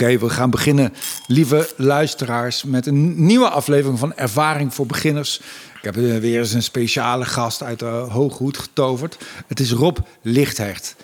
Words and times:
Oké, 0.00 0.18
we 0.18 0.30
gaan 0.30 0.50
beginnen, 0.50 0.92
lieve 1.26 1.68
luisteraars, 1.76 2.64
met 2.64 2.86
een 2.86 3.26
nieuwe 3.26 3.48
aflevering 3.48 3.98
van 3.98 4.14
Ervaring 4.14 4.74
voor 4.74 4.86
Beginners. 4.86 5.40
Ik 5.76 5.82
heb 5.82 5.96
eh, 5.96 6.18
weer 6.18 6.38
eens 6.38 6.52
een 6.52 6.62
speciale 6.62 7.24
gast 7.24 7.62
uit 7.62 7.78
de 7.78 7.84
Hooghoed 7.84 8.58
getoverd. 8.58 9.18
Het 9.46 9.60
is 9.60 9.72
Rob 9.72 9.98
Lichthecht. 10.22 10.96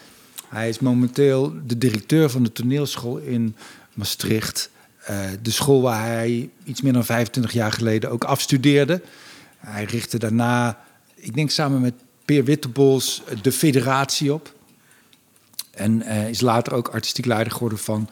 Hij 0.49 0.69
is 0.69 0.79
momenteel 0.79 1.55
de 1.67 1.79
directeur 1.79 2.31
van 2.31 2.43
de 2.43 2.53
toneelschool 2.53 3.17
in 3.17 3.57
Maastricht. 3.95 4.71
Uh, 5.11 5.19
de 5.43 5.51
school 5.51 5.83
waar 5.83 6.07
hij 6.07 6.51
iets 6.65 6.81
meer 6.81 6.93
dan 6.93 7.05
25 7.05 7.53
jaar 7.53 7.73
geleden 7.73 8.11
ook 8.11 8.25
afstudeerde. 8.25 9.03
Hij 9.59 9.85
richtte 9.85 10.19
daarna, 10.19 10.79
ik 11.15 11.35
denk 11.35 11.51
samen 11.51 11.81
met 11.81 11.95
Peer 12.25 12.45
Wittebols, 12.45 13.23
de 13.43 13.53
federatie 13.53 14.33
op. 14.33 14.55
En 15.71 16.03
uh, 16.03 16.29
is 16.29 16.41
later 16.41 16.73
ook 16.73 16.89
artistiek 16.89 17.25
leider 17.25 17.53
geworden 17.53 17.79
van 17.79 18.09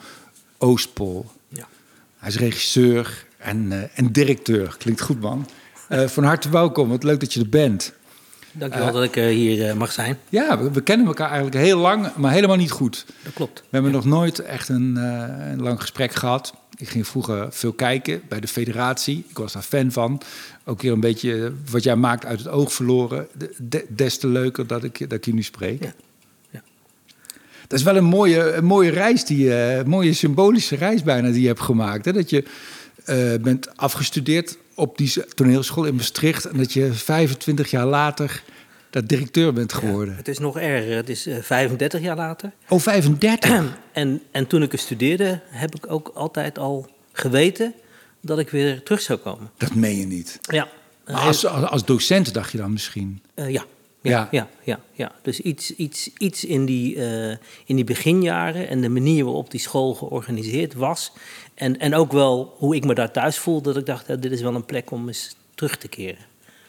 Oostpol. 0.65 1.25
Ja. 1.47 1.67
Hij 2.17 2.29
is 2.29 2.37
regisseur 2.37 3.25
en, 3.37 3.71
uh, 3.71 3.81
en 3.93 4.11
directeur. 4.11 4.75
Klinkt 4.77 5.01
goed, 5.01 5.21
man. 5.21 5.47
Uh, 5.89 6.07
van 6.07 6.23
harte 6.23 6.49
welkom. 6.49 6.89
Wat 6.89 7.03
leuk 7.03 7.19
dat 7.19 7.33
je 7.33 7.39
er 7.39 7.49
bent. 7.49 7.93
Dankjewel 8.51 8.87
uh, 8.87 8.93
dat 8.93 9.03
ik 9.03 9.15
hier 9.15 9.77
mag 9.77 9.91
zijn. 9.91 10.17
Ja, 10.29 10.59
we, 10.59 10.71
we, 10.71 10.81
kennen 10.81 11.07
elkaar 11.07 11.27
eigenlijk 11.27 11.57
heel 11.57 11.77
lang, 11.77 12.15
maar 12.15 12.31
helemaal 12.31 12.55
niet 12.55 12.71
goed. 12.71 13.05
Dat 13.23 13.33
klopt. 13.33 13.59
We 13.59 13.67
hebben 13.69 13.91
ja. 13.91 13.97
nog 13.97 14.05
nooit 14.05 14.39
echt 14.39 14.69
een, 14.69 14.95
een, 14.95 15.61
lang 15.61 15.81
gesprek 15.81 16.13
gehad. 16.13 16.53
Ik 16.77 16.89
ging 16.89 17.07
vroeger 17.07 17.47
veel 17.51 17.73
kijken 17.73 18.21
bij 18.29 18.39
de 18.39 18.47
federatie. 18.47 19.25
Ik 19.29 19.37
was 19.37 19.53
daar 19.53 19.61
fan 19.61 19.91
van. 19.91 20.21
Ook 20.65 20.81
weer 20.81 20.91
een 20.91 20.99
beetje 20.99 21.53
wat 21.69 21.83
jij 21.83 21.95
maakt 21.95 22.25
uit 22.25 22.39
het 22.39 22.47
oog 22.47 22.73
verloren. 22.73 23.27
De, 23.57 23.85
des 23.89 24.17
te 24.17 24.27
leuker 24.27 24.67
dat 24.67 24.83
ik, 24.83 24.99
dat 24.99 25.17
ik 25.17 25.25
je 25.25 25.33
nu 25.33 25.43
spreek. 25.43 25.83
Ja. 25.83 25.93
Dat 27.67 27.79
is 27.79 27.85
wel 27.85 27.95
een 27.95 28.03
mooie, 28.03 28.53
een 28.53 28.65
mooie 28.65 28.89
reis, 28.89 29.25
die, 29.25 29.45
uh, 29.45 29.77
een 29.77 29.89
mooie 29.89 30.13
symbolische 30.13 30.75
reis 30.75 31.03
bijna 31.03 31.31
die 31.31 31.41
je 31.41 31.47
hebt 31.47 31.61
gemaakt. 31.61 32.05
Hè? 32.05 32.13
Dat 32.13 32.29
je 32.29 32.43
uh, 33.05 33.41
bent 33.41 33.77
afgestudeerd 33.77 34.57
op 34.75 34.97
die 34.97 35.13
toneelschool 35.33 35.85
in 35.85 35.95
Maastricht... 35.95 36.45
en 36.45 36.57
dat 36.57 36.73
je 36.73 36.93
25 36.93 37.71
jaar 37.71 37.85
later 37.85 38.43
dat 38.89 39.07
directeur 39.07 39.53
bent 39.53 39.73
geworden. 39.73 40.11
Ja, 40.11 40.17
het 40.17 40.27
is 40.27 40.39
nog 40.39 40.59
erger, 40.59 40.95
het 40.95 41.09
is 41.09 41.27
uh, 41.27 41.37
35 41.41 42.01
jaar 42.01 42.15
later. 42.15 42.51
Oh, 42.69 42.79
35? 42.79 43.51
en, 43.91 44.21
en 44.31 44.47
toen 44.47 44.63
ik 44.63 44.73
er 44.73 44.79
studeerde, 44.79 45.41
heb 45.45 45.75
ik 45.75 45.91
ook 45.91 46.11
altijd 46.13 46.57
al 46.57 46.89
geweten... 47.11 47.73
dat 48.21 48.39
ik 48.39 48.49
weer 48.49 48.83
terug 48.83 49.01
zou 49.01 49.19
komen. 49.19 49.51
Dat 49.57 49.75
meen 49.75 49.97
je 49.97 50.05
niet? 50.05 50.39
Ja. 50.41 50.67
Maar 51.05 51.15
als, 51.15 51.45
als, 51.45 51.63
als 51.63 51.85
docent 51.85 52.33
dacht 52.33 52.51
je 52.51 52.57
dan 52.57 52.71
misschien? 52.71 53.21
ja. 53.35 53.65
Ja, 54.09 54.27
ja, 54.31 54.47
ja, 54.63 54.79
ja. 54.93 55.11
Dus 55.21 55.39
iets, 55.39 55.75
iets, 55.75 56.09
iets 56.17 56.45
in, 56.45 56.65
die, 56.65 56.95
uh, 56.95 57.29
in 57.65 57.75
die 57.75 57.83
beginjaren 57.83 58.67
en 58.67 58.81
de 58.81 58.89
manier 58.89 59.23
waarop 59.23 59.51
die 59.51 59.59
school 59.59 59.93
georganiseerd 59.93 60.73
was. 60.73 61.11
En, 61.55 61.79
en 61.79 61.95
ook 61.95 62.11
wel 62.11 62.53
hoe 62.57 62.75
ik 62.75 62.85
me 62.85 62.93
daar 62.93 63.11
thuis 63.11 63.37
voelde, 63.37 63.69
dat 63.69 63.81
ik 63.81 63.85
dacht, 63.85 64.07
ja, 64.07 64.15
dit 64.15 64.31
is 64.31 64.41
wel 64.41 64.55
een 64.55 64.65
plek 64.65 64.91
om 64.91 65.07
eens 65.07 65.35
terug 65.55 65.77
te 65.77 65.87
keren. 65.87 66.25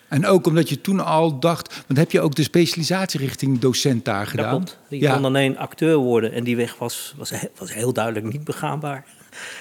En 0.09 0.27
ook 0.27 0.47
omdat 0.47 0.69
je 0.69 0.81
toen 0.81 1.05
al 1.05 1.39
dacht, 1.39 1.85
want 1.87 1.99
heb 1.99 2.11
je 2.11 2.21
ook 2.21 2.35
de 2.35 2.43
specialisatie 2.43 3.21
richting 3.21 3.59
docent 3.59 4.05
daar 4.05 4.27
gedaan? 4.27 4.51
Dat 4.51 4.75
klopt. 4.75 4.79
Je 4.89 4.99
ja. 4.99 5.15
kon 5.15 5.25
alleen 5.25 5.59
acteur 5.59 5.97
worden 5.97 6.33
en 6.33 6.45
die 6.45 6.57
weg 6.57 6.79
was, 6.79 7.15
was, 7.17 7.33
was 7.59 7.75
heel 7.75 7.93
duidelijk 7.93 8.33
niet 8.33 8.45
begaanbaar. 8.45 9.05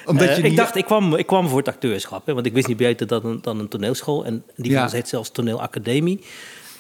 Omdat 0.06 0.28
je 0.28 0.36
uh, 0.36 0.42
niet... 0.42 0.52
Ik 0.52 0.58
dacht, 0.58 0.76
ik 0.76 0.86
kwam, 0.86 1.16
ik 1.16 1.26
kwam 1.26 1.48
voor 1.48 1.58
het 1.58 1.68
acteurschap, 1.68 2.26
hè, 2.26 2.34
want 2.34 2.46
ik 2.46 2.54
wist 2.54 2.68
niet 2.68 2.78
beter 2.78 3.08
dan 3.08 3.26
een, 3.26 3.40
dan 3.42 3.60
een 3.60 3.68
toneelschool. 3.68 4.26
En 4.26 4.44
die 4.56 4.72
ja. 4.72 4.90
heet 4.90 5.08
zelfs 5.08 5.32
toneelacademie. 5.32 6.24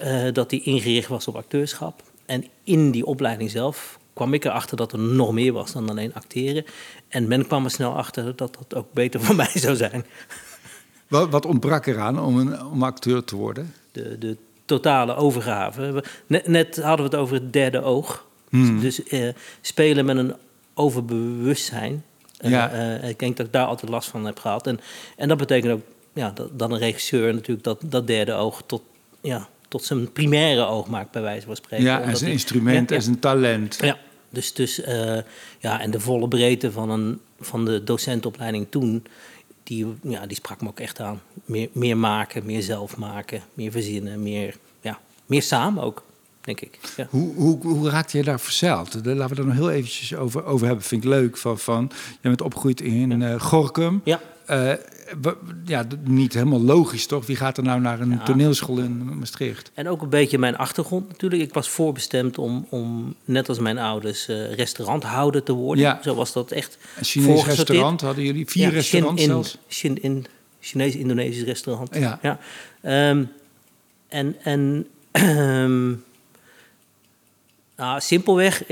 Uh, 0.01 0.33
dat 0.33 0.49
die 0.49 0.63
ingericht 0.63 1.07
was 1.07 1.27
op 1.27 1.35
acteurschap. 1.35 2.01
En 2.25 2.45
in 2.63 2.91
die 2.91 3.05
opleiding 3.05 3.51
zelf 3.51 3.99
kwam 4.13 4.33
ik 4.33 4.45
erachter 4.45 4.77
dat 4.77 4.91
er 4.91 4.99
nog 4.99 5.31
meer 5.31 5.53
was 5.53 5.71
dan 5.71 5.89
alleen 5.89 6.13
acteren. 6.13 6.65
En 7.07 7.27
men 7.27 7.47
kwam 7.47 7.63
er 7.63 7.71
snel 7.71 7.95
achter 7.95 8.35
dat 8.35 8.57
dat 8.57 8.75
ook 8.75 8.93
beter 8.93 9.21
voor 9.23 9.35
mij 9.35 9.51
zou 9.53 9.75
zijn. 9.75 10.05
Wat, 11.07 11.29
wat 11.29 11.45
ontbrak 11.45 11.85
eraan 11.85 12.19
om, 12.19 12.37
een, 12.37 12.65
om 12.65 12.83
acteur 12.83 13.23
te 13.23 13.35
worden? 13.35 13.73
De, 13.91 14.17
de 14.17 14.37
totale 14.65 15.15
overgave. 15.15 16.03
Net, 16.27 16.47
net, 16.47 16.75
hadden 16.75 17.09
we 17.09 17.15
het 17.15 17.21
over 17.21 17.35
het 17.35 17.53
derde 17.53 17.81
oog. 17.81 18.25
Hmm. 18.49 18.79
Dus 18.79 18.99
uh, 19.03 19.33
spelen 19.61 20.05
met 20.05 20.17
een 20.17 20.33
overbewustzijn. 20.73 22.03
Uh, 22.41 22.51
ja. 22.51 22.69
ik 22.97 23.19
denk 23.19 23.37
dat 23.37 23.45
ik 23.45 23.51
daar 23.51 23.65
altijd 23.65 23.91
last 23.91 24.09
van 24.09 24.25
heb 24.25 24.39
gehad. 24.39 24.67
En, 24.67 24.79
en 25.17 25.27
dat 25.27 25.37
betekent 25.37 25.73
ook 25.73 25.81
ja, 26.13 26.31
dat, 26.31 26.59
dat 26.59 26.71
een 26.71 26.77
regisseur 26.77 27.33
natuurlijk 27.33 27.63
dat, 27.63 27.81
dat 27.85 28.07
derde 28.07 28.33
oog 28.33 28.63
tot, 28.65 28.81
ja, 29.21 29.49
tot 29.67 29.83
zijn 29.83 30.11
primaire 30.11 30.65
oog 30.65 30.87
maakt, 30.87 31.11
bij 31.11 31.21
wijze 31.21 31.45
van 31.45 31.55
spreken. 31.55 31.85
Ja, 31.85 32.09
als 32.09 32.21
een 32.21 32.31
instrument, 32.31 32.89
ja, 32.89 32.95
als 32.95 33.05
een 33.05 33.19
talent. 33.19 33.77
Ja, 33.81 33.97
dus, 34.29 34.53
dus 34.53 34.79
uh, 34.79 35.17
ja, 35.59 35.81
en 35.81 35.91
de 35.91 35.99
volle 35.99 36.27
breedte 36.27 36.71
van, 36.71 36.89
een, 36.89 37.19
van 37.39 37.65
de 37.65 37.83
docentopleiding 37.83 38.67
toen, 38.69 39.05
die, 39.63 39.93
ja, 40.01 40.25
die 40.25 40.35
sprak 40.35 40.61
me 40.61 40.67
ook 40.67 40.79
echt 40.79 40.99
aan. 40.99 41.21
Meer, 41.45 41.69
meer 41.71 41.97
maken, 41.97 42.45
meer 42.45 42.61
zelf 42.61 42.97
maken, 42.97 43.41
meer 43.53 43.71
verzinnen, 43.71 44.23
meer, 44.23 44.57
ja, 44.81 44.99
meer 45.25 45.41
samen 45.41 45.83
ook. 45.83 46.03
Denk 46.41 46.61
ik. 46.61 46.79
Ja. 46.97 47.07
Hoe, 47.09 47.35
hoe, 47.35 47.67
hoe 47.67 47.89
raakte 47.89 48.17
je 48.17 48.23
daar 48.23 48.39
verzeild? 48.39 48.93
Laten 48.93 49.29
we 49.29 49.35
daar 49.35 49.45
nog 49.45 49.55
heel 49.55 49.71
eventjes 49.71 50.15
over, 50.15 50.45
over 50.45 50.67
hebben. 50.67 50.85
Vind 50.85 51.03
ik 51.03 51.09
leuk. 51.09 51.37
Van, 51.37 51.59
van, 51.59 51.91
je 52.21 52.27
bent 52.27 52.41
opgegroeid 52.41 52.81
in 52.81 53.19
ja. 53.19 53.33
uh, 53.33 53.41
Gorkum. 53.41 54.01
Ja. 54.03 54.21
Uh, 54.49 54.71
ja, 55.65 55.85
niet 56.03 56.33
helemaal 56.33 56.61
logisch 56.61 57.05
toch? 57.05 57.25
Wie 57.25 57.35
gaat 57.35 57.57
er 57.57 57.63
nou 57.63 57.81
naar 57.81 57.99
een 57.99 58.09
ja. 58.09 58.23
toneelschool 58.23 58.77
in 58.77 59.17
Maastricht? 59.17 59.71
En 59.73 59.87
ook 59.87 60.01
een 60.01 60.09
beetje 60.09 60.37
mijn 60.37 60.57
achtergrond 60.57 61.07
natuurlijk. 61.07 61.41
Ik 61.41 61.53
was 61.53 61.69
voorbestemd 61.69 62.37
om, 62.37 62.67
om 62.69 63.15
net 63.25 63.49
als 63.49 63.59
mijn 63.59 63.77
ouders, 63.77 64.29
uh, 64.29 64.53
restauranthouder 64.53 65.43
te 65.43 65.53
worden. 65.53 65.83
Ja. 65.83 65.99
Zo 66.03 66.15
was 66.15 66.33
dat 66.33 66.51
echt. 66.51 66.77
Een 66.97 67.05
Chinees 67.05 67.45
restaurant 67.45 68.01
hadden 68.01 68.23
jullie? 68.23 68.47
Vier 68.47 68.63
ja, 68.63 68.69
restaurants 68.69 69.21
in, 69.21 69.27
zelfs? 69.27 69.57
Chin, 69.67 70.01
in, 70.01 70.25
Chinees-Indonesisch 70.59 71.43
restaurant. 71.43 71.95
Ja. 71.95 72.19
ja. 72.21 72.39
Um, 73.09 73.31
en 74.07 74.35
en 74.43 74.87
um, 75.11 76.03
nou, 77.75 78.01
simpelweg 78.01 78.67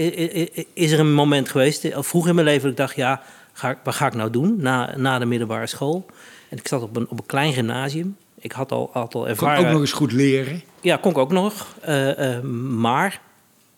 is 0.73 0.91
er 0.91 0.99
een 0.99 1.13
moment 1.13 1.49
geweest, 1.49 1.87
vroeg 1.91 2.27
in 2.27 2.35
mijn 2.35 2.47
leven, 2.47 2.61
dat 2.61 2.71
ik 2.71 2.77
dacht, 2.77 2.95
ja, 2.95 3.23
ga, 3.53 3.79
wat 3.83 3.95
ga 3.95 4.07
ik 4.07 4.13
nou 4.13 4.29
doen 4.29 4.55
na, 4.57 4.97
na 4.97 5.19
de 5.19 5.25
middelbare 5.25 5.67
school? 5.67 6.05
En 6.49 6.57
ik 6.57 6.67
zat 6.67 6.81
op 6.81 6.95
een, 6.95 7.09
op 7.09 7.19
een 7.19 7.25
klein 7.25 7.53
gymnasium. 7.53 8.17
Ik 8.39 8.51
had 8.51 8.71
al, 8.71 8.89
had 8.93 9.15
al 9.15 9.27
ervaring. 9.27 9.57
Kon 9.57 9.65
ook 9.65 9.71
nog 9.71 9.81
eens 9.81 9.91
goed 9.91 10.11
leren? 10.11 10.61
Ja, 10.81 10.97
kon 10.97 11.11
ik 11.11 11.17
ook 11.17 11.31
nog. 11.31 11.75
Uh, 11.87 12.19
uh, 12.19 12.39
maar 12.69 13.21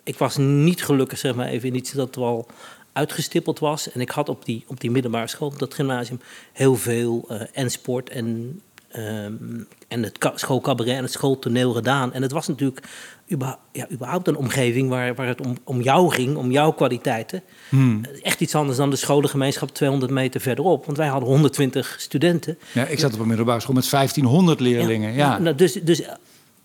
ik 0.04 0.18
was 0.18 0.38
niet 0.38 0.84
gelukkig, 0.84 1.18
zeg 1.18 1.36
maar 1.36 1.48
even, 1.48 1.68
in 1.68 1.76
iets 1.76 1.92
dat 1.92 2.16
wel 2.16 2.48
uitgestippeld 2.94 3.60
was. 3.60 3.92
En 3.92 4.02
ik 4.02 4.10
had 4.10 4.30
op 4.30 4.46
die, 4.46 4.64
op 4.68 4.80
die 4.80 4.92
middelbare 4.92 5.28
school, 5.28 5.48
op 5.48 5.60
dat 5.60 5.74
gymnasium, 5.74 6.20
heel 6.54 6.76
veel 6.76 7.28
uh, 7.32 7.42
en 7.54 7.72
sport 7.72 8.10
en, 8.10 8.62
um, 8.98 9.68
en 9.88 10.04
het 10.04 10.20
schoolcabaret 10.36 10.96
en 10.96 11.04
het 11.04 11.12
schooltoneel 11.12 11.74
gedaan. 11.74 12.14
En 12.14 12.22
het 12.22 12.32
was 12.32 12.48
natuurlijk 12.48 12.88
überhaupt, 13.32 13.62
ja, 13.72 13.88
überhaupt 13.92 14.28
een 14.28 14.36
omgeving 14.36 14.90
waar, 14.90 15.16
waar 15.16 15.28
het 15.28 15.42
om, 15.42 15.58
om 15.64 15.82
jou 15.82 16.12
ging, 16.12 16.36
om 16.36 16.52
jouw 16.52 16.72
kwaliteiten. 16.72 17.44
Hmm. 17.70 18.02
Echt 18.22 18.42
iets 18.42 18.56
anders 18.56 18.78
dan 18.78 18.90
de 18.90 18.96
scholengemeenschap 18.96 19.70
200 19.70 20.12
meter 20.12 20.42
verderop. 20.42 20.86
Want 20.86 20.98
wij 20.98 21.08
hadden 21.08 21.30
120 21.30 21.96
studenten. 21.98 22.58
Ja, 22.72 22.86
ik 22.86 23.00
zat 23.00 23.14
op 23.14 23.20
een 23.20 23.28
middelbare 23.28 23.60
school 23.60 23.76
met 23.76 23.90
1500 23.90 24.60
leerlingen. 24.60 25.14
Ja, 25.14 25.18
ja. 25.18 25.40
Nou, 25.40 25.56
dus, 25.56 25.74
dus 25.74 26.02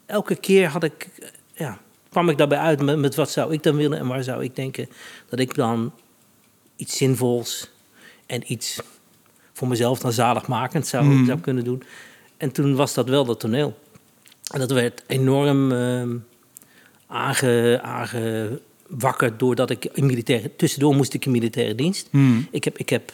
elke 0.06 0.36
keer 0.36 0.68
had 0.68 0.84
ik, 0.84 1.08
ja, 1.54 1.78
kwam 2.10 2.28
ik 2.28 2.38
daarbij 2.38 2.58
uit 2.58 2.82
met, 2.82 2.98
met 2.98 3.14
wat 3.14 3.30
zou 3.30 3.52
ik 3.52 3.62
dan 3.62 3.76
willen 3.76 3.98
en 3.98 4.06
waar 4.06 4.22
zou 4.22 4.44
ik 4.44 4.56
denken 4.56 4.88
dat 5.28 5.38
ik 5.38 5.54
dan 5.54 5.92
iets 6.76 6.96
zinvols 6.96 7.70
en 8.26 8.52
iets 8.52 8.80
voor 9.52 9.68
mezelf 9.68 9.98
dan 9.98 10.12
zaligmakend 10.12 10.86
zou, 10.86 11.04
hmm. 11.04 11.26
zou 11.26 11.38
kunnen 11.38 11.64
doen. 11.64 11.82
En 12.40 12.52
toen 12.52 12.74
was 12.74 12.94
dat 12.94 13.08
wel 13.08 13.24
dat 13.24 13.40
toneel. 13.40 13.78
En 14.52 14.60
dat 14.60 14.70
werd 14.70 15.02
enorm 15.06 15.72
uh, 15.72 16.02
aange, 17.06 17.80
aangewakkerd 17.82 19.38
doordat 19.38 19.70
ik 19.70 19.84
in 19.84 20.06
militaire... 20.06 20.56
Tussendoor 20.56 20.94
moest 20.94 21.14
ik 21.14 21.24
in 21.24 21.30
militaire 21.30 21.74
dienst. 21.74 22.08
Hmm. 22.10 22.48
Ik 22.50 22.64
heb, 22.64 22.78
ik 22.78 22.88
heb 22.88 23.12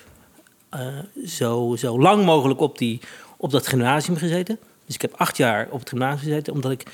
uh, 0.74 0.98
zo, 1.26 1.76
zo 1.78 2.00
lang 2.00 2.24
mogelijk 2.24 2.60
op, 2.60 2.78
die, 2.78 3.00
op 3.36 3.50
dat 3.50 3.66
gymnasium 3.66 4.16
gezeten. 4.16 4.58
Dus 4.86 4.94
ik 4.94 5.00
heb 5.00 5.14
acht 5.16 5.36
jaar 5.36 5.68
op 5.70 5.80
het 5.80 5.88
gymnasium 5.88 6.18
gezeten... 6.18 6.52
omdat 6.52 6.70
ik 6.70 6.86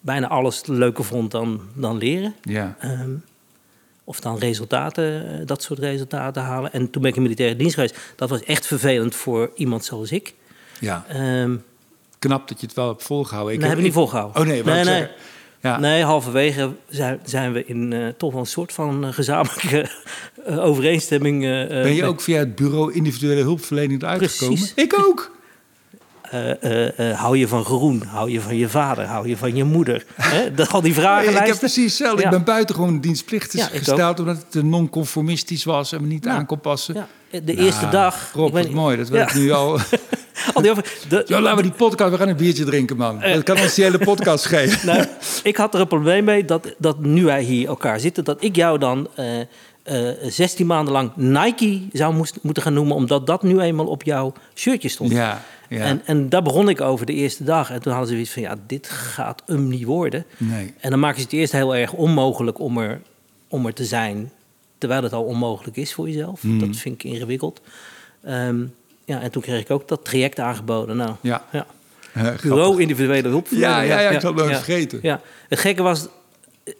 bijna 0.00 0.28
alles 0.28 0.66
leuker 0.66 1.04
vond 1.04 1.30
dan, 1.30 1.60
dan 1.74 1.96
leren. 1.96 2.34
Ja. 2.42 2.76
Um, 2.84 3.24
of 4.04 4.20
dan 4.20 4.38
resultaten, 4.38 5.46
dat 5.46 5.62
soort 5.62 5.78
resultaten 5.78 6.42
halen. 6.42 6.72
En 6.72 6.90
toen 6.90 7.02
ben 7.02 7.10
ik 7.10 7.16
in 7.16 7.22
militaire 7.22 7.56
dienst 7.56 7.74
geweest. 7.74 7.98
Dat 8.16 8.30
was 8.30 8.42
echt 8.42 8.66
vervelend 8.66 9.14
voor 9.14 9.50
iemand 9.54 9.84
zoals 9.84 10.12
ik. 10.12 10.34
Ja. 10.80 11.04
Um, 11.42 11.64
Knap 12.28 12.48
dat 12.48 12.60
je 12.60 12.66
het 12.66 12.74
wel 12.74 12.88
hebt 12.88 13.02
volgehouden. 13.02 13.54
Ik 13.54 13.60
nee, 13.60 13.68
heb 13.68 13.78
ik 13.78 13.84
niet 13.84 13.92
volgehouden. 13.92 14.40
Oh 14.40 14.46
nee, 14.46 14.64
nee, 14.64 14.84
nee. 14.84 15.08
Ja. 15.60 15.78
Nee, 15.78 16.02
halverwege 16.04 16.70
zijn, 16.88 17.20
zijn 17.24 17.52
we 17.52 17.66
in 17.66 17.90
uh, 17.90 18.08
toch 18.08 18.32
wel 18.32 18.40
een 18.40 18.46
soort 18.46 18.72
van 18.72 19.04
uh, 19.04 19.12
gezamenlijke 19.12 19.90
uh, 20.48 20.64
overeenstemming. 20.64 21.40
ben 21.68 21.94
je 21.94 22.04
ook 22.04 22.20
via 22.20 22.38
het 22.38 22.54
bureau 22.54 22.92
individuele 22.92 23.40
hulpverlening 23.40 24.02
eruit 24.02 24.18
Precies. 24.18 24.38
gekomen? 24.38 24.68
Ik 24.74 24.98
ook. 25.06 25.30
eh, 26.32 26.62
eh, 26.62 27.10
eh, 27.10 27.18
hou 27.18 27.36
je 27.38 27.48
van 27.48 27.64
groen? 27.64 28.02
Hou 28.06 28.30
je 28.30 28.40
van 28.40 28.56
je 28.56 28.68
vader? 28.68 29.04
Hou 29.04 29.28
je 29.28 29.36
van 29.36 29.54
je 29.56 29.64
moeder? 29.64 30.04
Dat, 30.54 30.72
al 30.72 30.80
die 30.80 30.94
vragen. 30.94 31.32
ik 31.32 31.46
heb 31.46 31.58
precies 31.58 31.84
hetzelfde. 31.84 32.20
Ja. 32.20 32.24
Ik 32.24 32.30
ben 32.30 32.44
buitengewoon 32.44 33.00
dienstplichtig 33.00 33.60
Ja, 33.60 33.66
gesteld... 33.78 34.18
omdat 34.18 34.36
het 34.36 34.50
te 34.50 34.64
non-conformistisch 34.64 35.64
was 35.64 35.92
en 35.92 36.00
me 36.00 36.06
niet 36.06 36.26
aan 36.26 36.46
kon 36.46 36.60
passen. 36.60 36.94
Ja, 36.94 37.06
de 37.30 37.52
Nou, 37.52 37.58
eerste 37.66 37.88
dag. 37.88 38.30
Rob, 38.34 38.46
ik 38.46 38.52
ben- 38.64 38.72
mooi. 38.72 38.96
Dat 38.96 39.08
weet 39.08 39.28
ik 39.28 39.34
nu 39.34 39.50
al. 39.50 39.78
al 40.54 40.62
die 40.62 40.70
over- 40.70 40.98
de- 41.08 41.24
Zo, 41.28 41.40
laten 41.40 41.56
we 41.56 41.62
die 41.62 41.72
podcast... 41.72 42.10
We 42.10 42.16
gaan 42.16 42.28
een 42.28 42.36
biertje 42.36 42.64
drinken, 42.64 42.96
man. 42.96 43.20
Dat 43.20 43.42
kan 43.42 43.58
ons 43.60 43.74
die 43.74 43.84
hele 43.84 43.98
podcast 43.98 44.44
geven. 44.46 44.86
Nou, 44.92 45.06
ik 45.42 45.56
had 45.56 45.74
er 45.74 45.80
een 45.80 45.86
probleem 45.86 46.24
mee 46.24 46.44
dat, 46.44 46.74
dat 46.78 47.00
nu 47.00 47.24
wij 47.24 47.42
hier 47.42 47.68
elkaar 47.68 48.00
zitten, 48.00 48.24
dat 48.24 48.42
ik 48.42 48.56
jou 48.56 48.78
dan 48.78 49.08
eh, 49.14 49.40
eh 49.82 50.16
16 50.22 50.66
maanden 50.66 50.92
lang 50.92 51.10
Nike 51.16 51.80
zou 51.92 52.14
moest, 52.14 52.38
moeten 52.42 52.62
gaan 52.62 52.72
noemen, 52.72 52.96
omdat 52.96 53.26
dat 53.26 53.42
nu 53.42 53.60
eenmaal 53.60 53.86
op 53.86 54.02
jouw 54.02 54.32
shirtje 54.54 54.88
stond. 54.88 55.10
Ja, 55.10 55.42
ja. 55.68 55.78
En, 55.84 56.02
en 56.04 56.28
daar 56.28 56.42
begon 56.42 56.68
ik 56.68 56.80
over 56.80 57.06
de 57.06 57.12
eerste 57.12 57.44
dag. 57.44 57.70
En 57.70 57.80
toen 57.82 57.92
hadden 57.92 58.08
ze 58.08 58.14
zoiets 58.14 58.32
van, 58.32 58.42
ja, 58.42 58.56
dit 58.66 58.88
gaat 58.88 59.42
hem 59.46 59.68
niet 59.68 59.84
worden. 59.84 60.24
Nee. 60.36 60.74
En 60.80 60.90
dan 60.90 60.98
maken 61.00 61.18
ze 61.18 61.24
het 61.24 61.32
eerst 61.32 61.52
heel 61.52 61.76
erg 61.76 61.92
onmogelijk 61.92 62.58
om 62.60 62.78
er, 62.78 63.00
om 63.48 63.66
er 63.66 63.74
te 63.74 63.84
zijn, 63.84 64.32
terwijl 64.78 65.02
het 65.02 65.12
al 65.12 65.24
onmogelijk 65.24 65.76
is 65.76 65.94
voor 65.94 66.08
jezelf. 66.08 66.42
Mhm. 66.42 66.58
Dat 66.58 66.76
vind 66.76 66.94
ik 66.94 67.04
ingewikkeld. 67.12 67.60
Ehm, 68.24 68.64
ja, 69.04 69.20
en 69.20 69.30
toen 69.30 69.42
kreeg 69.42 69.60
ik 69.60 69.70
ook 69.70 69.88
dat 69.88 70.04
traject 70.04 70.38
aangeboden. 70.38 70.96
Nou, 70.96 71.14
Ja. 71.20 71.44
ja. 71.52 71.66
Eh. 72.12 72.40
Bureau 72.40 72.80
individuele 72.80 73.28
hulp. 73.28 73.46
Ja, 73.50 73.80
ja, 73.80 74.00
ja, 74.00 74.10
ik 74.10 74.20
zal 74.20 74.34
het 74.34 74.46
vergeten. 74.46 74.98
Ja. 75.02 75.20
Het 75.48 75.58
gekke 75.58 75.82
was, 75.82 76.06
eh, 76.64 76.74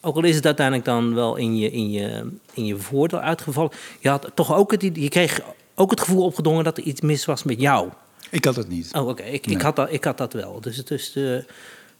ook 0.00 0.16
al 0.16 0.24
is 0.24 0.36
het 0.36 0.46
uiteindelijk 0.46 0.86
dan 0.86 1.14
wel 1.14 1.36
in 1.36 1.56
je, 1.56 1.70
in 1.70 1.90
je, 1.90 2.30
in 2.54 2.66
je 2.66 2.76
voordeel 2.76 3.20
uitgevallen, 3.20 3.70
je 3.98 4.08
had 4.08 4.30
toch 4.34 4.54
ook 4.54 4.70
het, 4.70 4.82
je 4.82 5.08
kreeg 5.08 5.40
ook 5.74 5.90
het 5.90 6.00
gevoel 6.00 6.24
opgedrongen 6.24 6.64
dat 6.64 6.76
er 6.78 6.82
iets 6.84 7.00
mis 7.00 7.24
was 7.24 7.42
met 7.42 7.60
jou. 7.60 7.88
Ik 8.30 8.44
had 8.44 8.56
het 8.56 8.68
niet. 8.68 8.94
Oh, 8.94 9.08
oké, 9.08 9.22
ik, 9.22 9.46
Nee. 9.46 9.56
ik, 9.56 9.62
had 9.62 9.76
dat, 9.76 9.92
ik 9.92 10.04
had 10.04 10.18
dat 10.18 10.32
wel. 10.32 10.60
Dus 10.60 10.76
het 10.76 10.90
is, 10.90 11.12
de, 11.12 11.44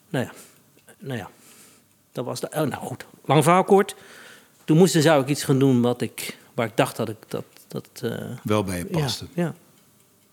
nou 0.08 0.24
ja, 0.24 0.32
nou 0.98 1.18
ja, 1.18 1.28
dat 2.12 2.24
was 2.24 2.40
de, 2.40 2.46
oh, 2.46 2.54
nou 2.54 2.74
goed, 2.74 3.06
lang 3.24 3.42
verhaal 3.42 3.64
kort. 3.64 3.94
Toen 4.64 4.76
moest, 4.76 5.02
zou 5.02 5.22
ik 5.22 5.28
iets 5.28 5.44
gaan 5.44 5.58
doen 5.58 5.80
wat 5.82 6.00
ik, 6.00 6.36
waar 6.54 6.66
ik 6.66 6.76
dacht 6.76 6.96
dat 6.96 7.08
ik 7.08 7.16
dat, 7.28 7.44
dat 7.68 7.88
eh, 8.02 8.10
Wel 8.42 8.64
bij 8.64 8.78
je 8.78 8.84
paste. 8.84 9.26
ja, 9.34 9.42
ja. 9.42 9.54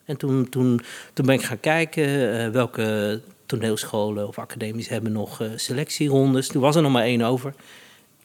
En 0.05 0.17
toen, 0.17 0.49
toen, 0.49 0.81
toen 1.13 1.25
ben 1.25 1.35
ik 1.35 1.43
gaan 1.43 1.59
kijken 1.59 2.39
eh, 2.39 2.49
welke 2.49 3.21
toneelscholen 3.45 4.27
of 4.27 4.39
academies 4.39 4.87
hebben 4.87 5.11
nog 5.11 5.41
eh, 5.41 5.47
selectierondes. 5.55 6.47
Toen 6.47 6.61
was 6.61 6.75
er 6.75 6.81
nog 6.81 6.91
maar 6.91 7.03
één 7.03 7.21
over. 7.21 7.53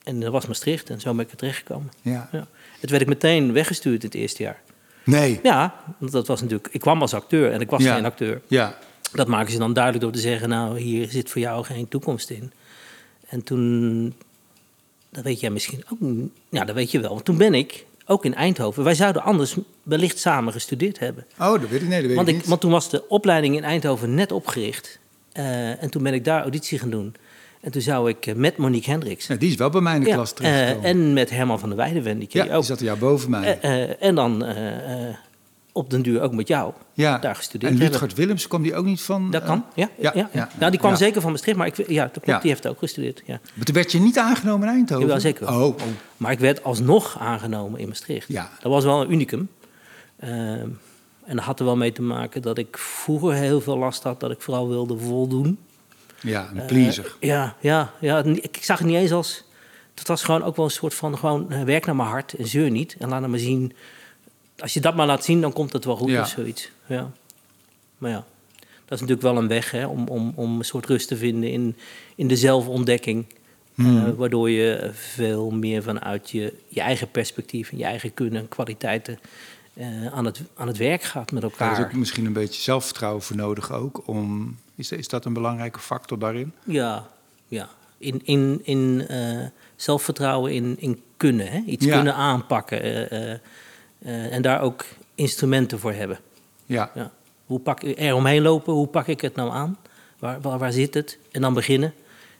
En 0.04 0.20
dat 0.20 0.32
was 0.32 0.46
Maastricht 0.46 0.90
en 0.90 1.00
zo 1.00 1.14
ben 1.14 1.24
ik 1.24 1.30
er 1.30 1.36
terechtgekomen. 1.36 1.90
Ja. 2.02 2.28
Ja. 2.32 2.46
Het 2.80 2.90
werd 2.90 3.02
ik 3.02 3.08
meteen 3.08 3.52
weggestuurd 3.52 4.02
het 4.02 4.14
eerste 4.14 4.42
jaar. 4.42 4.60
Nee. 5.04 5.40
Ja, 5.42 5.74
want 5.98 6.12
dat 6.12 6.26
was 6.26 6.40
natuurlijk... 6.40 6.68
Ik 6.72 6.80
kwam 6.80 7.00
als 7.00 7.14
acteur 7.14 7.52
en 7.52 7.60
ik 7.60 7.70
was 7.70 7.82
Ja. 7.82 7.94
geen 7.94 8.04
acteur. 8.04 8.40
Ja. 8.46 8.78
Dat 9.12 9.26
maken 9.26 9.52
ze 9.52 9.58
dan 9.58 9.72
duidelijk 9.72 10.04
door 10.04 10.12
te 10.12 10.20
zeggen... 10.20 10.48
nou, 10.48 10.78
hier 10.80 11.10
zit 11.10 11.30
voor 11.30 11.40
jou 11.40 11.64
geen 11.64 11.88
toekomst 11.88 12.30
in. 12.30 12.52
En 13.28 13.42
toen... 13.42 14.14
Dat 15.10 15.24
weet 15.24 15.40
jij 15.40 15.50
misschien 15.50 15.84
ook. 15.92 15.98
Ja, 16.48 16.64
dat 16.64 16.74
weet 16.74 16.90
je 16.90 17.00
wel. 17.00 17.10
Want 17.10 17.24
toen 17.24 17.36
ben 17.36 17.54
ik 17.54 17.86
ook 18.10 18.24
in 18.24 18.34
Eindhoven... 18.34 18.84
Wij 18.84 18.94
zouden 18.94 19.22
anders 19.22 19.56
wellicht 19.82 20.18
samen 20.18 20.52
gestudeerd 20.52 20.98
hebben. 20.98 21.26
Oh, 21.38 21.50
dat 21.60 21.68
weet 21.68 21.82
ik, 21.82 21.88
nee, 21.88 21.98
dat 21.98 22.06
weet 22.06 22.16
Want, 22.16 22.28
ik 22.28 22.34
niet. 22.34 22.46
want 22.46 22.60
toen 22.60 22.70
was 22.70 22.90
de 22.90 23.08
opleiding 23.08 23.56
in 23.56 23.64
Eindhoven 23.64 24.14
net 24.14 24.32
opgericht. 24.32 24.98
Eh, 25.32 25.82
en 25.82 25.90
toen 25.90 26.02
ben 26.02 26.14
ik 26.14 26.24
daar 26.24 26.40
auditie 26.42 26.78
gaan 26.78 26.90
doen. 26.90 27.14
En 27.60 27.70
toen 27.72 27.82
zou 27.82 28.08
ik 28.08 28.26
eh, 28.26 28.34
met 28.34 28.56
Monique 28.56 28.90
Hendricks... 28.90 29.26
Ja, 29.26 29.34
die 29.36 29.50
is 29.50 29.56
wel 29.56 29.70
bij 29.70 29.80
mij 29.80 29.94
in 29.94 30.00
de 30.02 30.08
Ja, 30.08 30.14
klas 30.14 30.30
eh, 30.30 30.36
terechtgekomen. 30.36 30.90
en 30.90 31.12
met 31.12 31.30
Herman 31.30 31.58
van 31.58 31.68
der 31.68 31.78
Weijden, 31.78 32.18
die 32.18 32.28
ken 32.28 32.38
ja, 32.38 32.42
je 32.44 32.48
die 32.50 32.58
ook. 32.58 32.64
zat 32.64 32.78
er 32.78 32.84
jou 32.84 32.98
boven 32.98 33.30
mij. 33.30 33.58
Eh, 33.60 33.82
eh, 33.82 33.90
en 34.00 34.14
dan 34.14 34.44
eh, 34.44 35.08
eh, 35.08 35.14
op 35.72 35.90
den 35.90 36.02
duur 36.02 36.20
ook 36.20 36.32
met 36.32 36.48
jou 36.48 36.72
ja. 36.92 37.18
daar 37.18 37.36
gestudeerd 37.36 37.72
En. 37.72 37.78
Ludgard 37.78 38.14
Willems 38.14 38.46
kwam 38.48 38.62
die 38.62 38.74
ook 38.74 38.84
niet 38.84 39.00
van... 39.00 39.30
Dat 39.30 39.42
eh, 39.42 39.48
kan, 39.48 39.64
ja. 39.74 39.88
ja, 39.98 40.10
ja, 40.14 40.28
ja, 40.32 40.48
nou, 40.58 40.70
die 40.70 40.80
kwam 40.80 40.96
zeker 40.96 41.20
van 41.20 41.30
Maastricht, 41.30 41.58
maar 41.58 41.66
ik, 41.66 41.88
ja, 41.88 42.02
dat 42.02 42.12
klopt, 42.12 42.26
Ja. 42.26 42.38
die 42.38 42.50
heeft 42.50 42.66
ook 42.66 42.78
gestudeerd. 42.78 43.22
Ja. 43.26 43.40
Maar 43.54 43.64
toen 43.64 43.74
werd 43.74 43.92
je 43.92 44.00
niet 44.00 44.18
aangenomen 44.18 44.68
in 44.68 44.74
Eindhoven? 44.74 45.04
Jawel, 45.04 45.20
zeker. 45.20 45.48
Oh, 45.48 45.62
oh. 45.62 45.74
Maar 46.16 46.32
ik 46.32 46.38
werd 46.38 46.64
alsnog 46.64 47.18
aangenomen 47.18 47.80
in 47.80 47.88
Maastricht. 47.88 48.28
Ja. 48.28 48.50
Dat 48.60 48.72
was 48.72 48.84
wel 48.84 49.00
een 49.00 49.12
unicum. 49.12 49.48
Ehm, 50.18 50.68
en 51.24 51.36
dat 51.36 51.44
had 51.44 51.58
er 51.58 51.64
wel 51.64 51.76
mee 51.76 51.92
te 51.92 52.02
maken 52.02 52.42
dat 52.42 52.58
ik 52.58 52.78
vroeger 52.78 53.32
heel 53.32 53.60
veel 53.60 53.78
last 53.78 54.02
had 54.02 54.20
dat 54.20 54.30
ik 54.30 54.40
vooral 54.40 54.68
wilde 54.68 54.98
voldoen. 54.98 55.58
ja, 56.20 56.50
een 56.54 56.66
pleaser. 56.66 57.04
Eh, 57.04 57.28
ja, 57.28 57.56
ja, 57.60 57.92
ja. 58.00 58.22
Ik, 58.24 58.58
zag 58.60 58.78
het 58.78 58.86
niet 58.86 58.96
eens 58.96 59.12
als. 59.12 59.44
Het 59.94 60.08
was 60.08 60.22
gewoon 60.22 60.42
ook 60.42 60.56
wel 60.56 60.64
een 60.64 60.70
soort 60.70 60.94
van 60.94 61.18
gewoon 61.18 61.50
eh, 61.50 61.62
werk 61.62 61.86
naar 61.86 61.96
mijn 61.96 62.08
hart 62.08 62.32
en 62.32 62.46
zeur 62.46 62.70
niet. 62.70 62.96
En 62.98 63.08
laat 63.08 63.26
maar 63.26 63.38
zien. 63.38 63.72
Als 64.60 64.74
je 64.74 64.80
dat 64.80 64.94
maar 64.94 65.06
laat 65.06 65.24
zien, 65.24 65.40
dan 65.40 65.52
komt 65.52 65.72
het 65.72 65.84
wel 65.84 65.96
goed 65.96 66.10
Ja. 66.10 66.20
of 66.20 66.28
zoiets. 66.28 66.70
Ja. 66.86 67.10
Maar 67.98 68.10
ja, 68.10 68.24
dat 68.58 69.00
is 69.00 69.00
natuurlijk 69.00 69.22
wel 69.22 69.36
een 69.36 69.48
weg 69.48 69.70
hè, 69.70 69.86
om, 69.86 70.08
om, 70.08 70.32
om 70.34 70.58
een 70.58 70.64
soort 70.64 70.86
rust 70.86 71.08
te 71.08 71.16
vinden 71.16 71.50
in, 71.50 71.76
in 72.14 72.28
de 72.28 72.36
zelfontdekking. 72.36 73.26
Hmm. 73.74 74.06
Eh, 74.06 74.12
waardoor 74.12 74.50
je 74.50 74.90
veel 74.92 75.50
meer 75.50 75.82
vanuit 75.82 76.30
je, 76.30 76.54
je 76.68 76.80
eigen 76.80 77.10
perspectief 77.10 77.70
en 77.70 77.78
je 77.78 77.84
eigen 77.84 78.14
kunnen 78.14 78.40
en 78.40 78.48
kwaliteiten 78.48 79.18
eh, 79.74 80.06
aan, 80.06 80.24
het, 80.24 80.42
aan 80.54 80.66
het 80.66 80.76
werk 80.76 81.02
gaat 81.02 81.32
met 81.32 81.42
Daar 81.42 81.50
elkaar. 81.50 81.78
is 81.78 81.84
ook 81.84 81.92
misschien 81.92 82.26
een 82.26 82.32
beetje 82.32 82.62
zelfvertrouwen 82.62 83.22
voor 83.22 83.36
nodig 83.36 83.72
ook. 83.72 84.02
Om, 84.08 84.56
is, 84.74 84.92
is 84.92 85.08
dat 85.08 85.24
een 85.24 85.32
belangrijke 85.32 85.78
factor 85.78 86.18
daarin? 86.18 86.52
Ja, 86.64 87.08
ja. 87.48 87.68
In, 87.98 88.20
in, 88.24 88.60
in 88.62 89.04
eh, 89.08 89.46
zelfvertrouwen 89.76 90.52
in, 90.52 90.76
in 90.78 91.02
kunnen, 91.16 91.46
hè? 91.50 91.58
iets 91.66 91.84
Ja. 91.84 91.94
kunnen 91.94 92.14
aanpakken. 92.14 92.82
Eh, 94.02 94.32
en 94.32 94.42
daar 94.42 94.60
ook 94.60 94.84
instrumenten 95.14 95.78
voor 95.78 95.92
hebben. 95.92 96.18
Ja, 96.66 96.90
Ja. 96.94 97.10
Hoe 97.46 97.60
pak 97.60 97.82
ik 97.82 98.00
er 98.00 98.14
omheen 98.14 98.42
lopen? 98.42 98.72
Hoe 98.72 98.86
pak 98.86 99.06
ik 99.06 99.20
het 99.20 99.34
nou 99.34 99.50
aan? 99.50 99.78
Waar, 100.18 100.40
waar, 100.40 100.58
waar 100.58 100.72
zit 100.72 100.94
het? 100.94 101.18
En 101.30 101.40
dan 101.40 101.54
beginnen. 101.54 101.92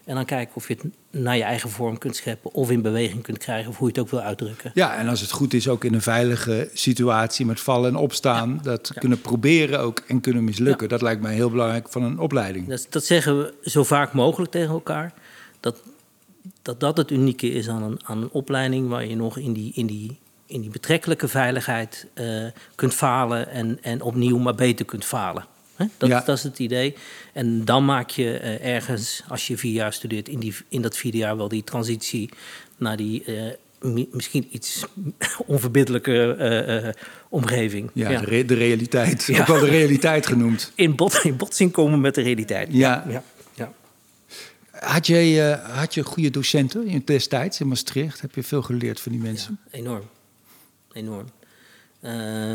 En 0.05 0.15
dan 0.15 0.25
kijken 0.25 0.57
of 0.57 0.69
je 0.69 0.75
het 0.75 0.93
naar 1.23 1.37
je 1.37 1.43
eigen 1.43 1.71
vorm 1.71 1.99
kunt 1.99 2.17
scheppen. 2.17 2.53
Of 2.55 2.71
in 2.71 2.83
beweging 2.83 3.23
kunt 3.23 3.39
krijgen. 3.39 3.71
Of 3.71 3.79
hoe 3.79 3.87
je 3.87 3.93
het 3.93 4.03
ook 4.03 4.11
wil 4.11 4.21
uitdrukken. 4.21 4.71
ja, 4.75 4.97
en 4.97 5.09
als 5.09 5.21
het 5.21 5.31
goed 5.31 5.55
is, 5.55 5.69
ook 5.69 5.85
in 5.85 5.95
een 5.95 6.03
veilige 6.03 6.71
situatie 6.73 7.47
met 7.47 7.61
vallen 7.61 7.91
en 7.91 7.97
opstaan. 7.97 8.61
Dat 8.63 8.93
kunnen 8.95 9.21
proberen 9.21 9.81
ook 9.81 10.03
en 10.07 10.21
kunnen 10.21 10.45
mislukken. 10.45 10.89
Dat 10.89 11.03
lijkt 11.03 11.23
mij 11.23 11.35
heel 11.35 11.51
belangrijk 11.51 11.89
van 11.89 12.03
een 12.03 12.19
opleiding. 12.19 12.69
Dat, 12.69 12.87
dat 12.91 13.05
zeggen 13.05 13.39
we 13.39 13.55
zo 13.63 13.85
vaak 13.85 14.13
mogelijk 14.13 14.51
tegen 14.51 14.71
elkaar. 14.71 15.13
Dat 15.61 15.83
dat, 16.63 16.81
dat 16.81 16.97
het 16.97 17.11
unieke 17.11 17.51
is 17.51 17.69
aan 17.69 17.83
een, 17.83 18.01
aan 18.03 18.23
een 18.23 18.31
opleiding 18.31 18.89
waar 18.89 19.07
je 19.07 19.17
nog 19.17 19.39
in 19.39 19.53
die, 19.53 19.73
in 19.75 19.87
die, 19.87 20.19
in 20.51 20.61
die 20.61 20.71
betrekkelijke 20.71 21.29
veiligheid 21.29 22.07
eh, 22.15 22.45
kunt 22.75 22.95
falen 22.95 23.49
en, 23.51 23.79
en 23.83 24.01
opnieuw 24.03 24.39
maar 24.39 24.55
beter 24.55 24.85
kunt 24.85 25.05
falen. 25.05 25.45
Dat, 25.99 26.09
Ja. 26.09 26.21
dat 26.21 26.37
is 26.37 26.43
het 26.43 26.59
idee. 26.59 26.95
En 27.33 27.65
dan 27.65 27.85
maak 27.85 28.11
je 28.11 28.39
eh, 28.39 28.75
ergens, 28.75 29.23
als 29.29 29.47
je 29.47 29.57
vier 29.57 29.73
jaar 29.73 29.93
studeert, 29.93 30.29
in, 30.29 30.39
die, 30.39 30.55
in 30.69 30.83
dat 30.83 30.97
vierde 30.97 31.19
jaar 31.19 31.37
wel 31.37 31.49
die 31.49 31.65
transitie 31.65 32.31
naar 32.77 32.97
die 32.97 33.25
eh, 33.25 33.43
mi- 33.93 34.09
misschien 34.13 34.49
iets 34.51 34.85
onverbiddelijke 35.47 36.95
omgeving. 37.29 37.91
Ja, 37.95 38.11
Ja. 38.11 38.21
De, 38.21 38.25
re- 38.27 38.45
de 38.45 38.55
realiteit. 38.55 39.25
Ja. 39.25 39.41
Ook 39.41 39.47
wel 39.47 39.61
de 39.61 39.69
realiteit 39.69 40.27
genoemd. 40.27 40.73
In, 40.75 40.95
bot, 40.97 41.21
in 41.25 41.37
botsing 41.37 41.73
komen 41.73 42.01
met 42.01 42.15
de 42.15 42.23
realiteit. 42.23 42.69
Ja. 42.73 43.05
ja. 43.09 43.23
ja. 43.55 43.73
Had 44.71 45.07
je, 45.07 45.59
had 45.73 45.95
je 45.95 46.03
goede 46.05 46.31
docenten 46.31 46.87
in 46.87 47.03
destijds 47.05 47.61
in 47.61 47.69
Maastricht? 47.69 48.21
Heb 48.21 48.35
je 48.35 48.43
veel 48.43 48.63
geleerd 48.63 49.01
van 49.01 49.13
die 49.13 49.21
mensen? 49.21 49.59
Enorm. 49.71 50.03
Enorm. 50.93 51.31
Eh, 52.01 52.55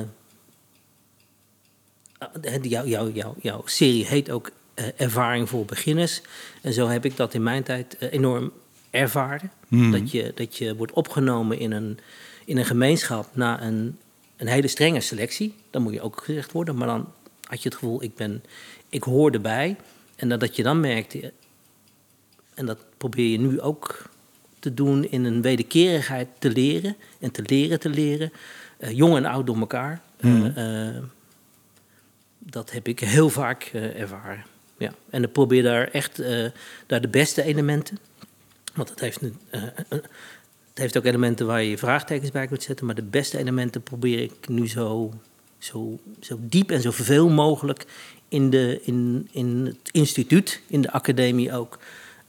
uh, 2.43 2.61
jouw 2.61 2.85
jou, 2.85 3.13
jou, 3.13 3.35
jouw 3.41 3.61
serie 3.65 4.05
heet 4.05 4.29
ook 4.29 4.51
eh, 4.73 4.85
Ervaring 4.97 5.49
voor 5.49 5.65
beginners. 5.65 6.21
En 6.61 6.73
zo 6.73 6.87
heb 6.87 7.05
ik 7.05 7.17
dat 7.17 7.33
in 7.33 7.43
mijn 7.43 7.63
tijd 7.63 7.97
eh, 7.97 8.13
enorm 8.13 8.51
ervaren. 8.89 9.51
Mhm. 9.67 9.91
Dat, 9.91 10.11
je, 10.11 10.31
dat 10.35 10.57
je 10.57 10.75
wordt 10.75 10.93
opgenomen 10.93 11.59
in 11.59 11.71
een, 11.71 11.99
in 12.45 12.57
een 12.57 12.65
gemeenschap 12.65 13.29
na 13.33 13.61
een, 13.61 13.97
een 14.37 14.47
hele 14.47 14.67
strenge 14.67 14.99
selectie. 14.99 15.55
Dan 15.69 15.81
moet 15.81 15.93
je 15.93 16.01
ook 16.01 16.21
gezegd 16.23 16.51
worden. 16.51 16.75
Maar 16.75 16.87
dan 16.87 17.11
had 17.43 17.63
je 17.63 17.69
het 17.69 17.77
gevoel, 17.77 18.03
ik, 18.03 18.15
ben, 18.15 18.43
ik 18.89 19.03
hoor 19.03 19.31
erbij. 19.31 19.75
En 20.15 20.29
dat, 20.29 20.39
dat 20.39 20.55
je 20.55 20.63
dan 20.63 20.79
merkte, 20.79 21.33
en 22.53 22.65
dat 22.65 22.79
probeer 22.97 23.27
je 23.27 23.39
nu 23.39 23.61
ook 23.61 24.09
te 24.65 24.73
doen 24.73 25.11
in 25.11 25.23
een 25.23 25.41
wederkerigheid 25.41 26.27
te 26.39 26.49
leren 26.49 26.95
en 27.19 27.31
te 27.31 27.41
leren 27.45 27.79
te 27.79 27.89
leren. 27.89 28.31
Eh, 28.77 28.91
jong 28.91 29.15
en 29.15 29.25
oud 29.25 29.45
door 29.45 29.57
elkaar. 29.57 30.01
Eh, 30.17 30.31
Mhm. 30.31 30.45
eh, 30.57 31.01
dat 32.39 32.71
heb 32.71 32.87
ik 32.87 32.99
heel 32.99 33.29
vaak 33.29 33.63
ervaren. 33.73 34.43
Ja. 34.77 34.91
En 35.09 35.23
ik 35.23 35.31
probeer 35.31 35.63
daar 35.63 35.87
echt 35.87 36.21
daar 36.87 37.01
de 37.01 37.07
beste 37.07 37.43
elementen. 37.43 37.97
Want 38.73 38.89
het 38.89 38.99
heeft, 38.99 39.21
het 39.49 40.03
heeft 40.73 40.97
ook 40.97 41.05
elementen 41.05 41.45
waar 41.45 41.61
je 41.63 41.69
je 41.69 41.77
vraagtekens 41.77 42.31
bij 42.31 42.47
kunt 42.47 42.63
zetten. 42.63 42.85
Maar 42.85 42.95
de 42.95 43.01
beste 43.03 43.37
elementen 43.37 43.81
probeer 43.81 44.19
ik 44.21 44.47
nu 44.47 44.67
zo, 44.69 45.13
zo, 45.57 45.99
zo 46.19 46.37
diep 46.41 46.71
en 46.71 46.81
zo 46.81 46.91
veel 46.91 47.29
mogelijk 47.29 47.85
in, 48.27 48.49
de, 48.49 48.79
in, 48.83 49.27
in 49.31 49.65
het 49.65 49.89
instituut, 49.91 50.61
in 50.67 50.81
de 50.81 50.91
academie 50.91 51.53
ook. 51.53 51.79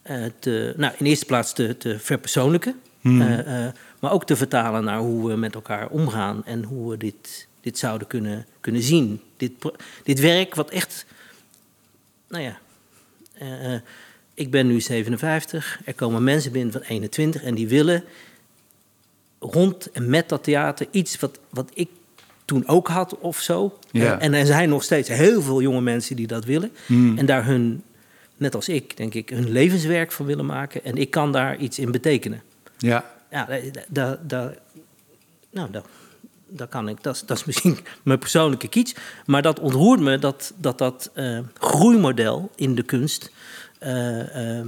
Eh, 0.07 0.23
te, 0.39 0.73
nou, 0.77 0.93
in 0.97 1.05
eerste 1.05 1.25
plaats 1.25 1.53
te, 1.53 1.77
te 1.77 1.99
verpersoonlijken. 1.99 2.79
Mhm. 3.01 3.21
eh, 3.21 3.65
eh, 3.65 3.73
maar 3.99 4.11
ook 4.11 4.25
te 4.25 4.35
vertalen 4.35 4.83
naar 4.83 4.99
hoe 4.99 5.29
we 5.29 5.35
met 5.35 5.55
elkaar 5.55 5.87
omgaan 5.89 6.45
en 6.45 6.63
hoe 6.63 6.89
we 6.89 6.97
dit, 6.97 7.47
dit 7.61 7.77
zouden 7.77 8.07
kunnen, 8.07 8.45
kunnen 8.59 8.81
zien. 8.81 9.21
Dit, 9.37 9.51
dit 10.03 10.19
werk, 10.19 10.55
wat 10.55 10.69
echt 10.69 11.05
nou 12.27 12.43
ja, 12.43 12.59
ik 14.33 14.51
ben 14.51 14.67
nu 14.67 14.81
57. 14.81 15.79
Er 15.85 15.93
komen 15.93 16.23
mensen 16.23 16.51
binnen 16.51 16.71
van 16.71 16.81
21 16.81 17.43
en 17.43 17.55
die 17.55 17.67
willen 17.67 18.03
rond 19.39 19.91
en 19.91 20.09
met 20.09 20.29
dat 20.29 20.43
theater 20.43 20.87
iets 20.91 21.19
wat, 21.19 21.39
wat 21.49 21.71
ik 21.73 21.89
toen 22.45 22.67
ook 22.67 22.87
had 22.87 23.17
of 23.17 23.39
zo. 23.39 23.79
Ja. 23.91 24.19
En 24.19 24.33
er 24.33 24.45
zijn 24.45 24.69
nog 24.69 24.83
steeds 24.83 25.09
heel 25.09 25.41
veel 25.41 25.61
jonge 25.61 25.81
mensen 25.81 26.15
die 26.15 26.27
dat 26.27 26.45
willen. 26.45 26.71
Hmm. 26.85 27.17
En 27.17 27.25
daar 27.25 27.45
hun, 27.45 27.83
net 28.37 28.55
als 28.55 28.69
ik, 28.69 28.97
denk 28.97 29.13
ik, 29.13 29.29
hun 29.29 29.49
levenswerk 29.51 30.11
van 30.11 30.25
willen 30.25 30.45
maken. 30.45 30.83
En 30.83 30.95
ik 30.97 31.09
kan 31.11 31.31
daar 31.31 31.57
iets 31.57 31.79
in 31.79 31.91
betekenen. 31.91 32.41
Ja, 32.77 33.05
Ja, 33.31 33.45
daar, 33.45 33.61
daar, 33.87 34.17
daar- 34.27 34.57
nou, 35.51 35.71
daar, 35.71 35.83
daar 36.47 36.67
kan 36.67 36.89
ik. 36.89 37.03
Dat 37.03 37.15
is, 37.15 37.21
dat 37.25 37.37
is 37.37 37.45
misschien 37.45 37.77
mijn 38.03 38.19
persoonlijke 38.19 38.67
kiets. 38.67 38.95
Maar 39.25 39.41
dat 39.41 39.59
ontroert 39.59 39.99
me 39.99 40.19
dat 40.19 40.53
dat, 40.57 40.77
dat 40.77 41.11
eh, 41.13 41.39
groeimodel 41.59 42.51
in 42.55 42.75
de 42.75 42.83
kunst 42.83 43.31
eh, 43.79 44.57
eh, 44.59 44.65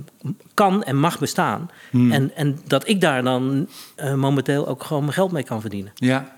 kan 0.54 0.84
en 0.84 0.96
mag 0.98 1.20
bestaan. 1.20 1.70
En, 1.92 2.36
en 2.36 2.60
dat 2.68 2.88
ik 2.88 3.02
daar 3.02 3.24
dan 3.24 3.68
eh, 3.96 4.14
momenteel 4.14 4.68
ook 4.68 4.84
gewoon 4.84 5.02
mijn 5.04 5.14
geld 5.14 5.32
mee 5.32 5.44
kan 5.44 5.62
verdienen. 5.62 5.92
ja. 5.96 6.38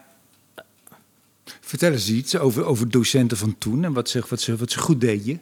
Vertel 1.61 1.91
eens 1.91 2.09
iets 2.09 2.37
over, 2.37 2.63
over 2.65 2.89
docenten 2.89 3.37
van 3.37 3.55
toen 3.57 3.83
en 3.83 3.93
wat 3.93 4.09
ze, 4.09 4.23
wat 4.29 4.41
ze, 4.41 4.55
wat 4.55 4.71
ze 4.71 4.79
goed 4.79 5.01
deden. 5.01 5.41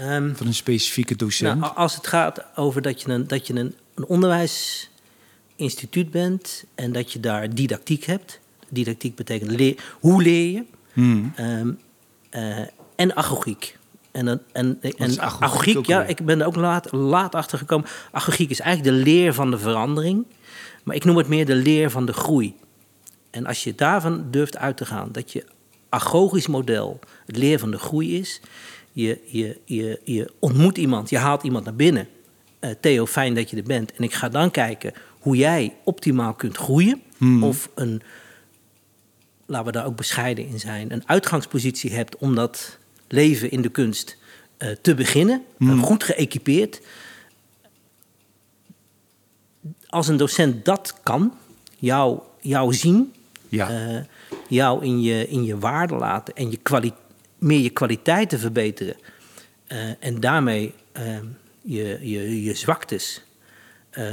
Ehm, 0.00 0.34
Van 0.34 0.46
een 0.46 0.54
specifieke 0.54 1.16
docent. 1.16 1.60
Nou, 1.60 1.76
als 1.76 1.94
het 1.94 2.06
gaat 2.06 2.44
over 2.56 2.82
dat 2.82 3.02
je 3.02 3.08
een, 3.08 3.26
dat 3.26 3.46
je 3.46 3.54
een, 3.54 3.74
een 3.94 4.06
onderwijsinstituut 4.06 6.10
bent 6.10 6.64
en 6.74 6.92
dat 6.92 7.12
je 7.12 7.20
daar 7.20 7.54
didactiek 7.54 8.04
hebt. 8.04 8.40
Didactiek 8.68 9.14
betekent 9.14 9.50
leer, 9.50 9.84
hoe 10.00 10.22
leer 10.22 10.52
je? 10.52 10.64
Hmm. 10.92 11.32
Ehm, 11.36 11.70
eh, 12.30 12.58
en 12.96 13.16
agogiek. 13.16 13.78
En, 14.10 14.42
en, 14.52 14.78
en 14.96 15.20
agogiek 15.20 15.86
ja, 15.86 16.04
ik 16.04 16.24
ben 16.24 16.40
er 16.40 16.46
ook 16.46 16.56
laat, 16.56 16.92
laat 16.92 17.34
achter 17.34 17.58
gekomen. 17.58 17.88
Agogiek 18.10 18.50
is 18.50 18.60
eigenlijk 18.60 18.96
de 18.96 19.02
leer 19.02 19.34
van 19.34 19.50
de 19.50 19.58
verandering. 19.58 20.26
Maar 20.82 20.96
ik 20.96 21.04
noem 21.04 21.16
het 21.16 21.28
meer 21.28 21.46
de 21.46 21.54
leer 21.54 21.90
van 21.90 22.06
de 22.06 22.12
groei. 22.12 22.54
En 23.30 23.46
als 23.46 23.64
je 23.64 23.74
daarvan 23.74 24.26
durft 24.30 24.56
uit 24.56 24.76
te 24.76 24.86
gaan, 24.86 25.08
dat 25.12 25.32
je 25.32 25.44
agogisch 25.88 26.46
model 26.46 26.98
het 27.26 27.36
leer 27.36 27.58
van 27.58 27.70
de 27.70 27.78
groei 27.78 28.18
is. 28.18 28.40
Je, 28.92 29.20
je, 29.26 29.58
je, 29.64 30.00
je 30.04 30.30
ontmoet 30.38 30.78
iemand, 30.78 31.10
je 31.10 31.18
haalt 31.18 31.42
iemand 31.42 31.64
naar 31.64 31.74
binnen. 31.74 32.08
Eh, 32.58 32.70
Theo, 32.80 33.06
fijn 33.06 33.34
dat 33.34 33.50
je 33.50 33.56
er 33.56 33.62
bent. 33.62 33.92
En 33.92 34.02
ik 34.04 34.12
ga 34.14 34.28
dan 34.28 34.50
kijken 34.50 34.92
hoe 35.18 35.36
jij 35.36 35.74
optimaal 35.84 36.34
kunt 36.34 36.56
groeien. 36.56 37.02
Of 37.42 37.70
een, 37.74 38.02
laten 39.46 39.66
we 39.66 39.72
daar 39.72 39.86
ook 39.86 39.96
bescheiden 39.96 40.46
in 40.46 40.60
zijn, 40.60 40.92
een 40.92 41.02
uitgangspositie 41.08 41.92
hebt 41.92 42.16
om 42.16 42.34
dat 42.34 42.78
leven 43.08 43.50
in 43.50 43.62
de 43.62 43.68
kunst 43.68 44.16
eh, 44.56 44.70
te 44.82 44.94
beginnen. 44.94 45.42
eh, 45.58 45.82
goed 45.82 46.04
geëquipeerd. 46.04 46.80
Als 49.86 50.08
een 50.08 50.16
docent 50.16 50.64
dat 50.64 50.94
kan, 51.02 51.32
jou, 51.78 52.18
jou 52.40 52.74
zien, 52.74 53.12
Ja. 53.48 54.06
jou 54.48 54.84
in 54.84 55.00
je, 55.02 55.28
in 55.28 55.44
je 55.44 55.58
waarde 55.58 55.94
laten 55.94 56.34
en 56.34 56.50
je 56.50 56.56
kwali 56.56 56.92
meer 57.40 57.60
je 57.60 57.70
kwaliteiten 57.70 58.38
verbeteren. 58.38 58.96
eh, 59.66 60.04
en 60.04 60.20
daarmee 60.20 60.74
eh, 60.92 61.18
je, 61.62 61.98
je, 62.00 62.42
je 62.42 62.54
zwaktes 62.54 63.22
eh, 63.90 64.12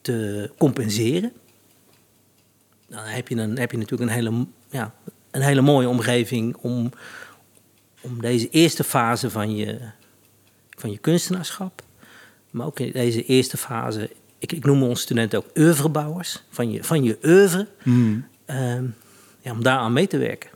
te 0.00 0.50
compenseren. 0.58 1.32
Dan 2.88 3.04
heb 3.04 3.28
je, 3.28 3.36
een, 3.36 3.58
heb 3.58 3.70
je 3.70 3.78
natuurlijk 3.78 4.10
een 4.10 4.16
hele, 4.16 4.46
ja, 4.70 4.94
een 5.30 5.42
hele 5.42 5.60
mooie 5.60 5.88
omgeving 5.88 6.56
om, 6.56 6.90
om 8.00 8.20
deze 8.20 8.48
eerste 8.48 8.84
fase 8.84 9.30
van 9.30 9.56
je, 9.56 9.78
van 10.70 10.90
je 10.90 10.98
kunstenaarschap. 10.98 11.82
Maar 12.50 12.66
ook 12.66 12.80
in 12.80 12.92
deze 12.92 13.24
eerste 13.24 13.56
fase, 13.56 14.10
ik, 14.38 14.52
ik 14.52 14.64
noem 14.64 14.82
onze 14.82 15.02
studenten 15.02 15.38
ook 15.38 15.56
oeuvrebouwers, 15.56 16.42
van 16.50 16.70
je, 16.70 16.84
van 16.84 17.02
je 17.02 17.18
oeuvre, 17.24 17.66
ehm, 18.44 18.84
ja, 19.40 19.52
om 19.52 19.62
daaraan 19.62 19.92
mee 19.92 20.06
te 20.06 20.18
werken. 20.18 20.50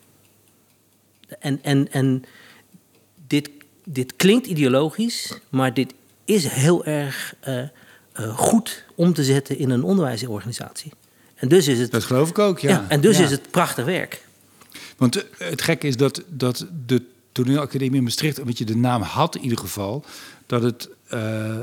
En, 1.38 1.59
en, 1.62 1.93
en 1.93 2.23
dit, 3.26 3.50
dit 3.85 4.16
klinkt 4.16 4.47
ideologisch, 4.47 5.38
maar 5.50 5.75
dit 5.75 5.95
is 6.25 6.47
heel 6.49 6.85
erg 6.85 7.35
eh, 7.40 7.59
eh, 7.61 7.69
goed 8.37 8.85
om 8.95 9.12
te 9.12 9.25
zetten 9.25 9.59
in 9.59 9.71
een 9.71 9.83
onderwijsorganisatie. 9.83 10.93
En 11.35 11.49
dus 11.49 11.69
is 11.69 11.78
het, 11.78 11.90
Dat 11.90 12.04
geloof 12.04 12.28
ik 12.28 12.38
ook, 12.38 12.59
ja. 12.59 12.71
ja, 12.71 12.85
en 12.88 13.00
dus 13.00 13.16
Ja. 13.19 13.25
is 13.25 13.31
het 13.31 13.50
prachtig 13.50 13.85
werk. 13.85 14.26
Want 14.97 15.16
eh, 15.16 15.49
het 15.49 15.62
gekke 15.62 15.87
is 15.87 15.97
dat, 15.97 16.23
dat 16.28 16.66
de 16.87 17.02
toneelacademie 17.33 17.97
in 17.97 18.02
Maastricht, 18.02 18.38
omdat 18.40 18.59
je 18.59 18.64
de 18.64 18.76
naam 18.76 19.02
had 19.02 19.37
in 19.37 19.43
ieder 19.43 19.59
geval, 19.59 20.04
dat 20.47 20.62
het 20.62 20.88
eh, 21.09 21.54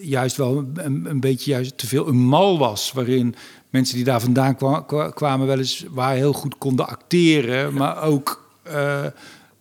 juist 0.00 0.36
wel 0.36 0.58
een, 0.74 1.04
een 1.10 1.20
beetje 1.20 1.50
juist 1.50 1.78
te 1.78 1.86
veel 1.86 2.08
een 2.08 2.16
mal 2.26 2.58
was, 2.58 2.92
waarin 2.92 3.34
mensen 3.70 3.94
die 3.96 4.04
daar 4.04 4.20
vandaan 4.20 4.56
kwa- 4.56 4.80
kwa- 4.80 5.10
kwamen 5.10 5.46
wel 5.46 5.58
eens 5.58 5.84
waar 5.90 6.14
heel 6.14 6.32
goed 6.32 6.58
konden 6.58 6.86
acteren, 6.88 7.74
maar 7.74 8.02
ook 8.02 8.43
eh, 8.64 9.06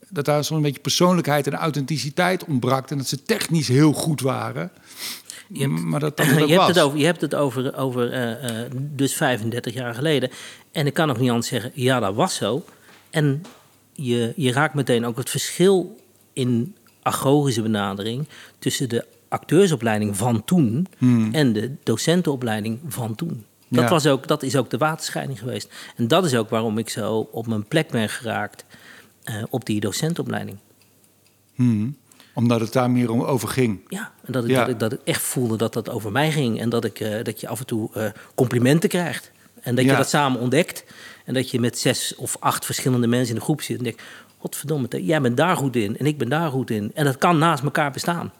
dat 0.10 0.26
daar 0.26 0.44
zo'n 0.44 0.62
beetje 0.62 0.82
persoonlijkheid 0.82 1.48
en 1.48 1.54
authenticiteit 1.54 2.46
ontbrak 2.46 2.90
en 2.90 2.98
dat 2.98 3.08
ze 3.08 3.24
technisch 3.24 3.68
heel 3.68 3.94
goed 3.94 4.22
waren. 4.22 4.72
Je 5.48 5.60
hebt- 5.60 5.84
maar 5.84 6.00
dat 6.00 6.18
dat 6.18 6.26
het 6.28 6.48
je, 6.50 6.54
hebt 6.54 6.68
het 6.68 6.80
over, 6.80 6.98
je 7.00 7.06
hebt 7.06 7.22
het 7.22 7.36
over, 7.36 7.78
over 7.78 8.12
eh, 8.12 8.62
eh, 8.66 8.72
dus 8.76 9.14
35 9.16 9.74
jaar 9.74 9.94
geleden. 9.96 10.30
En 10.72 10.86
ik 10.86 10.94
kan 10.94 11.08
nog 11.08 11.20
niet 11.20 11.30
anders 11.30 11.48
zeggen, 11.48 11.72
ja, 11.74 12.00
dat 12.00 12.16
was 12.16 12.36
zo. 12.36 12.66
En 13.10 13.44
je, 13.94 14.34
je 14.36 14.52
raakt 14.52 14.74
meteen 14.74 15.06
ook 15.06 15.18
het 15.18 15.30
verschil 15.30 16.00
in 16.34 16.76
agogische 17.02 17.62
benadering 17.62 18.28
tussen 18.60 18.90
de 18.90 19.06
acteursopleiding 19.28 20.18
van 20.18 20.46
toen 20.46 20.88
en 21.32 21.54
de 21.54 21.72
docentenopleiding 21.84 22.80
van 22.88 23.16
toen. 23.16 23.46
Dat, 23.68 23.84
Ja. 23.84 23.90
was 23.90 24.08
ook, 24.08 24.28
dat 24.28 24.44
is 24.44 24.56
ook 24.56 24.70
de 24.70 24.78
waterscheiding 24.78 25.40
geweest. 25.40 25.70
En 25.96 26.08
dat 26.08 26.26
is 26.26 26.36
ook 26.36 26.50
waarom 26.50 26.78
ik 26.78 26.90
zo 26.90 27.30
op 27.32 27.48
mijn 27.48 27.68
plek 27.68 27.90
ben 27.90 28.10
geraakt 28.10 28.66
eh, 29.24 29.36
op 29.50 29.66
die 29.66 29.80
docentenopleiding. 29.80 30.58
Hmm. 31.56 31.98
Omdat 32.34 32.60
het 32.60 32.74
daar 32.74 32.92
meer 32.92 33.12
om 33.12 33.22
over 33.22 33.48
ging. 33.48 33.80
Ja, 33.88 34.12
en 34.26 34.34
dat 34.34 34.44
ik, 34.44 34.50
Ja. 34.50 34.60
Dat, 34.60 34.70
ik, 34.70 34.80
dat 34.80 34.94
ik 34.94 35.00
echt 35.04 35.22
voelde 35.22 35.58
dat 35.58 35.74
dat 35.74 35.90
over 35.90 36.12
mij 36.12 36.32
ging. 36.32 36.60
En 36.60 36.70
dat, 36.70 36.86
ik, 36.86 37.00
eh, 37.00 37.24
dat 37.24 37.40
je 37.42 37.48
af 37.48 37.60
en 37.60 37.66
toe 37.66 37.90
eh, 37.94 38.10
complimenten 38.36 38.90
krijgt. 38.90 39.32
En 39.62 39.76
dat 39.76 39.86
Ja. 39.86 39.92
je 39.92 39.98
dat 39.98 40.10
samen 40.10 40.40
ontdekt. 40.40 40.84
En 41.26 41.34
dat 41.34 41.52
je 41.52 41.60
met 41.60 41.80
zes 41.80 42.16
of 42.16 42.38
acht 42.40 42.66
verschillende 42.66 43.08
mensen 43.08 43.30
in 43.30 43.36
de 43.36 43.42
groep 43.46 43.62
zit. 43.62 43.78
En 43.78 43.84
denkt, 43.84 44.02
godverdomme, 44.38 45.04
jij 45.06 45.22
bent 45.22 45.38
daar 45.38 45.56
goed 45.58 45.76
in. 45.76 45.98
En 45.98 46.06
ik 46.06 46.18
ben 46.18 46.30
daar 46.30 46.50
goed 46.50 46.70
in. 46.70 46.92
En 46.94 47.06
dat 47.06 47.18
kan 47.18 47.38
naast 47.38 47.64
elkaar 47.64 47.92
bestaan. 47.92 48.32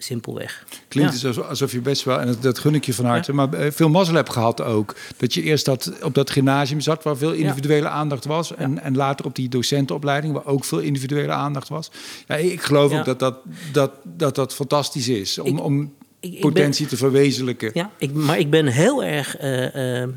Simpelweg. 0.00 0.64
Klinkt 0.88 1.20
Ja. 1.20 1.28
dus 1.28 1.40
alsof, 1.42 1.72
je 1.72 1.80
best 1.80 2.04
wel, 2.04 2.20
en 2.20 2.36
dat, 2.40 2.58
gun 2.58 2.74
ik 2.74 2.84
je 2.86 2.94
van 2.94 3.04
harte, 3.04 3.32
maar 3.32 3.52
eh, 3.52 3.70
veel 3.72 3.88
mazzel 3.88 4.14
hebt 4.14 4.32
gehad 4.32 4.62
ook. 4.62 4.94
Dat 5.16 5.34
je 5.34 5.42
eerst 5.42 5.64
dat, 5.64 5.92
op 6.02 6.14
dat 6.14 6.30
gymnasium 6.30 6.80
zat 6.80 7.02
waar 7.02 7.16
veel 7.16 7.32
individuele 7.32 7.88
aandacht 7.88 8.24
was. 8.24 8.54
En, 8.54 8.82
en 8.82 8.96
later 8.96 9.26
op 9.26 9.34
die 9.34 9.48
docentenopleiding 9.48 10.32
waar 10.32 10.46
ook 10.46 10.64
veel 10.64 10.78
individuele 10.78 11.32
aandacht 11.32 11.68
was. 11.68 11.90
Ja, 12.26 12.34
ik 12.36 12.62
geloof 12.62 12.92
Ja. 12.92 12.98
ook 12.98 13.04
dat 13.04 13.18
dat, 13.18 13.36
dat, 13.72 13.90
dat 14.02 14.34
dat 14.34 14.54
fantastisch 14.54 15.08
is 15.08 15.38
om, 15.38 15.46
Ik- 15.56 15.62
om 15.64 15.92
Ik, 16.20 16.32
ik 16.32 16.40
potentie 16.40 16.86
te 16.86 16.96
verwezenlijken. 16.96 17.70
Ja, 17.74 17.90
ik, 17.98 18.12
maar 18.12 18.38
ik 18.38 18.50
ben 18.50 18.66
heel 18.66 19.04
erg. 19.04 19.36
eh, 19.36 20.02
eh, 20.02 20.08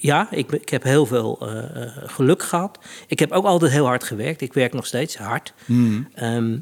ja, 0.00 0.28
ik, 0.30 0.52
ik 0.52 0.68
heb 0.68 0.82
heel 0.82 1.06
veel 1.06 1.38
geluk 2.06 2.42
gehad. 2.42 2.78
Ik 3.06 3.18
heb 3.18 3.32
ook 3.32 3.44
altijd 3.44 3.72
heel 3.72 3.86
hard 3.86 4.04
gewerkt. 4.04 4.40
Ik 4.40 4.52
werk 4.52 4.72
nog 4.72 4.86
steeds 4.86 5.16
hard. 5.16 5.52
Hmm. 5.64 6.08
Ehm, 6.14 6.56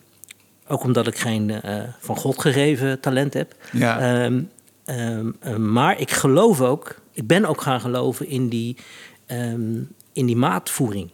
ook 0.68 0.82
omdat 0.82 1.06
ik 1.06 1.18
geen 1.18 1.50
eh, 1.50 1.82
van 1.98 2.16
God 2.16 2.40
gegeven 2.40 3.00
talent 3.00 3.34
heb. 3.34 3.54
Ja. 3.72 3.98
Ehm, 3.98 4.42
ehm, 4.84 5.30
eh, 5.40 5.56
maar 5.56 6.00
ik 6.00 6.10
geloof 6.10 6.60
ook, 6.60 7.00
ik 7.12 7.26
ben 7.26 7.44
ook 7.44 7.60
gaan 7.60 7.80
geloven 7.80 8.28
in 8.28 8.48
die, 8.48 8.76
ehm, 9.26 9.80
in 10.12 10.26
die 10.26 10.36
maatvoering. 10.36 11.10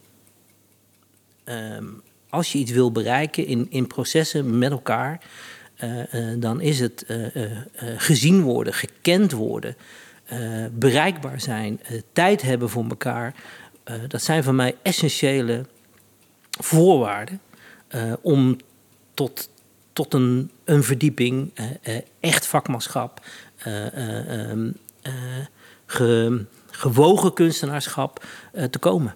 Als 2.31 2.52
je 2.52 2.59
iets 2.59 2.71
wil 2.71 2.93
bereiken 2.93 3.47
in, 3.47 3.67
in 3.71 3.87
processen 3.87 4.59
met 4.59 4.71
elkaar, 4.71 5.21
eh, 5.76 5.90
dan 6.38 6.61
is 6.61 6.81
het 6.81 7.07
gezien 7.97 8.43
worden, 8.43 8.73
gekend 8.73 9.33
worden, 9.33 9.76
bereikbaar 10.73 11.40
zijn, 11.40 11.81
tijd 12.12 12.43
hebben 12.43 12.69
voor 12.69 12.85
elkaar. 12.88 13.35
Dat 14.09 14.23
zijn 14.23 14.45
voor 14.45 14.55
mij 14.55 14.76
essentiële 14.83 15.67
voorwaarden 16.50 17.40
om 18.21 18.57
tot, 19.19 19.49
tot 19.93 20.15
een, 20.15 20.51
een 20.65 20.83
verdieping, 20.83 21.51
eh, 21.55 21.97
eh, 21.97 22.03
echt 22.21 22.47
vakmanschap, 22.47 23.21
eh, 23.57 23.87
eh, 23.87 24.51
ehm, 24.51 24.71
eh, 25.03 25.13
ge- 25.87 26.45
gewogen 26.71 27.33
kunstenaarschap 27.33 28.25
te 28.71 28.79
komen. 28.79 29.15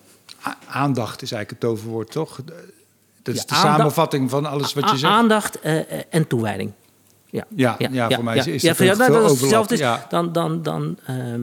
Aandacht 0.66 1.22
is 1.22 1.32
eigenlijk 1.32 1.62
het 1.62 1.70
toverwoord, 1.70 2.10
toch? 2.10 2.40
Dat 3.22 3.34
is 3.34 3.40
Ja, 3.40 3.46
de 3.46 3.54
aandacht- 3.54 3.76
samenvatting 3.76 4.30
van 4.30 4.46
alles 4.46 4.72
wat 4.72 4.90
je 4.90 4.96
zegt. 4.96 5.12
Aandacht 5.12 5.60
en 6.10 6.26
toewijding. 6.26 6.72
Ja, 7.30 7.46
Ja, 7.56 7.76
ja, 7.78 8.10
voor 8.10 8.24
mij 8.24 8.36
is- 8.36 8.46
is 8.46 8.62
ja, 8.62 8.68
dat 8.68 8.78
nou, 8.78 8.96
veel 9.12 9.22
dat 9.22 9.40
hetzelfde. 9.40 9.74
is. 9.74 9.80
Dan, 10.08 10.32
dan, 10.32 10.62
dan, 10.62 10.98
ehm, 11.06 11.42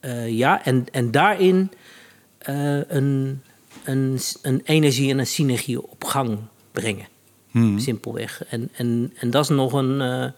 eh, 0.00 0.28
ja, 0.28 0.64
en, 0.64 0.86
en 0.92 1.10
daarin 1.10 1.72
een, 2.38 3.42
een, 3.84 4.18
een 4.42 4.60
energie 4.64 5.10
en 5.10 5.18
een 5.18 5.26
synergie 5.26 5.82
op 5.90 6.04
gang 6.04 6.38
brengen. 6.72 7.06
Hmm. 7.54 7.78
Simpelweg. 7.78 8.44
En, 8.44 8.68
en, 8.72 9.12
en 9.16 9.30
dat 9.30 9.42
is 9.42 9.48
nog 9.48 9.72
een, 9.72 10.00
eh, 10.00 10.30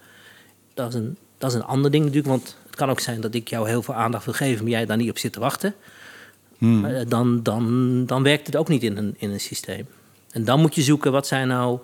dat 0.74 0.88
is 0.88 0.94
een, 0.94 1.16
dat 1.38 1.50
is 1.50 1.56
een 1.56 1.64
ander 1.64 1.90
ding 1.90 2.04
natuurlijk. 2.04 2.32
Want 2.32 2.56
het 2.66 2.76
kan 2.76 2.90
ook 2.90 3.00
zijn 3.00 3.20
dat 3.20 3.34
ik 3.34 3.48
jou 3.48 3.68
heel 3.68 3.82
veel 3.82 3.94
aandacht 3.94 4.24
wil 4.24 4.34
geven, 4.34 4.62
maar 4.62 4.72
jij 4.72 4.86
daar 4.86 4.96
niet 4.96 5.10
op 5.10 5.18
zit 5.18 5.32
te 5.32 5.40
wachten. 5.40 5.74
Hmm. 6.58 6.84
Eh, 6.84 7.06
dan, 7.08 7.42
dan, 7.42 8.06
dan 8.06 8.22
werkt 8.22 8.46
het 8.46 8.56
ook 8.56 8.68
niet 8.68 8.82
in 8.82 8.96
een, 8.96 9.14
in 9.18 9.30
een 9.30 9.40
systeem. 9.40 9.86
En 10.30 10.44
dan 10.44 10.60
moet 10.60 10.74
je 10.74 10.82
zoeken 10.82 11.12
wat 11.12 11.26
zijn 11.26 11.48
nou, 11.48 11.78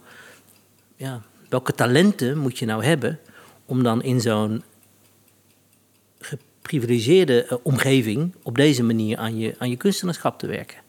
ja, 0.97 1.23
welke 1.49 1.73
talenten 1.73 2.39
moet 2.39 2.59
je 2.59 2.67
nou 2.67 2.85
hebben 2.85 3.19
om 3.65 3.83
dan 3.83 4.03
in 4.03 4.21
zo'n 4.21 4.62
geprivilegeerde 6.19 7.45
eh, 7.45 7.59
omgeving 7.62 8.35
op 8.43 8.57
deze 8.57 8.83
manier 8.83 9.19
aan 9.19 9.39
je, 9.39 9.55
aan 9.59 9.71
je 9.71 9.77
kunstenaarschap 9.77 10.39
te 10.39 10.47
werken. 10.47 10.82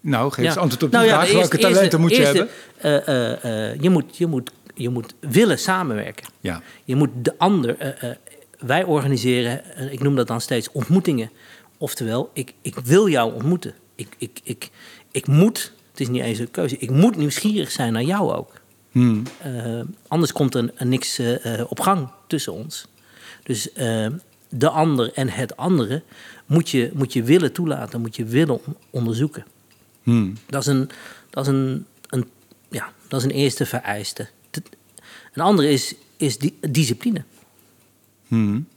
Nou, 0.00 0.30
geef 0.32 0.44
eens 0.44 0.54
Ja. 0.54 0.60
antwoord 0.60 0.82
op 0.82 0.90
die 0.90 0.98
Nou 0.98 1.10
ja, 1.10 1.16
vraag. 1.18 1.32
Welke 1.32 1.56
eerste- 1.56 1.72
talenten 1.74 2.00
moet 2.00 2.10
je 2.10 2.16
eerste, 2.16 2.48
hebben? 2.80 3.04
eh, 3.06 3.32
eh, 3.42 3.70
eh, 3.72 3.80
je, 3.80 3.90
moet, 3.90 4.16
je, 4.16 4.26
moet, 4.26 4.50
je 4.74 4.88
moet 4.88 5.14
willen 5.20 5.58
samenwerken. 5.58 6.26
Ja. 6.40 6.62
Je 6.84 6.96
moet 6.96 7.10
de 7.22 7.34
ander. 7.38 7.96
wij 8.58 8.84
organiseren, 8.84 9.62
ik 9.92 10.00
noem 10.02 10.16
dat 10.16 10.26
dan 10.26 10.40
steeds 10.40 10.72
ontmoetingen. 10.72 11.30
Oftewel, 11.78 12.30
ik, 12.32 12.54
ik 12.62 12.74
wil 12.84 13.08
jou 13.08 13.34
ontmoeten. 13.34 13.74
Ik, 13.94 14.08
ik, 14.18 14.40
ik, 14.42 14.70
ik 15.10 15.26
moet, 15.26 15.72
het 15.90 16.00
is 16.00 16.08
niet 16.08 16.22
eens 16.22 16.38
een 16.38 16.50
keuze, 16.50 16.76
ik 16.78 16.90
moet 16.90 17.16
nieuwsgierig 17.16 17.70
zijn 17.70 17.92
naar 17.92 18.02
jou 18.02 18.32
ook. 18.32 18.52
Hmm. 18.90 19.22
Anders 20.08 20.32
komt 20.32 20.54
er, 20.54 20.70
er 20.74 20.86
niks 20.86 21.18
eh, 21.18 21.64
op 21.68 21.80
gang 21.80 22.08
tussen 22.26 22.52
ons. 22.52 22.86
Dus 23.42 23.68
de 24.50 24.68
ander 24.68 25.12
en 25.14 25.28
het 25.28 25.56
andere 25.56 26.02
moet 26.46 26.70
je, 26.70 26.90
moet 26.94 27.12
je 27.12 27.22
willen 27.22 27.52
toelaten, 27.52 28.00
moet 28.00 28.16
je 28.16 28.24
willen 28.24 28.54
on- 28.66 28.76
onderzoeken. 28.90 29.44
Hmm. 30.08 30.36
Dat 30.46 30.60
is 30.60 30.66
een, 30.66 30.90
dat 31.30 31.46
is 31.46 31.52
een, 31.52 31.86
een, 32.08 32.30
ja, 32.68 32.92
dat 33.08 33.20
is 33.20 33.26
een 33.26 33.36
eerste 33.36 33.66
vereiste. 33.66 34.28
Een 35.32 35.42
andere 35.42 35.70
is, 35.70 35.94
is 36.16 36.38
die, 36.38 36.58
discipline. 36.70 37.24
Hmm. 38.26 38.68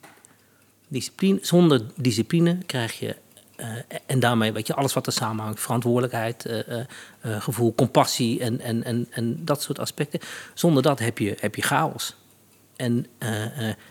discipline. 0.87 1.39
Zonder 1.41 1.81
discipline 1.95 2.57
krijg 2.65 2.99
je, 2.99 3.15
eh, 3.55 3.67
en 4.05 4.19
daarmee 4.19 4.51
weet 4.51 4.67
je, 4.67 4.73
alles 4.73 4.93
wat 4.93 5.07
er 5.07 5.13
samenhangt, 5.13 5.59
verantwoordelijkheid, 5.59 6.45
eh, 6.45 6.79
eh, 6.79 6.85
gevoel, 7.21 7.75
compassie 7.75 8.39
en, 8.39 8.59
en, 8.59 8.83
en, 8.83 9.07
en 9.09 9.45
dat 9.45 9.61
soort 9.61 9.79
aspecten. 9.79 10.19
Zonder 10.53 10.83
dat 10.83 10.99
heb 10.99 11.17
je, 11.17 11.35
heb 11.39 11.55
je 11.55 11.61
chaos. 11.61 12.15
En 12.81 13.05
eh, 13.17 13.29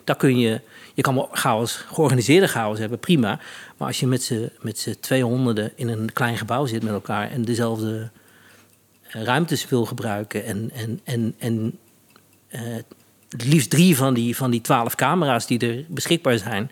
daar 0.05 0.17
kun 0.17 0.39
je, 0.39 0.61
je 0.95 1.03
kan 1.03 1.15
wel 1.15 1.29
chaos, 1.33 1.77
georganiseerde 1.77 2.49
chaos 2.49 2.79
hebben, 2.79 2.99
prima. 2.99 3.41
Maar 3.77 3.89
als 3.89 4.01
je 4.01 4.07
met 4.07 4.23
z'n, 4.23 4.51
met 4.61 4.97
tweehonderden 5.01 5.73
in 5.75 5.89
een 5.89 6.13
klein 6.13 6.37
gebouw 6.37 6.67
zit 6.67 6.83
met 6.83 6.93
elkaar 6.93 7.31
en 7.31 7.43
dezelfde 7.43 8.11
eh, 9.03 9.23
ruimtes 9.23 9.69
wil 9.69 9.87
gebruiken 9.87 10.45
en, 10.45 10.71
en, 10.75 11.01
en, 11.05 11.35
en 11.39 11.79
het 13.29 13.45
liefst 13.45 13.71
drie 13.71 13.97
van 13.97 14.15
die, 14.15 14.37
van 14.37 14.51
die 14.51 14.61
twaalf 14.61 14.95
camera's 14.95 15.47
die 15.47 15.59
er 15.59 15.85
beschikbaar 15.89 16.39
zijn, 16.39 16.71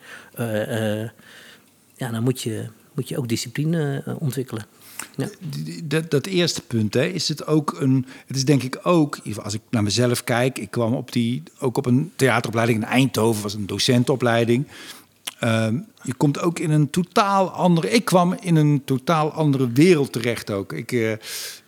ja, 1.97 2.11
dan 2.11 2.23
moet 2.23 2.43
je, 2.43 2.67
moet 2.95 3.09
je 3.09 3.19
ook 3.19 3.29
discipline 3.29 4.03
ontwikkelen. 4.19 4.65
Ja. 5.17 5.29
Dat, 5.85 6.11
dat 6.11 6.27
eerste 6.27 6.63
punt, 6.63 6.95
hè, 6.95 7.05
is 7.05 7.29
het 7.29 7.47
ook 7.47 7.77
een. 7.81 8.07
Het 8.27 8.37
is 8.37 8.45
denk 8.45 8.63
ik 8.63 8.79
ook, 8.83 9.19
als 9.43 9.55
ik 9.55 9.61
naar 9.71 9.83
mezelf 9.83 10.25
kijk, 10.25 10.59
ik 10.59 10.71
kwam 10.71 10.95
op 10.95 11.13
die, 11.13 11.43
ook 11.59 11.77
op 11.77 11.87
een 11.87 12.13
theateropleiding 12.17 12.83
in 12.83 12.89
Eindhoven, 12.89 13.43
was 13.43 13.55
een 13.55 13.67
docentenopleiding. 13.67 14.67
Ehm, 15.39 15.79
je 16.03 16.15
komt 16.15 16.41
ook 16.41 16.59
in 16.59 16.71
een 16.71 16.91
totaal 16.91 17.51
andere. 17.51 17.91
Ik 17.91 18.05
kwam 18.05 18.37
in 18.41 18.57
een 18.57 18.83
totaal 18.85 19.33
andere 19.33 19.73
wereld 19.73 20.13
terecht 20.13 20.51
ook. 20.51 20.73
Ik, 20.73 20.93
eh, 20.93 21.13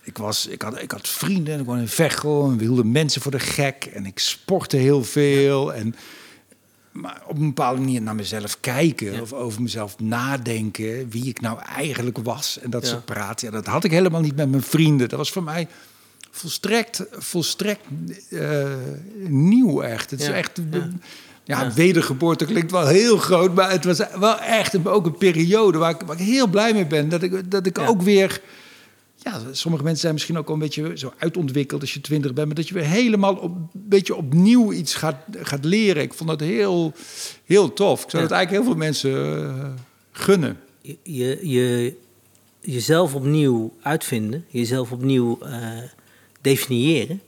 ik, 0.02 0.18
was, 0.18 0.46
ik, 0.46 0.62
had, 0.62 0.82
ik 0.82 0.90
had 0.90 1.08
vrienden, 1.08 1.60
ik 1.60 1.66
woonde 1.66 1.82
in 1.82 1.88
Veghel 1.88 2.44
en 2.44 2.56
we 2.56 2.62
hielden 2.62 2.92
mensen 2.92 3.22
voor 3.22 3.30
de 3.30 3.38
gek. 3.38 3.90
En 3.94 4.06
ik 4.06 4.18
sportte 4.18 4.76
heel 4.76 5.04
veel. 5.04 5.75
En, 5.75 5.94
maar 6.92 7.23
op 7.26 7.37
een 7.38 7.47
bepaalde 7.47 7.80
manier 7.80 8.02
naar 8.02 8.14
mezelf 8.14 8.61
kijken 8.61 9.12
Ja. 9.12 9.20
of 9.20 9.32
over 9.32 9.62
mezelf 9.62 9.99
nadenken, 9.99 11.09
wie 11.11 11.25
ik 11.28 11.40
nou 11.40 11.59
eigenlijk 11.76 12.18
was 12.23 12.59
en 12.62 12.70
dat 12.70 12.82
Ja. 12.82 12.88
soort 12.88 13.04
praten. 13.04 13.47
Ja, 13.47 13.52
dat 13.52 13.66
had 13.66 13.85
ik 13.85 13.90
helemaal 13.90 14.20
niet 14.20 14.37
met 14.37 14.50
mijn 14.50 14.62
vrienden. 14.62 15.09
Dat 15.09 15.18
was 15.18 15.30
voor 15.30 15.42
mij 15.42 15.68
volstrekt, 16.30 17.04
volstrekt 17.10 17.80
eh, 18.30 18.67
nieuw 19.28 19.80
echt. 19.82 20.10
Het 20.10 20.21
is 20.21 20.28
echt, 20.28 20.60
ja. 21.45 21.73
wedergeboorte 21.73 22.45
klinkt 22.45 22.71
wel 22.71 22.86
heel 22.86 23.17
groot, 23.17 23.54
maar 23.54 23.71
het 23.71 23.84
was 23.84 23.99
wel 24.19 24.38
echt 24.41 24.86
ook 24.86 25.06
een 25.06 25.19
periode 25.19 25.78
waar 25.78 25.91
ik, 25.91 26.00
waar 26.06 26.21
ik 26.21 26.26
heel 26.26 26.47
blij 26.47 26.73
mee 26.73 26.86
ben. 26.86 27.08
Dat 27.08 27.23
ik, 27.23 27.50
dat 27.50 27.67
ik 27.67 27.78
ook 27.78 28.02
weer 28.02 28.41
ja, 29.23 29.41
sommige 29.52 29.83
mensen 29.83 30.00
zijn 30.00 30.13
misschien 30.13 30.39
ook 30.39 30.47
al 30.49 30.54
een 30.54 30.61
beetje 30.61 30.93
zo 30.99 31.13
uitontwikkeld 31.19 31.80
als 31.80 31.95
je 31.95 32.00
twintig 32.00 32.33
bent, 32.33 32.47
maar 32.47 32.56
dat 32.56 32.69
je 32.69 32.75
weer 32.75 32.85
helemaal 32.85 33.35
op, 33.35 33.54
een 33.54 33.69
beetje 33.73 34.15
opnieuw 34.17 34.73
iets 34.73 34.95
gaat, 34.95 35.17
gaat 35.39 35.65
leren. 35.65 36.02
Ik 36.02 36.15
vond 36.15 36.28
dat 36.30 36.41
heel, 36.41 36.93
heel 37.45 37.73
tof. 37.73 38.04
Ik 38.04 38.11
zou 38.11 38.23
Ja. 38.23 38.28
dat 38.28 38.37
eigenlijk 38.39 38.50
heel 38.65 38.73
veel 38.73 38.83
mensen 38.85 39.47
eh, 39.49 39.69
gunnen. 40.13 40.56
Je, 40.83 40.97
je, 41.02 41.39
je 41.49 41.95
jezelf 42.61 43.15
opnieuw 43.15 43.73
uitvinden, 43.83 44.45
jezelf 44.49 44.93
opnieuw 44.93 45.39
eh, 45.43 45.59
definiëren. 46.41 47.21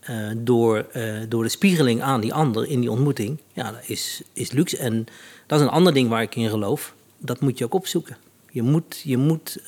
eh, 0.00 0.16
door, 0.36 0.86
door 1.28 1.42
de 1.42 1.48
spiegeling 1.48 2.02
aan 2.02 2.20
die 2.20 2.34
ander 2.34 2.66
in 2.68 2.80
die 2.80 2.90
ontmoeting, 2.90 3.38
ja, 3.52 3.70
dat 3.72 3.80
is, 3.86 4.22
is 4.32 4.50
luxe. 4.52 4.76
En 4.76 5.06
dat 5.46 5.58
is 5.60 5.66
een 5.66 5.72
ander 5.72 5.94
ding 5.94 6.08
waar 6.08 6.22
ik 6.22 6.34
in 6.34 6.48
geloof. 6.50 6.94
Dat 7.18 7.40
moet 7.40 7.58
je 7.58 7.64
ook 7.64 7.74
opzoeken. 7.74 8.16
Je 8.50 8.62
moet, 8.62 9.00
je 9.04 9.16
moet 9.16 9.58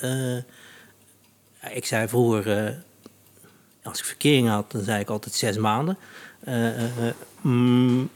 ik 1.73 1.87
zei 1.87 2.09
vroeger, 2.09 2.67
eh, 2.67 2.75
als 3.83 3.99
ik 3.99 4.05
verkering 4.05 4.49
had, 4.49 4.73
dan 4.73 4.83
zei 4.83 5.01
ik 5.01 5.09
altijd 5.09 5.35
zes 5.35 5.57
maanden. 5.57 5.97
Eh, 6.41 6.85
eh, 6.85 7.15
mm, 7.41 8.11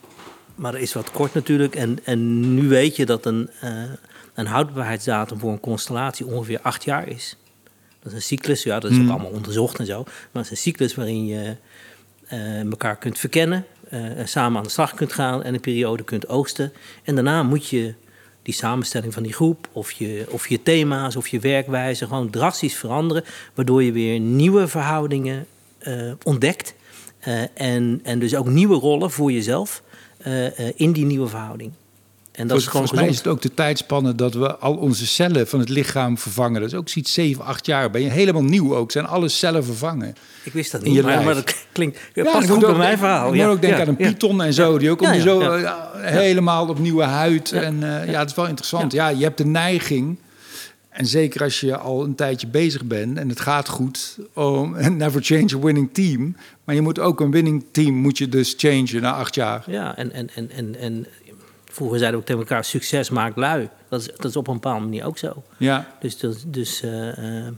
maar 0.54 0.72
dat 0.72 0.80
is 0.80 0.92
wat 0.92 1.10
kort 1.10 1.34
natuurlijk. 1.34 1.74
En, 1.74 1.98
en 2.04 2.54
nu 2.54 2.68
weet 2.68 2.96
je 2.96 3.06
dat 3.06 3.26
een, 3.26 3.50
een 4.34 4.46
houdbaarheidsdatum 4.46 5.38
voor 5.38 5.52
een 5.52 5.60
constellatie 5.60 6.26
ongeveer 6.26 6.60
acht 6.60 6.84
jaar 6.84 7.08
is. 7.08 7.36
Dat 8.02 8.12
is 8.12 8.18
een 8.18 8.24
cyclus, 8.24 8.62
ja, 8.62 8.78
dat 8.78 8.90
is 8.90 8.98
ook 8.98 9.08
allemaal 9.08 9.30
onderzocht 9.30 9.78
en 9.78 9.86
zo. 9.86 10.02
Maar 10.02 10.42
het 10.42 10.44
is 10.44 10.50
een 10.50 10.56
cyclus 10.56 10.94
waarin 10.94 11.26
je 11.26 11.56
elkaar 12.70 12.96
kunt 12.96 13.18
verkennen, 13.18 13.66
samen 14.24 14.58
aan 14.58 14.64
de 14.64 14.70
slag 14.70 14.94
kunt 14.94 15.12
gaan 15.12 15.42
en 15.42 15.54
een 15.54 15.60
periode 15.60 16.02
kunt 16.02 16.28
oogsten. 16.28 16.72
En 17.04 17.14
daarna 17.14 17.42
moet 17.42 17.68
je 17.68 17.94
die 18.42 18.54
samenstelling 18.54 19.14
van 19.14 19.22
die 19.22 19.32
groep, 19.32 19.68
of 19.72 19.92
je, 19.92 20.26
of 20.28 20.48
je 20.48 20.62
thema's, 20.62 21.16
of 21.16 21.28
je 21.28 21.40
werkwijze 21.40 22.06
gewoon 22.06 22.30
drastisch 22.30 22.76
veranderen, 22.76 23.24
waardoor 23.54 23.82
je 23.82 23.92
weer 23.92 24.20
nieuwe 24.20 24.68
verhoudingen 24.68 25.46
eh, 25.78 26.12
ontdekt. 26.22 26.74
eh, 27.18 27.42
en, 27.54 28.00
en 28.02 28.18
dus 28.18 28.34
ook 28.34 28.48
nieuwe 28.48 28.74
rollen 28.74 29.10
voor 29.10 29.32
jezelf 29.32 29.82
eh, 30.18 30.80
in 30.80 30.92
die 30.92 31.04
nieuwe 31.04 31.28
verhouding. 31.28 31.72
En 32.32 32.46
dat 32.46 32.58
is 32.58 32.66
gewoon 32.66 32.86
Volgens 32.86 33.00
mij 33.00 33.10
is 33.10 33.16
het 33.16 33.26
ook 33.26 33.42
de 33.42 33.54
tijdspanne 33.54 34.14
dat 34.14 34.34
we 34.34 34.56
al 34.56 34.74
onze 34.74 35.06
cellen 35.06 35.48
van 35.48 35.58
het 35.58 35.68
lichaam 35.68 36.18
vervangen. 36.18 36.60
Dat 36.60 36.72
is 36.72 36.76
ook 36.76 36.88
zoiets 36.88 37.12
7, 37.12 37.44
8 37.44 37.66
jaar. 37.66 37.90
Ben 37.90 38.02
je 38.02 38.08
helemaal 38.08 38.44
nieuw 38.44 38.76
ook. 38.76 38.92
Zijn 38.92 39.06
alle 39.06 39.28
cellen 39.28 39.64
vervangen. 39.64 40.14
Ik 40.42 40.52
wist 40.52 40.72
dat 40.72 40.82
niet, 40.82 41.02
maar, 41.02 41.34
dat 41.34 41.54
klinkt 41.72 41.98
Ja, 42.14 42.24
past 42.24 42.48
goed 42.48 42.60
bij 42.60 42.68
ook 42.68 42.76
mijn 42.76 42.98
verhaal. 42.98 43.28
Ik 43.28 43.34
ja. 43.34 43.44
moet 43.44 43.54
ook 43.54 43.60
denken 43.60 43.78
Ja, 43.78 43.84
aan 43.84 43.96
een 43.98 44.12
python 44.12 44.42
en 44.42 44.52
zo. 44.52 44.78
Die 44.78 44.90
ook 44.90 45.02
om 45.02 45.20
zo 45.20 45.58
ja. 45.58 45.90
eh, 45.94 46.10
helemaal 46.10 46.68
op 46.68 46.78
nieuwe 46.78 47.04
huid. 47.04 47.48
Ja. 47.48 47.60
En 47.60 47.82
eh, 47.82 48.10
ja, 48.10 48.18
het 48.18 48.30
is 48.30 48.36
wel 48.36 48.46
interessant. 48.46 48.92
Ja. 48.92 49.08
je 49.08 49.22
hebt 49.22 49.38
de 49.38 49.46
neiging. 49.46 50.18
En 50.88 51.06
zeker 51.06 51.42
als 51.42 51.60
je 51.60 51.76
al 51.76 52.04
een 52.04 52.14
tijdje 52.14 52.46
bezig 52.46 52.84
bent 52.84 53.18
en 53.18 53.28
het 53.28 53.40
gaat 53.40 53.68
goed, 53.68 54.18
om 54.32 54.76
never 54.96 55.22
change 55.22 55.54
a 55.54 55.58
winning 55.58 55.88
team. 55.92 56.36
Maar 56.64 56.74
je 56.74 56.80
moet 56.80 56.98
ook 56.98 57.20
een 57.20 57.30
winning 57.30 57.64
team 57.70 57.94
moet 57.94 58.18
je 58.18 58.28
dus 58.28 58.54
changen 58.56 59.02
na 59.02 59.12
acht 59.12 59.34
jaar. 59.34 59.64
Ja, 59.66 59.96
en, 59.96 60.12
en, 60.12 60.28
en, 60.34 60.50
en, 60.50 60.78
en 60.78 61.06
vroeger 61.72 61.98
zeiden 61.98 62.20
we 62.20 62.24
ook 62.24 62.30
tegen 62.30 62.48
elkaar: 62.48 62.64
succes 62.64 63.10
maakt 63.10 63.36
lui. 63.36 63.68
Dat 63.88 64.00
is, 64.00 64.06
dat 64.06 64.24
is 64.24 64.36
op 64.36 64.46
een 64.46 64.54
bepaalde 64.54 64.84
manier 64.84 65.04
ook 65.04 65.18
zo. 65.18 65.42
Ja, 65.56 65.96
Dus, 66.00 66.18
dat, 66.18 66.44
dus 66.46 66.82
eh, 66.82 67.48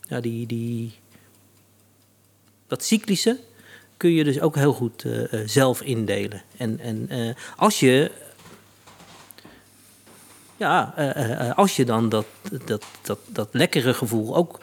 ja, 0.00 0.20
die, 0.20 0.46
die, 0.46 0.94
dat 2.66 2.84
cyclische 2.84 3.38
kun 3.96 4.10
je 4.10 4.24
dus 4.24 4.40
ook 4.40 4.54
heel 4.54 4.72
goed 4.72 5.04
eh, 5.04 5.40
zelf 5.46 5.82
indelen. 5.82 6.42
En, 6.56 6.80
en 6.80 7.08
als 7.56 7.80
je. 7.80 8.10
Ja, 10.56 10.82
als 11.56 11.76
je 11.76 11.84
dan 11.84 12.08
dat, 12.08 12.26
dat, 12.64 12.84
dat, 13.02 13.18
dat 13.26 13.48
lekkere 13.52 13.94
gevoel 13.94 14.36
ook. 14.36 14.58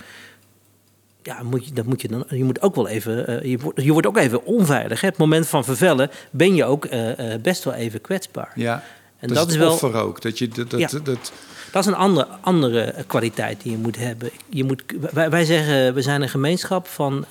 Ja, 1.23 1.43
moet 1.43 1.65
je, 1.65 1.73
dat 1.73 1.85
moet 1.85 2.01
je, 2.01 2.07
dan, 2.07 2.25
je 2.29 2.43
moet 2.43 2.61
ook 2.61 2.75
wel 2.75 2.87
even. 2.87 3.27
eh, 3.27 3.49
je, 3.51 3.57
wordt, 3.57 3.81
je 3.81 3.91
wordt 3.91 4.07
ook 4.07 4.17
even 4.17 4.45
onveilig. 4.45 5.01
Hè? 5.01 5.07
Het 5.07 5.17
moment 5.17 5.47
van 5.47 5.63
vervellen 5.63 6.09
ben 6.31 6.55
je 6.55 6.65
ook 6.65 6.85
eh, 6.85 7.33
eh, 7.33 7.41
best 7.41 7.63
wel 7.63 7.73
even 7.73 8.01
kwetsbaar. 8.01 8.51
ja. 8.55 8.83
En 9.19 9.27
dat, 9.27 9.37
dat 9.37 9.49
is 9.49 9.55
wel- 9.57 9.71
offer 9.71 9.93
ook. 9.95 10.21
Dat 10.21 10.37
je 10.37 10.47
dat, 10.47 10.69
dat, 10.69 10.79
Ja. 10.79 10.87
dat, 11.03 11.31
Dat 11.71 11.81
is 11.83 11.85
een 11.85 11.95
andere, 11.95 12.27
andere 12.41 12.95
kwaliteit 13.07 13.61
die 13.61 13.71
je 13.71 13.77
moet 13.77 13.97
hebben. 13.97 14.29
Je 14.49 14.63
moet, 14.63 14.83
wij, 15.13 15.29
wij 15.29 15.45
zeggen, 15.45 15.93
we 15.93 16.01
zijn 16.01 16.21
een 16.21 16.29
gemeenschap 16.29 16.87
van 16.87 17.25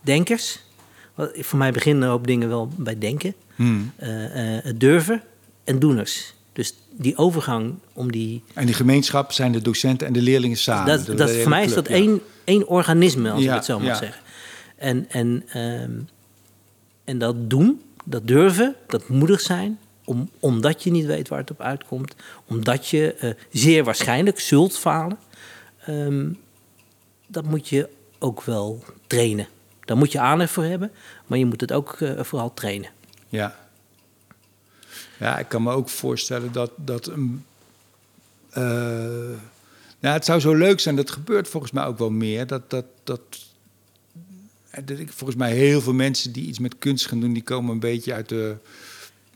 denkers. 0.00 0.58
Voor 1.34 1.58
mij 1.58 1.72
beginnen 1.72 2.08
ook 2.08 2.26
dingen 2.26 2.48
wel 2.48 2.68
bij 2.76 2.98
denken. 2.98 3.34
hmm. 3.56 3.92
Durven 4.76 5.22
en 5.64 5.78
doeners. 5.78 6.34
Dus 6.52 6.74
die 6.90 7.16
overgang 7.16 7.74
om 7.92 8.12
die... 8.12 8.42
En 8.54 8.66
die 8.66 8.74
gemeenschap 8.74 9.32
zijn 9.32 9.52
de 9.52 9.62
docenten 9.62 10.06
en 10.06 10.12
de 10.12 10.22
leerlingen 10.22 10.56
samen. 10.56 11.04
dat, 11.06 11.16
dat, 11.18 11.30
voor 11.30 11.48
mij 11.48 11.64
is 11.64 11.74
dat 11.74 11.88
ja. 11.88 11.94
één, 11.94 12.20
één 12.52 12.68
organisme, 12.68 13.30
als 13.30 13.42
Ja, 13.42 13.48
ik 13.48 13.54
het 13.54 13.64
zo 13.64 13.78
mag 13.78 13.88
ja. 13.88 13.94
zeggen. 13.94 14.22
En, 14.76 15.06
en, 15.08 15.44
ehm, 15.48 16.00
en 17.04 17.18
dat 17.18 17.50
doen, 17.50 17.82
dat 18.04 18.26
durven, 18.26 18.74
dat 18.86 19.08
moedig 19.08 19.40
zijn, 19.40 19.78
om, 20.04 20.30
omdat 20.40 20.82
je 20.82 20.90
niet 20.90 21.06
weet 21.06 21.28
waar 21.28 21.38
het 21.38 21.50
op 21.50 21.60
uitkomt, 21.60 22.14
omdat 22.46 22.88
je 22.88 23.14
eh, 23.14 23.30
zeer 23.50 23.84
waarschijnlijk 23.84 24.40
zult 24.40 24.78
falen, 24.78 25.18
ehm, 25.86 26.32
dat 27.26 27.44
moet 27.44 27.68
je 27.68 27.88
ook 28.18 28.42
wel 28.42 28.84
trainen. 29.06 29.46
Daar 29.84 29.96
moet 29.96 30.12
je 30.12 30.20
aandacht 30.20 30.50
voor 30.50 30.64
hebben, 30.64 30.90
maar 31.26 31.38
je 31.38 31.46
moet 31.46 31.60
het 31.60 31.72
ook 31.72 32.00
eh, 32.00 32.10
vooral 32.22 32.54
trainen. 32.54 32.90
Ja. 33.28 33.56
Ja, 35.18 35.38
ik 35.38 35.48
kan 35.48 35.62
me 35.62 35.72
ook 35.72 35.88
voorstellen 35.88 36.52
dat, 36.52 36.70
dat 36.76 37.06
een. 37.06 37.44
Uh, 38.58 39.38
nou, 40.02 40.14
het 40.14 40.24
zou 40.24 40.40
zo 40.40 40.54
leuk 40.54 40.80
zijn, 40.80 40.96
dat 40.96 41.10
gebeurt 41.10 41.48
volgens 41.48 41.72
mij 41.72 41.84
ook 41.84 41.98
wel 41.98 42.10
meer. 42.10 42.46
Dat, 42.46 42.70
dat, 42.70 42.84
dat, 43.04 43.20
dat 44.84 44.98
ik, 44.98 45.12
volgens 45.12 45.38
mij 45.38 45.52
heel 45.52 45.80
veel 45.80 45.92
mensen 45.92 46.32
die 46.32 46.46
iets 46.46 46.58
met 46.58 46.78
kunst 46.78 47.06
gaan 47.06 47.20
doen, 47.20 47.32
die 47.32 47.42
komen 47.42 47.72
een 47.72 47.80
beetje 47.80 48.14
uit 48.14 48.28
de 48.28 48.56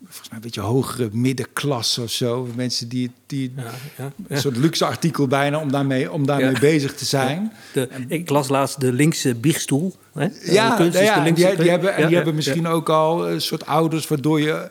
volgens 0.05 0.29
mij 0.29 0.37
een 0.38 0.44
beetje 0.44 0.61
hogere 0.61 1.09
middenklasse 1.12 2.02
of 2.02 2.11
zo. 2.11 2.48
Mensen 2.55 2.88
die, 2.88 3.11
die 3.26 3.52
ja, 3.57 3.70
ja, 3.96 4.12
een 4.29 4.40
soort 4.40 4.57
luxe 4.57 4.85
artikel 4.85 5.26
bijna 5.26 5.61
om 5.61 5.72
daarmee, 5.72 6.12
om 6.12 6.26
daarmee 6.26 6.59
bezig 6.61 6.94
te 6.94 7.05
zijn. 7.05 7.52
De, 7.72 7.88
ik 8.09 8.31
las 8.31 8.48
laatst 8.48 8.81
de 8.81 8.92
linkse 8.92 9.35
biechtstoel. 9.35 9.94
Hè? 10.12 10.29
Ja, 10.42 10.76
de 10.76 10.90
ja 10.92 11.24
de 11.24 11.33
die, 11.33 11.57
die, 11.57 11.70
hebben, 11.70 11.94
en 11.94 12.07
die 12.07 12.16
hebben 12.16 12.35
misschien 12.35 12.66
ook 12.66 12.88
al 12.88 13.31
een 13.31 13.40
soort 13.40 13.66
ouders 13.66 14.09
waardoor 14.09 14.40
je 14.40 14.70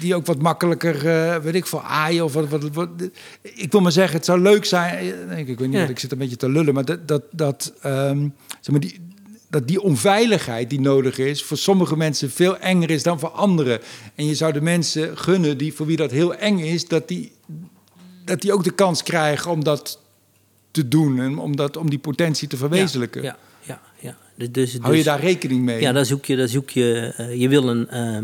die 0.00 0.14
ook 0.14 0.26
wat 0.26 0.42
makkelijker, 0.42 1.06
uh, 1.06 1.36
weet 1.36 1.54
ik 1.54 1.66
veel, 1.66 1.82
aaien 1.82 2.24
of 2.24 2.32
wat, 2.32 2.48
wat, 2.48 2.62
wat, 2.72 2.88
Ik 3.42 3.72
wil 3.72 3.80
maar 3.80 3.92
zeggen, 3.92 4.16
het 4.16 4.24
zou 4.24 4.40
leuk 4.40 4.64
zijn. 4.64 5.06
Ik, 5.38 5.48
ik 5.48 5.58
weet 5.58 5.68
niet, 5.68 5.88
ik 5.88 5.98
zit 5.98 6.12
een 6.12 6.18
beetje 6.18 6.36
te 6.36 6.48
lullen, 6.48 6.74
maar 6.74 6.84
dat, 6.84 7.08
dat, 7.08 7.22
dat 7.30 7.72
um, 7.84 8.34
zeg 8.60 8.70
maar 8.70 8.80
die, 8.80 9.00
dat 9.50 9.68
die 9.68 9.82
onveiligheid 9.82 10.70
die 10.70 10.80
nodig 10.80 11.18
is 11.18 11.42
voor 11.42 11.56
sommige 11.56 11.96
mensen 11.96 12.30
veel 12.30 12.58
enger 12.58 12.90
is 12.90 13.02
dan 13.02 13.18
voor 13.18 13.28
anderen. 13.28 13.80
En 14.14 14.26
je 14.26 14.34
zou 14.34 14.52
de 14.52 14.60
mensen 14.60 15.18
gunnen 15.18 15.58
die 15.58 15.74
voor 15.74 15.86
wie 15.86 15.96
dat 15.96 16.10
heel 16.10 16.34
eng 16.34 16.58
is, 16.58 16.88
dat 16.88 17.08
die, 17.08 17.32
dat 18.24 18.40
die 18.40 18.52
ook 18.52 18.64
de 18.64 18.74
kans 18.74 19.02
krijgen 19.02 19.50
om 19.50 19.64
dat 19.64 20.00
te 20.70 20.88
doen 20.88 21.20
en 21.20 21.38
om, 21.38 21.56
dat, 21.56 21.76
om 21.76 21.90
die 21.90 21.98
potentie 21.98 22.48
te 22.48 22.56
verwezenlijken. 22.56 23.22
Ja, 23.22 23.36
ja, 23.60 23.80
ja. 24.00 24.16
Dus, 24.36 24.52
dus, 24.52 24.78
Hou 24.80 24.96
je 24.96 25.02
daar 25.02 25.20
rekening 25.20 25.62
mee? 25.62 25.80
Ja, 25.80 25.92
daar 25.92 26.06
zoek 26.06 26.24
je, 26.24 26.36
daar 26.36 26.48
zoek 26.48 26.70
je, 26.70 27.14
uh, 27.18 27.40
je 27.40 27.48
wil 27.48 27.68
een. 27.68 27.88
Uh, 27.92 28.18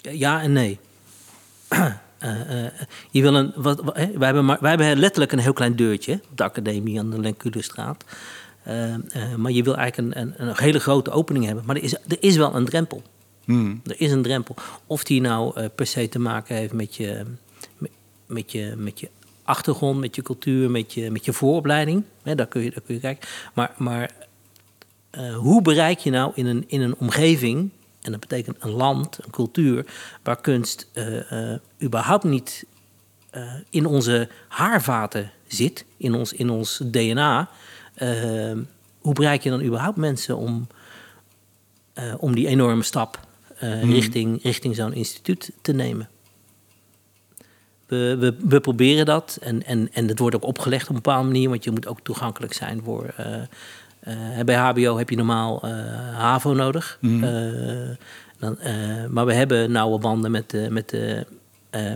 ja 0.00 0.42
en 0.42 0.52
nee. 0.52 0.78
Uh, 1.72 1.92
je 3.10 3.22
wil 3.22 3.34
een. 3.34 3.52
Wat, 3.54 3.80
wat, 3.80 3.94
wij, 3.94 4.08
hebben 4.18 4.44
maar, 4.44 4.58
wij 4.60 4.70
hebben 4.70 4.98
letterlijk 4.98 5.32
een 5.32 5.38
heel 5.38 5.52
klein 5.52 5.76
deurtje 5.76 6.20
op 6.30 6.36
de 6.36 6.44
academie 6.44 6.98
aan 6.98 7.10
de 7.10 7.20
Lenculestraat. 7.20 8.04
Uh, 8.68 8.94
uh, 8.94 9.34
maar 9.36 9.52
je 9.52 9.62
wil 9.62 9.76
eigenlijk 9.76 10.16
een, 10.16 10.22
een, 10.22 10.48
een, 10.48 10.56
hele 10.56 10.80
grote 10.80 11.10
opening 11.10 11.44
hebben. 11.44 11.64
Maar 11.66 11.76
er 11.76 11.82
is, 11.82 11.92
er 11.92 12.16
is 12.20 12.36
wel 12.36 12.54
een 12.54 12.64
drempel. 12.64 13.02
Hmm. 13.44 13.80
Er 13.84 14.00
is 14.00 14.12
een 14.12 14.22
drempel. 14.22 14.54
Of 14.86 15.04
die 15.04 15.20
nou 15.20 15.68
per 15.68 15.86
se 15.86 16.08
te 16.08 16.18
maken 16.18 16.56
heeft 16.56 16.72
met 16.72 16.96
je, 16.96 17.24
met, 17.78 17.90
met, 18.26 18.52
je, 18.52 18.74
met 18.76 19.00
je 19.00 19.08
achtergrond, 19.42 20.00
met 20.00 20.14
je 20.14 20.22
cultuur, 20.22 20.70
met 20.70 20.92
je, 20.94 21.10
met 21.10 21.24
je 21.24 21.32
vooropleiding. 21.32 22.04
Hè, 22.22 22.34
daar, 22.34 22.46
kun 22.46 22.62
je, 22.62 22.70
daar 22.70 22.80
kun 22.80 22.94
je 22.94 23.00
kijken. 23.00 23.28
Maar, 23.54 23.74
maar 23.76 24.10
hoe 25.34 25.62
bereik 25.62 25.98
je 25.98 26.10
nou 26.10 26.32
in 26.34 26.46
een, 26.46 26.64
in 26.66 26.80
een 26.80 26.94
omgeving, 26.96 27.70
en 28.02 28.10
dat 28.10 28.20
betekent 28.20 28.56
een 28.60 28.70
land, 28.70 29.18
een 29.24 29.30
cultuur, 29.30 29.86
waar 30.22 30.40
kunst 30.40 30.90
überhaupt 31.82 32.24
niet 32.24 32.66
in 33.70 33.86
onze 33.86 34.28
haarvaten 34.48 35.30
zit, 35.46 35.84
in 35.96 36.14
ons, 36.14 36.32
in 36.32 36.50
ons 36.50 36.82
DNA. 36.84 37.48
Hoe 38.98 39.12
bereik 39.12 39.42
je 39.42 39.50
dan 39.50 39.62
überhaupt 39.62 39.96
mensen 39.96 40.36
om, 40.36 40.66
om 42.18 42.34
die 42.34 42.46
enorme 42.46 42.82
stap 42.82 43.20
hmm. 43.58 43.90
richting, 43.90 44.42
richting 44.42 44.74
zo'n 44.76 44.92
instituut 44.92 45.50
te 45.62 45.72
nemen? 45.72 46.08
We, 47.88 48.16
we, 48.18 48.36
we, 48.48 48.60
proberen 48.60 49.06
dat 49.06 49.38
en, 49.40 49.64
en, 49.64 49.88
en 49.92 50.06
dat 50.06 50.18
wordt 50.18 50.36
ook 50.36 50.44
opgelegd 50.44 50.82
op 50.82 50.88
een 50.88 51.02
bepaalde 51.02 51.26
manier, 51.26 51.48
want 51.48 51.64
je 51.64 51.70
moet 51.70 51.86
ook 51.86 52.00
toegankelijk 52.00 52.52
zijn 52.52 52.80
voor. 52.84 53.14
Bij 54.44 54.56
HBO 54.56 54.98
heb 54.98 55.10
je 55.10 55.16
normaal 55.16 55.66
HAVO 56.12 56.52
nodig. 56.52 56.98
Hmm. 57.00 57.20
Dan, 58.38 58.58
maar 59.10 59.26
we 59.26 59.34
hebben 59.34 59.70
nauwe 59.70 59.98
banden 59.98 60.30
met 60.30 60.50
de, 60.50 60.66
met 60.70 60.88
de, 60.88 61.26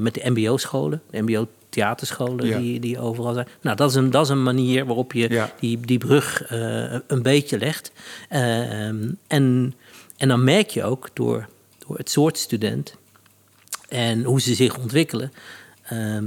met 0.01 0.15
de 0.15 0.31
MBO-scholen, 0.31 1.03
de 1.11 1.23
MBO 1.23 1.47
theaterscholen 1.73 2.61
die, 2.61 2.81
die 2.81 2.99
overal 2.99 3.35
zijn. 3.35 3.49
Nou, 3.61 3.77
dat 3.77 3.91
is 3.91 3.97
een, 3.97 4.11
dat 4.11 4.25
is 4.25 4.29
een 4.29 4.43
manier 4.43 4.87
waarop 4.87 5.13
je 5.13 5.49
die, 5.61 5.81
die 5.81 5.99
brug 5.99 6.53
uh, 6.53 6.99
een 7.07 7.23
beetje 7.23 7.59
legt. 7.59 7.93
Uh, 8.31 8.87
en, 9.27 9.75
en 10.17 10.29
dan 10.29 10.45
merk 10.45 10.71
je 10.71 10.85
ook 10.85 11.11
door, 11.13 11.49
door 11.79 11.97
het 11.97 12.11
soort 12.11 12.39
student 12.39 12.97
en 13.89 14.23
hoe 14.23 14.41
ze 14.41 14.55
zich 14.55 14.79
ontwikkelen, 14.79 15.33
uh, 15.93 16.19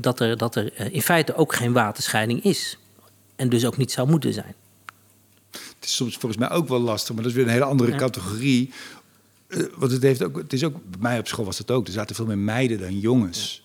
dat, 0.00 0.20
er, 0.20 0.36
dat 0.36 0.54
er 0.54 0.92
in 0.92 1.02
feite 1.02 1.34
ook 1.34 1.54
geen 1.54 1.72
waterscheiding 1.72 2.44
is. 2.44 2.78
En 3.36 3.48
dus 3.48 3.64
ook 3.64 3.76
niet 3.76 3.92
zou 3.92 4.08
moeten 4.08 4.32
zijn. 4.32 4.54
Het 5.82 5.90
is 5.90 5.96
soms 5.96 6.16
volgens 6.16 6.40
mij 6.40 6.50
ook 6.50 6.68
wel 6.68 6.80
lastig, 6.80 7.14
maar 7.14 7.22
dat 7.22 7.32
is 7.32 7.36
weer 7.38 7.46
een 7.46 7.52
hele 7.52 7.64
andere 7.64 7.94
categorie. 7.94 8.70
want 9.76 9.92
het, 9.92 10.02
heeft 10.02 10.22
ook, 10.22 10.36
het 10.36 10.52
is 10.52 10.64
ook, 10.64 10.72
bij 10.72 11.00
mij 11.00 11.18
op 11.18 11.26
school 11.28 11.44
was 11.44 11.56
dat 11.56 11.70
ook. 11.70 11.86
Er 11.86 11.92
zaten 11.92 12.16
veel 12.16 12.26
meer 12.26 12.38
meiden 12.38 12.78
dan 12.78 12.98
jongens. 12.98 13.64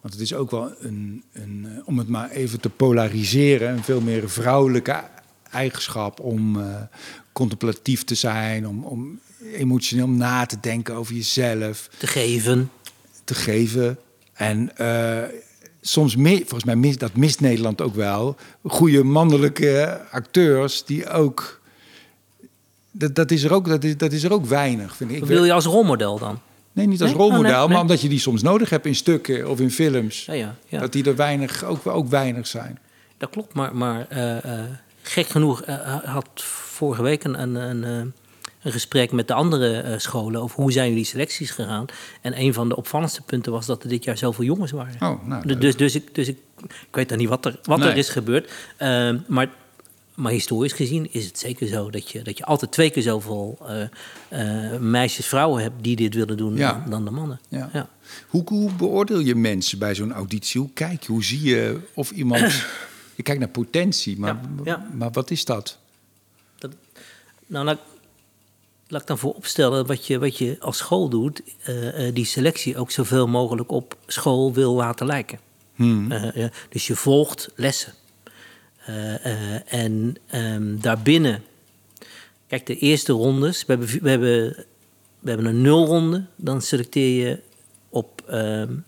Want 0.00 0.14
het 0.14 0.22
is 0.22 0.34
ook 0.34 0.50
wel 0.50 0.72
een, 0.78 1.24
een 1.32 1.66
eh, 1.68 1.88
om 1.88 1.98
het 1.98 2.08
maar 2.08 2.30
even 2.30 2.60
te 2.60 2.68
polariseren, 2.68 3.72
een 3.72 3.84
veel 3.84 4.00
meer 4.00 4.30
vrouwelijke 4.30 5.04
eigenschap 5.50 6.20
om 6.20 6.56
uh, 6.56 6.82
contemplatief 7.32 8.04
te 8.04 8.14
zijn, 8.14 8.66
om, 8.68 8.84
om 8.84 9.20
emotioneel 9.52 10.08
na 10.08 10.46
te 10.46 10.60
denken 10.60 10.94
over 10.94 11.14
jezelf. 11.14 11.88
Te 11.96 12.06
geven. 12.06 12.70
Te 13.24 13.34
geven. 13.34 13.98
En 14.32 14.70
uh, 14.80 15.22
soms, 15.86 16.16
mis, 16.16 16.38
volgens 16.38 16.64
mij, 16.64 16.76
mis, 16.76 16.98
dat 16.98 17.14
mist 17.14 17.40
Nederland 17.40 17.80
ook 17.80 17.94
wel. 17.94 18.36
Goede 18.66 19.04
mannelijke 19.04 20.00
acteurs 20.10 20.84
die 20.84 21.08
ook. 21.08 21.60
Dat, 22.90 23.14
dat, 23.14 23.30
is 23.30 23.42
er 23.42 23.52
ook, 23.52 23.68
dat, 23.68 23.84
is, 23.84 23.96
dat 23.96 24.12
is 24.12 24.22
er 24.22 24.32
ook 24.32 24.46
weinig, 24.46 24.96
vind 24.96 25.10
ik. 25.10 25.24
wil 25.24 25.44
je 25.44 25.52
als 25.52 25.64
rolmodel 25.64 26.18
dan? 26.18 26.38
Nee, 26.72 26.86
niet 26.86 27.02
als 27.02 27.12
rolmodel, 27.12 27.64
oh, 27.64 27.70
maar 27.70 27.80
omdat 27.80 28.00
je 28.00 28.08
die 28.08 28.18
soms 28.18 28.42
nodig 28.42 28.70
hebt 28.70 28.86
in 28.86 28.94
stukken 28.94 29.50
of 29.50 29.60
in 29.60 29.70
films. 29.70 30.24
Ja, 30.24 30.56
ja, 30.68 30.80
dat 30.80 30.92
die 30.92 31.04
er 31.04 31.16
weinig, 31.16 31.64
ook, 31.64 31.86
ook 31.86 32.08
weinig 32.08 32.46
zijn. 32.46 32.78
Dat 33.18 33.30
klopt, 33.30 33.54
maar, 33.54 33.76
maar 33.76 34.06
uh, 34.12 34.36
uh, 34.44 34.60
gek 35.02 35.26
genoeg 35.26 35.66
uh, 35.68 35.96
had 36.04 36.28
vorige 36.34 37.02
week 37.02 37.24
een, 37.24 37.42
een, 37.42 37.54
een, 37.54 38.12
een, 38.64 38.72
gesprek 38.72 39.12
met 39.12 39.28
de 39.28 39.34
andere 39.34 39.94
scholen 39.98 40.42
over 40.42 40.62
hoe 40.62 40.72
zijn 40.72 40.88
jullie 40.88 41.04
selecties 41.04 41.50
gegaan. 41.50 41.86
En 42.20 42.40
een 42.40 42.54
van 42.54 42.68
de 42.68 42.76
opvallendste 42.76 43.22
punten 43.22 43.52
was 43.52 43.66
dat 43.66 43.82
er 43.82 43.88
dit 43.88 44.04
jaar 44.04 44.18
zoveel 44.18 44.44
jongens 44.44 44.70
waren. 44.70 44.94
Oh, 45.00 45.26
nou, 45.26 45.46
dus, 45.46 45.58
dus, 45.58 45.76
dus, 45.76 45.94
ik, 45.94 46.14
dus 46.14 46.28
ik, 46.28 46.38
ik 46.62 46.94
weet 46.94 47.08
dan 47.08 47.18
niet 47.18 47.28
wat 47.28 47.44
er, 47.44 47.58
wat 47.62 47.80
er 47.80 47.96
is 47.96 48.08
gebeurd. 48.08 48.52
maar 49.26 49.48
maar 50.14 50.32
historisch 50.32 50.72
gezien 50.72 51.12
is 51.12 51.26
het 51.26 51.38
zeker 51.38 51.66
zo 51.66 51.90
dat 51.90 52.10
je, 52.10 52.22
dat 52.22 52.38
je 52.38 52.44
altijd 52.44 52.72
twee 52.72 52.90
keer 52.90 53.02
zoveel 53.02 53.58
uh, 53.62 54.72
uh, 54.72 54.78
meisjes, 54.78 55.26
vrouwen 55.26 55.62
hebt 55.62 55.82
die 55.84 55.96
dit 55.96 56.14
willen 56.14 56.36
doen 56.36 56.56
dan, 56.88 57.04
de 57.04 57.10
mannen. 57.10 57.40
Ja. 57.48 57.70
ja. 57.72 57.88
Hoe, 58.28 58.42
hoe, 58.46 58.72
beoordeel 58.72 59.18
je 59.18 59.34
mensen 59.34 59.78
bij 59.78 59.94
zo'n 59.94 60.12
auditie? 60.12 60.60
Hoe 60.60 60.70
kijk 60.74 61.02
je, 61.02 61.12
hoe 61.12 61.24
zie 61.24 61.42
je 61.42 61.80
of 61.94 62.10
iemand. 62.10 62.64
je 63.16 63.22
kijkt 63.22 63.40
naar 63.40 63.48
potentie, 63.48 64.18
maar, 64.18 64.40
ja, 64.64 64.86
maar 64.92 65.10
wat 65.10 65.30
is 65.30 65.44
dat? 65.44 65.78
dat 66.58 66.70
nou, 67.46 67.64
laat, 67.64 67.80
laat 68.88 69.00
ik 69.00 69.06
dan 69.06 69.18
voor 69.18 69.34
opstellen 69.34 69.86
wat 69.86 70.06
je, 70.06 70.18
wat 70.18 70.38
je 70.38 70.56
als 70.60 70.76
school 70.76 71.08
doet, 71.08 71.42
uh, 71.68 72.14
die 72.14 72.24
selectie 72.24 72.78
ook 72.78 72.90
zoveel 72.90 73.26
mogelijk 73.26 73.70
op 73.70 73.96
school 74.06 74.52
wil 74.52 74.74
laten 74.74 75.06
lijken. 75.06 75.38
Hmm. 75.74 76.08
dus 76.68 76.86
je 76.86 76.96
volgt 76.96 77.50
lessen. 77.54 77.92
Uh, 78.88 79.72
en 79.72 80.16
um, 80.34 80.80
daarbinnen, 80.80 81.42
kijk, 82.46 82.66
de 82.66 82.78
eerste 82.78 83.12
rondes, 83.12 83.64
we 83.64 83.72
hebben, 83.72 84.02
we 84.02 84.10
hebben, 84.10 84.64
we 85.20 85.28
hebben 85.28 85.46
een 85.46 85.62
nulronde, 85.62 86.24
dan 86.36 86.62
selecteer 86.62 87.26
je 87.26 87.38
op. 87.88 88.22
Um, 88.30 88.84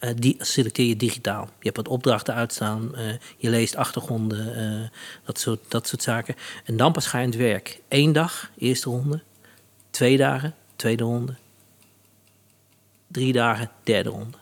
uh, 0.00 0.10
die 0.16 0.36
selecteer 0.38 0.86
je 0.86 0.96
digitaal. 0.96 1.44
Je 1.44 1.64
hebt 1.64 1.76
wat 1.76 1.88
opdrachten 1.88 2.34
uitstaan, 2.34 2.92
je 3.36 3.50
leest 3.50 3.76
achtergronden, 3.76 4.90
dat, 5.24 5.38
soort, 5.38 5.60
dat 5.68 5.88
soort 5.88 6.02
zaken. 6.02 6.34
En 6.64 6.76
dan 6.76 6.92
pas 6.92 7.06
ga 7.06 7.28
werk. 7.28 7.80
Eén 7.88 8.12
dag, 8.12 8.50
eerste 8.58 8.90
ronde. 8.90 9.22
Twee 9.90 10.16
dagen, 10.16 10.54
tweede 10.76 11.04
ronde. 11.04 11.34
Drie 13.06 13.32
dagen, 13.32 13.70
derde 13.82 14.10
ronde. 14.10 14.36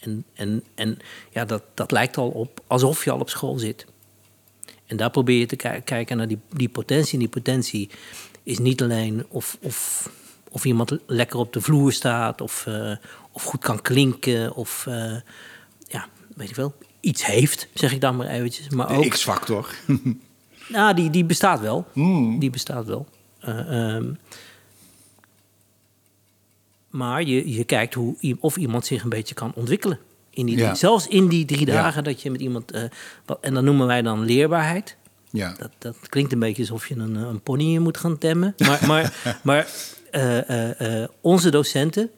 En, 0.00 0.24
en, 0.34 0.64
en 0.74 0.98
ja, 1.30 1.44
dat, 1.44 1.62
dat 1.74 1.90
lijkt 1.90 2.16
al 2.16 2.28
op 2.28 2.60
alsof 2.66 3.04
je 3.04 3.10
al 3.10 3.20
op 3.20 3.30
school 3.30 3.58
zit. 3.58 3.86
En 4.86 4.96
daar 4.96 5.10
probeer 5.10 5.38
je 5.38 5.46
te 5.46 5.56
kijken 5.84 6.16
naar 6.16 6.28
die, 6.28 6.38
die 6.50 6.68
potentie. 6.68 7.12
En 7.12 7.18
die 7.18 7.28
potentie 7.28 7.90
is 8.42 8.58
niet 8.58 8.82
alleen 8.82 9.26
of, 9.28 9.58
of, 9.62 10.10
of 10.50 10.64
iemand 10.64 10.98
lekker 11.06 11.38
op 11.38 11.52
de 11.52 11.60
vloer 11.60 11.92
staat, 11.92 12.40
of, 12.40 12.66
of 13.38 13.44
goed 13.44 13.60
kan 13.62 13.82
klinken, 13.82 14.54
of 14.54 14.84
uh, 14.88 15.14
ja, 15.88 16.06
weet 16.36 16.48
ik 16.50 16.56
wel, 16.56 16.74
iets 17.00 17.26
heeft, 17.26 17.68
zeg 17.74 17.92
ik 17.92 18.00
dan 18.00 18.16
maar 18.16 18.26
eventjes. 18.26 18.68
Maar 18.68 18.90
ook, 18.96 19.08
X-factor. 19.08 19.68
Nou, 20.68 20.94
die, 20.94 21.10
die 21.10 21.24
bestaat 21.24 21.60
wel. 21.60 21.86
Hmm. 21.92 22.38
Die 22.38 22.50
bestaat 22.50 22.86
wel. 22.86 23.06
Eh, 23.40 23.94
ehm, 23.94 24.12
maar 26.90 27.22
je, 27.22 27.52
je 27.54 27.64
kijkt 27.64 27.94
hoe, 27.94 28.16
of 28.40 28.56
iemand 28.56 28.86
zich 28.86 29.02
een 29.02 29.08
beetje 29.08 29.34
kan 29.34 29.52
ontwikkelen. 29.54 29.98
In 30.30 30.46
die, 30.46 30.56
Ja. 30.56 30.74
Zelfs 30.74 31.06
in 31.06 31.28
die 31.28 31.44
drie 31.44 31.66
Ja. 31.66 31.72
dagen 31.72 32.04
dat 32.04 32.22
je 32.22 32.30
met 32.30 32.40
iemand... 32.40 32.70
eh, 32.70 32.82
wat, 33.26 33.38
en 33.40 33.54
dat 33.54 33.62
noemen 33.62 33.86
wij 33.86 34.02
dan 34.02 34.24
leerbaarheid. 34.24 34.96
Ja. 35.30 35.54
Dat, 35.58 35.70
dat 35.78 35.96
klinkt 36.08 36.32
een 36.32 36.38
beetje 36.38 36.62
alsof 36.62 36.86
je 36.88 36.94
een, 36.96 37.16
eh, 37.16 37.22
een 37.22 37.40
pony 37.40 37.78
moet 37.78 37.96
gaan 37.96 38.18
temmen. 38.18 38.54
Maar, 38.58 38.86
maar, 38.86 39.14
maar 39.42 39.68
eh, 40.10 40.48
eh, 40.48 41.02
eh, 41.02 41.08
onze 41.20 41.50
docenten, 41.50 42.10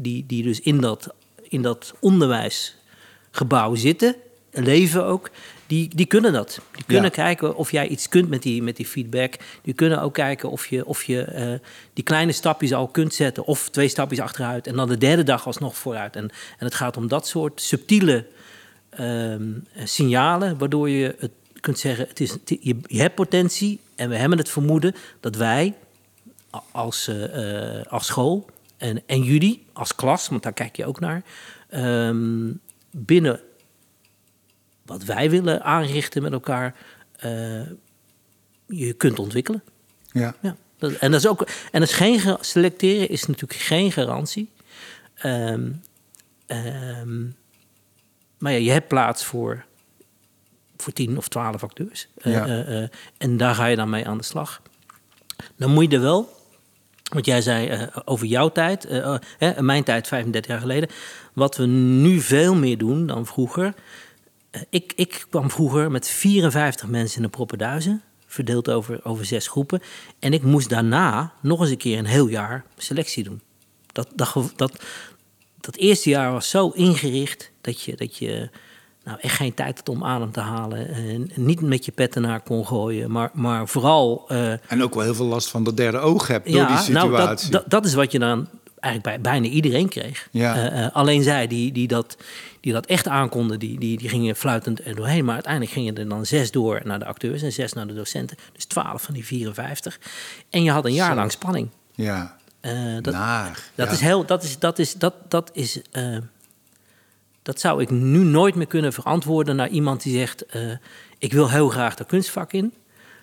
die, 0.00 0.24
die 0.26 0.42
dus 0.42 0.60
in 0.60 0.80
dat, 0.80 1.14
in 1.42 1.62
dat 1.62 1.94
onderwijsgebouw 2.00 3.74
zitten, 3.74 4.16
leven 4.52 5.04
ook, 5.04 5.30
die, 5.66 5.90
die 5.94 6.06
kunnen 6.06 6.32
dat. 6.32 6.60
Die 6.72 6.84
kunnen 6.84 7.04
Ja. 7.04 7.10
kijken 7.10 7.56
of 7.56 7.70
jij 7.70 7.88
iets 7.88 8.08
kunt 8.08 8.28
met 8.28 8.42
die, 8.42 8.62
met 8.62 8.76
die 8.76 8.86
feedback. 8.86 9.34
Die 9.62 9.74
kunnen 9.74 10.00
ook 10.02 10.14
kijken 10.14 10.50
of 10.50 10.66
je, 10.66 10.86
of 10.86 11.02
je 11.02 11.22
eh, 11.22 11.52
die 11.92 12.04
kleine 12.04 12.32
stapjes 12.32 12.72
al 12.72 12.88
kunt 12.88 13.14
zetten. 13.14 13.44
Of 13.44 13.68
twee 13.68 13.88
stapjes 13.88 14.20
achteruit 14.20 14.66
en 14.66 14.76
dan 14.76 14.88
de 14.88 14.98
derde 14.98 15.22
dag 15.22 15.46
alsnog 15.46 15.76
vooruit. 15.76 16.16
En, 16.16 16.22
en 16.58 16.64
het 16.66 16.74
gaat 16.74 16.96
om 16.96 17.08
dat 17.08 17.26
soort 17.26 17.60
subtiele 17.62 18.26
ehm, 18.90 19.42
signalen, 19.84 20.58
waardoor 20.58 20.90
je 20.90 21.14
het 21.18 21.32
kunt 21.60 21.78
zeggen: 21.78 22.06
het 22.08 22.20
is, 22.20 22.36
je, 22.44 22.76
je 22.86 23.00
hebt 23.00 23.14
potentie 23.14 23.80
en 23.96 24.08
we 24.08 24.16
hebben 24.16 24.38
het 24.38 24.48
vermoeden 24.48 24.94
dat 25.20 25.36
wij 25.36 25.74
als, 26.70 27.08
eh, 27.08 27.78
eh, 27.78 27.86
als 27.86 28.06
school 28.06 28.46
en, 28.78 29.02
en 29.06 29.22
jullie 29.22 29.66
als 29.72 29.94
klas, 29.94 30.28
want 30.28 30.42
daar 30.42 30.52
kijk 30.52 30.76
je 30.76 30.86
ook 30.86 31.00
naar, 31.00 31.22
ehm, 31.68 32.52
binnen 32.90 33.40
wat 34.84 35.04
wij 35.04 35.30
willen 35.30 35.62
aanrichten 35.62 36.22
met 36.22 36.32
elkaar, 36.32 36.74
eh, 37.16 37.60
je 38.66 38.92
kunt 38.96 39.18
ontwikkelen. 39.18 39.62
Ja. 40.12 40.34
Ja. 40.42 40.56
Dat- 40.78 40.92
En 40.92 41.10
dat 41.10 41.20
is 41.20 41.26
ook. 41.28 41.40
En 41.72 41.80
dat 41.80 41.88
is 41.88 41.94
geen 41.94 42.20
ge- 42.20 42.38
selecteren 42.40 43.08
is 43.08 43.26
natuurlijk 43.26 43.60
geen 43.60 43.92
garantie. 43.92 44.50
Ehm, 45.14 45.70
ehm, 46.46 47.22
maar 48.38 48.52
ja, 48.52 48.58
je 48.58 48.70
hebt 48.70 48.88
plaats 48.88 49.24
voor, 49.24 49.64
voor 50.76 50.92
tien 50.92 51.16
of 51.16 51.28
twaalf 51.28 51.62
acteurs. 51.62 52.08
Eh, 52.16 52.32
Ja. 52.32 52.46
eh, 52.64 52.88
en 53.18 53.36
daar 53.36 53.54
ga 53.54 53.66
je 53.66 53.76
dan 53.76 53.90
mee 53.90 54.06
aan 54.08 54.18
de 54.18 54.24
slag. 54.24 54.62
Dan 55.56 55.70
moet 55.70 55.90
je 55.90 55.96
er 55.96 56.02
wel. 56.02 56.36
Want 57.08 57.26
jij 57.26 57.40
zei 57.40 57.68
eh, 57.68 57.82
over 58.04 58.26
jouw 58.26 58.48
tijd, 58.48 58.84
eh, 58.84 59.14
hè, 59.38 59.62
mijn 59.62 59.84
tijd 59.84 60.06
35 60.06 60.50
jaar 60.50 60.60
geleden. 60.60 60.88
Wat 61.32 61.56
we 61.56 61.66
nu 61.66 62.20
veel 62.20 62.54
meer 62.54 62.78
doen 62.78 63.06
dan 63.06 63.26
vroeger. 63.26 63.74
Eh, 64.50 64.62
ik, 64.70 64.92
ik 64.96 65.26
kwam 65.30 65.50
vroeger 65.50 65.90
met 65.90 66.08
54 66.08 66.88
mensen 66.88 67.16
in 67.16 67.22
de 67.22 67.28
Proppenduizen. 67.28 68.02
Verdeeld 68.26 68.70
over, 68.70 69.04
over 69.04 69.24
zes 69.24 69.48
groepen. 69.48 69.82
En 70.18 70.32
ik 70.32 70.42
moest 70.42 70.68
daarna 70.68 71.32
nog 71.42 71.60
eens 71.60 71.70
een 71.70 71.76
keer 71.76 71.98
een 71.98 72.06
heel 72.06 72.28
jaar 72.28 72.64
selectie 72.76 73.24
doen. 73.24 73.40
Dat, 73.92 74.08
dat, 74.14 74.52
dat, 74.56 74.84
dat 75.60 75.76
eerste 75.76 76.08
jaar 76.08 76.32
was 76.32 76.50
zo 76.50 76.68
ingericht 76.68 77.50
dat 77.60 77.80
je, 77.80 77.96
dat 77.96 78.16
je 78.16 78.50
nou, 79.08 79.20
echt 79.20 79.36
geen 79.36 79.54
tijd 79.54 79.76
had 79.76 79.88
om 79.88 80.04
adem 80.04 80.32
te 80.32 80.40
halen. 80.40 80.88
En 80.88 81.30
niet 81.34 81.60
met 81.60 81.84
je 81.84 81.92
petten 81.92 82.22
naar 82.22 82.40
kon 82.40 82.66
gooien. 82.66 83.10
Maar, 83.10 83.30
maar 83.32 83.68
vooral 83.68 84.24
eh, 84.28 84.50
En 84.52 84.82
ook 84.82 84.94
wel 84.94 85.04
heel 85.04 85.14
veel 85.14 85.26
last 85.26 85.48
van 85.48 85.64
dat 85.64 85.76
derde 85.76 85.98
oog 85.98 86.26
hebt 86.26 86.52
door 86.52 86.66
die 86.66 86.76
situatie. 86.76 86.92
nou, 86.92 87.26
dat, 87.26 87.46
dat, 87.50 87.64
dat 87.66 87.84
is 87.84 87.94
wat 87.94 88.12
je 88.12 88.18
dan 88.18 88.48
eigenlijk 88.80 89.22
bij 89.22 89.32
bijna 89.32 89.46
iedereen 89.54 89.88
kreeg. 89.88 90.28
Ja. 90.30 90.54
Eh, 90.54 90.84
eh, 90.84 90.94
alleen 90.94 91.22
zij 91.22 91.46
die, 91.46 91.72
die, 91.72 91.88
dat, 91.88 92.16
die 92.60 92.72
dat 92.72 92.86
echt 92.86 93.08
aankonden, 93.08 93.58
die, 93.58 93.78
die, 93.78 93.98
die 93.98 94.08
gingen 94.08 94.36
fluitend 94.36 94.86
er 94.86 94.94
doorheen. 94.94 95.24
Maar 95.24 95.34
uiteindelijk 95.34 95.72
gingen 95.72 95.96
er 95.96 96.08
dan 96.08 96.26
zes 96.26 96.50
door 96.50 96.80
naar 96.84 96.98
de 96.98 97.04
acteurs 97.04 97.42
en 97.42 97.52
zes 97.52 97.72
naar 97.72 97.86
de 97.86 97.94
docenten. 97.94 98.36
Dus 98.52 98.64
twaalf 98.64 99.02
van 99.02 99.14
die 99.14 99.24
54. 99.26 99.98
En 100.50 100.62
je 100.62 100.70
had 100.70 100.84
een 100.84 100.94
jaar 100.94 101.10
Zo. 101.10 101.16
lang 101.16 101.32
spanning. 101.32 101.68
ja, 101.94 102.36
Eh, 102.60 102.72
dat, 103.00 103.14
naar. 103.14 103.70
dat 103.74 103.86
ja. 103.86 103.92
is 103.92 104.00
heel, 104.00 104.24
dat 104.24 104.42
is, 104.42 104.58
dat 104.58 104.78
is, 104.78 104.94
dat, 104.94 105.14
dat 105.28 105.50
is, 105.52 105.80
eh, 105.90 106.16
dat 107.48 107.60
zou 107.60 107.82
ik 107.82 107.90
nu 107.90 108.18
nooit 108.18 108.54
meer 108.54 108.66
kunnen 108.66 108.92
verantwoorden 108.92 109.56
naar 109.56 109.68
iemand 109.68 110.02
die 110.02 110.18
zegt: 110.18 110.46
eh, 110.46 110.62
Ik 111.18 111.32
wil 111.32 111.50
heel 111.50 111.68
graag 111.68 111.94
dat 111.94 112.06
kunstvak 112.06 112.52
in. 112.52 112.72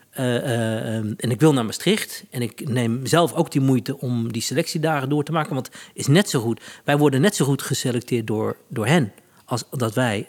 Eh, 0.09 0.35
eh, 0.35 0.95
ehm, 0.95 1.13
en 1.17 1.31
ik 1.31 1.39
wil 1.39 1.53
naar 1.53 1.65
Maastricht. 1.65 2.23
En 2.29 2.41
ik 2.41 2.69
neem 2.69 3.05
zelf 3.05 3.33
ook 3.33 3.51
die 3.51 3.61
moeite 3.61 3.99
om 3.99 4.31
die 4.31 4.41
selectiedagen 4.41 5.09
door 5.09 5.23
te 5.23 5.31
maken. 5.31 5.53
Want 5.53 5.67
het 5.67 5.77
is 5.93 6.07
net 6.07 6.29
zo 6.29 6.41
goed. 6.41 6.61
Wij 6.83 6.97
worden 6.97 7.21
net 7.21 7.35
zo 7.35 7.45
goed 7.45 7.61
geselecteerd 7.61 8.27
door, 8.27 8.57
door 8.67 8.85
hen. 8.87 9.11
Als 9.45 9.63
dat 9.71 9.93
wij 9.93 10.27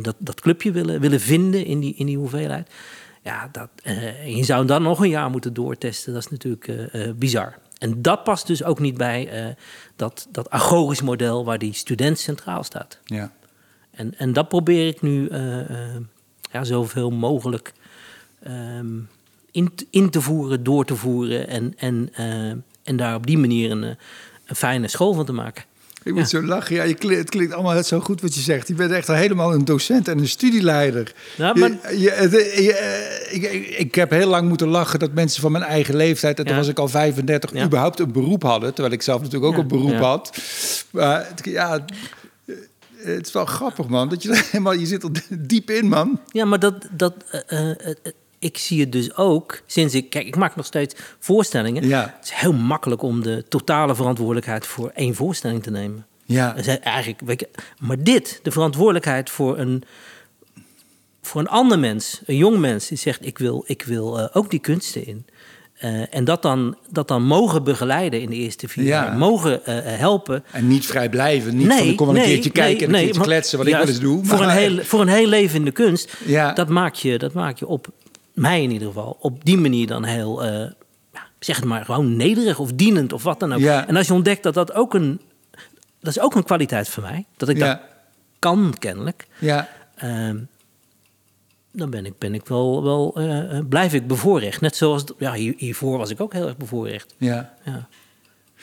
dat, 0.00 0.14
dat 0.18 0.40
clubje 0.40 0.70
willen, 0.70 1.00
willen 1.00 1.20
vinden 1.20 1.64
in 1.64 1.80
die, 1.80 1.94
in 1.94 2.06
die 2.06 2.16
hoeveelheid. 2.18 2.70
Ja, 3.22 3.48
dat, 3.52 3.68
je 4.26 4.44
zou 4.44 4.66
dan 4.66 4.82
nog 4.82 5.00
een 5.00 5.08
jaar 5.08 5.30
moeten 5.30 5.54
doortesten. 5.54 6.12
Dat 6.12 6.22
is 6.22 6.30
natuurlijk 6.30 6.92
bizar. 7.18 7.58
En 7.78 8.02
dat 8.02 8.24
past 8.24 8.46
dus 8.46 8.64
ook 8.64 8.78
niet 8.78 8.96
bij 8.96 9.54
dat, 10.02 10.26
dat 10.30 10.50
agorisch 10.50 11.02
model 11.02 11.44
waar 11.44 11.58
die 11.58 11.72
student 11.72 12.18
centraal 12.18 12.64
staat. 12.64 12.98
Ja. 13.04 13.32
En, 13.90 14.18
en 14.18 14.32
dat 14.32 14.48
probeer 14.48 14.86
ik 14.86 15.02
nu 15.02 15.28
eh, 15.28 15.60
eh, 15.70 16.00
ja, 16.52 16.64
zoveel 16.64 17.10
mogelijk 17.10 17.72
ehm, 18.42 18.98
in, 19.50 19.74
te- 19.74 19.86
in 19.90 20.10
te 20.10 20.20
voeren, 20.20 20.62
door 20.62 20.84
te 20.84 20.96
voeren. 20.96 21.48
En, 21.48 21.74
en, 21.76 22.08
eh, 22.14 22.50
en 22.82 22.96
daar 22.96 23.14
op 23.14 23.26
die 23.26 23.38
manier 23.38 23.70
een, 23.70 23.82
een 24.46 24.56
fijne 24.56 24.88
school 24.88 25.12
van 25.12 25.24
te 25.24 25.32
maken. 25.32 25.64
Ik 26.04 26.14
moet 26.14 26.28
zo 26.28 26.42
lachen. 26.42 26.74
Ja, 26.76 26.82
je 26.82 26.94
klinkt, 26.94 27.18
het 27.18 27.30
klinkt 27.30 27.52
allemaal 27.52 27.74
net 27.74 27.86
zo 27.86 28.00
goed 28.00 28.20
wat 28.20 28.34
je 28.34 28.40
zegt. 28.40 28.68
Je 28.68 28.74
bent 28.74 28.90
echt 28.92 29.06
helemaal 29.06 29.54
een 29.54 29.64
docent 29.64 30.08
en 30.08 30.18
een 30.18 30.28
studieleider. 30.28 31.12
Ja, 31.36 31.52
maar- 31.54 31.70
Je- 31.94 32.00
je- 32.00 32.10
het- 32.10 32.32
je- 32.32 33.28
ik, 33.30 33.42
ik, 33.78 33.94
heb 33.94 34.10
heel 34.10 34.28
lang 34.28 34.48
moeten 34.48 34.68
lachen 34.68 34.98
dat 34.98 35.12
mensen 35.12 35.42
van 35.42 35.52
mijn 35.52 35.64
eigen 35.64 35.96
leeftijd... 35.96 36.38
en 36.38 36.46
toen 36.46 36.56
was 36.56 36.68
ik 36.68 36.78
al 36.78 36.88
35, 36.88 37.52
Ja. 37.52 37.64
überhaupt 37.64 38.00
een 38.00 38.12
beroep 38.12 38.42
hadden. 38.42 38.74
Terwijl 38.74 38.94
ik 38.94 39.02
zelf 39.02 39.22
natuurlijk 39.22 39.52
ook 39.52 39.58
een 39.60 39.68
beroep 39.68 39.98
had. 39.98 40.38
Maar 40.90 41.28
ja, 41.42 41.84
het 42.96 43.26
is 43.26 43.32
wel 43.32 43.44
grappig, 43.44 43.88
man. 43.88 44.08
Dat 44.08 44.22
je, 44.22 44.42
helemaal, 44.50 44.72
je 44.72 44.86
zit 44.86 45.02
er 45.02 45.10
diep 45.28 45.70
in, 45.70 45.88
man. 45.88 46.20
Ja, 46.26 46.44
maar 46.44 46.58
dat, 46.58 46.74
dat, 46.90 47.14
eh, 47.30 47.40
eh, 47.70 47.70
eh, 47.80 47.86
ik 48.42 48.58
zie 48.58 48.80
het 48.80 48.92
dus 48.92 49.16
ook 49.16 49.62
sinds 49.66 49.94
ik... 49.94 50.10
Kijk, 50.10 50.26
ik 50.26 50.36
maak 50.36 50.56
nog 50.56 50.66
steeds 50.66 50.94
voorstellingen. 51.18 51.88
Ja. 51.88 52.14
Het 52.16 52.24
is 52.24 52.30
heel 52.30 52.52
makkelijk 52.52 53.02
om 53.02 53.22
de 53.22 53.44
totale 53.48 53.94
verantwoordelijkheid 53.94 54.66
voor 54.66 54.90
één 54.94 55.14
voorstelling 55.14 55.62
te 55.62 55.70
nemen. 55.70 56.06
Ja, 56.24 56.56
eigenlijk, 56.80 57.20
weet 57.24 57.40
je, 57.40 57.48
maar 57.78 58.02
dit, 58.02 58.40
de 58.42 58.50
verantwoordelijkheid 58.50 59.30
voor 59.30 59.58
een, 59.58 59.82
voor 61.22 61.40
een 61.40 61.48
ander 61.48 61.78
mens, 61.78 62.20
een 62.26 62.36
jong 62.36 62.58
mens, 62.58 62.88
die 62.88 62.98
zegt: 62.98 63.26
Ik 63.26 63.38
wil, 63.38 63.64
ik 63.66 63.82
wil 63.82 64.18
eh, 64.20 64.36
ook 64.36 64.50
die 64.50 64.60
kunsten 64.60 65.06
in. 65.06 65.26
Eh, 65.72 66.14
en 66.14 66.24
dat 66.24 66.42
dan, 66.42 66.76
dat 66.90 67.08
dan 67.08 67.22
mogen 67.22 67.64
begeleiden 67.64 68.20
in 68.20 68.30
de 68.30 68.36
eerste 68.36 68.68
vier 68.68 68.84
Ja. 68.84 69.04
jaar, 69.04 69.16
mogen 69.16 69.64
eh, 69.66 69.98
helpen. 69.98 70.44
en 70.52 70.68
niet 70.68 70.86
vrij 70.86 71.08
blijven. 71.08 71.56
Niet 71.56 71.72
van, 71.72 71.86
ik 71.86 71.96
kom 71.96 72.06
wel 72.06 72.16
een 72.16 72.22
keertje 72.22 72.50
kijken 72.50 72.86
en 72.86 72.94
een 72.94 73.00
keertje 73.00 73.18
maar 73.18 73.28
kletsen... 73.28 73.58
wat 73.58 73.66
ik 73.66 73.72
wel 73.74 73.86
eens 73.88 74.00
doe. 74.00 74.24
Voor, 74.24 74.38
maar- 74.38 74.48
een 74.48 74.56
heel, 74.56 74.84
voor 74.84 75.00
een 75.00 75.08
heel 75.08 75.26
leven 75.26 75.58
in 75.58 75.64
de 75.64 75.70
kunst, 75.70 76.16
Ja. 76.24 76.52
dat, 76.52 76.68
maak 76.68 76.94
je, 76.94 77.18
dat 77.18 77.32
maak 77.32 77.58
je 77.58 77.66
op 77.66 77.88
mij 78.32 78.62
in 78.62 78.70
ieder 78.70 78.88
geval, 78.88 79.16
op 79.20 79.44
die 79.44 79.58
manier 79.58 79.86
dan 79.86 80.04
heel, 80.04 80.44
eh, 80.44 80.70
zeg 81.38 81.56
het 81.56 81.64
maar, 81.64 81.84
gewoon 81.84 82.16
nederig 82.16 82.58
of 82.58 82.72
dienend 82.72 83.12
of 83.12 83.22
wat 83.22 83.40
dan 83.40 83.52
ook. 83.52 83.60
Ja. 83.60 83.86
En 83.86 83.96
als 83.96 84.06
je 84.06 84.12
ontdekt 84.12 84.42
dat 84.42 84.54
dat 84.54 84.72
ook 84.72 84.94
een, 84.94 85.20
dat 86.00 86.16
is 86.16 86.20
ook 86.20 86.34
een 86.34 86.44
kwaliteit 86.44 86.88
van 86.88 87.02
mij, 87.02 87.24
dat 87.36 87.48
ik 87.48 87.58
dat 87.58 87.80
kan 88.38 88.74
kennelijk, 88.78 89.26
ja, 89.38 89.68
ehm, 89.94 90.36
dan 91.72 91.90
ben 91.90 92.06
ik, 92.06 92.18
ben 92.18 92.34
ik 92.34 92.46
wel, 92.46 92.82
wel 92.82 93.12
eh, 93.16 93.56
eh, 93.58 93.66
blijf 93.68 93.94
ik 93.94 94.06
bevoorrecht. 94.06 94.60
Net 94.60 94.76
zoals, 94.76 95.04
ja, 95.18 95.32
hier, 95.32 95.54
hiervoor 95.56 95.98
was 95.98 96.10
ik 96.10 96.20
ook 96.20 96.32
heel 96.32 96.46
erg 96.46 96.56
bevoorrecht. 96.56 97.14
ja. 97.18 97.54
Ja. 97.64 97.88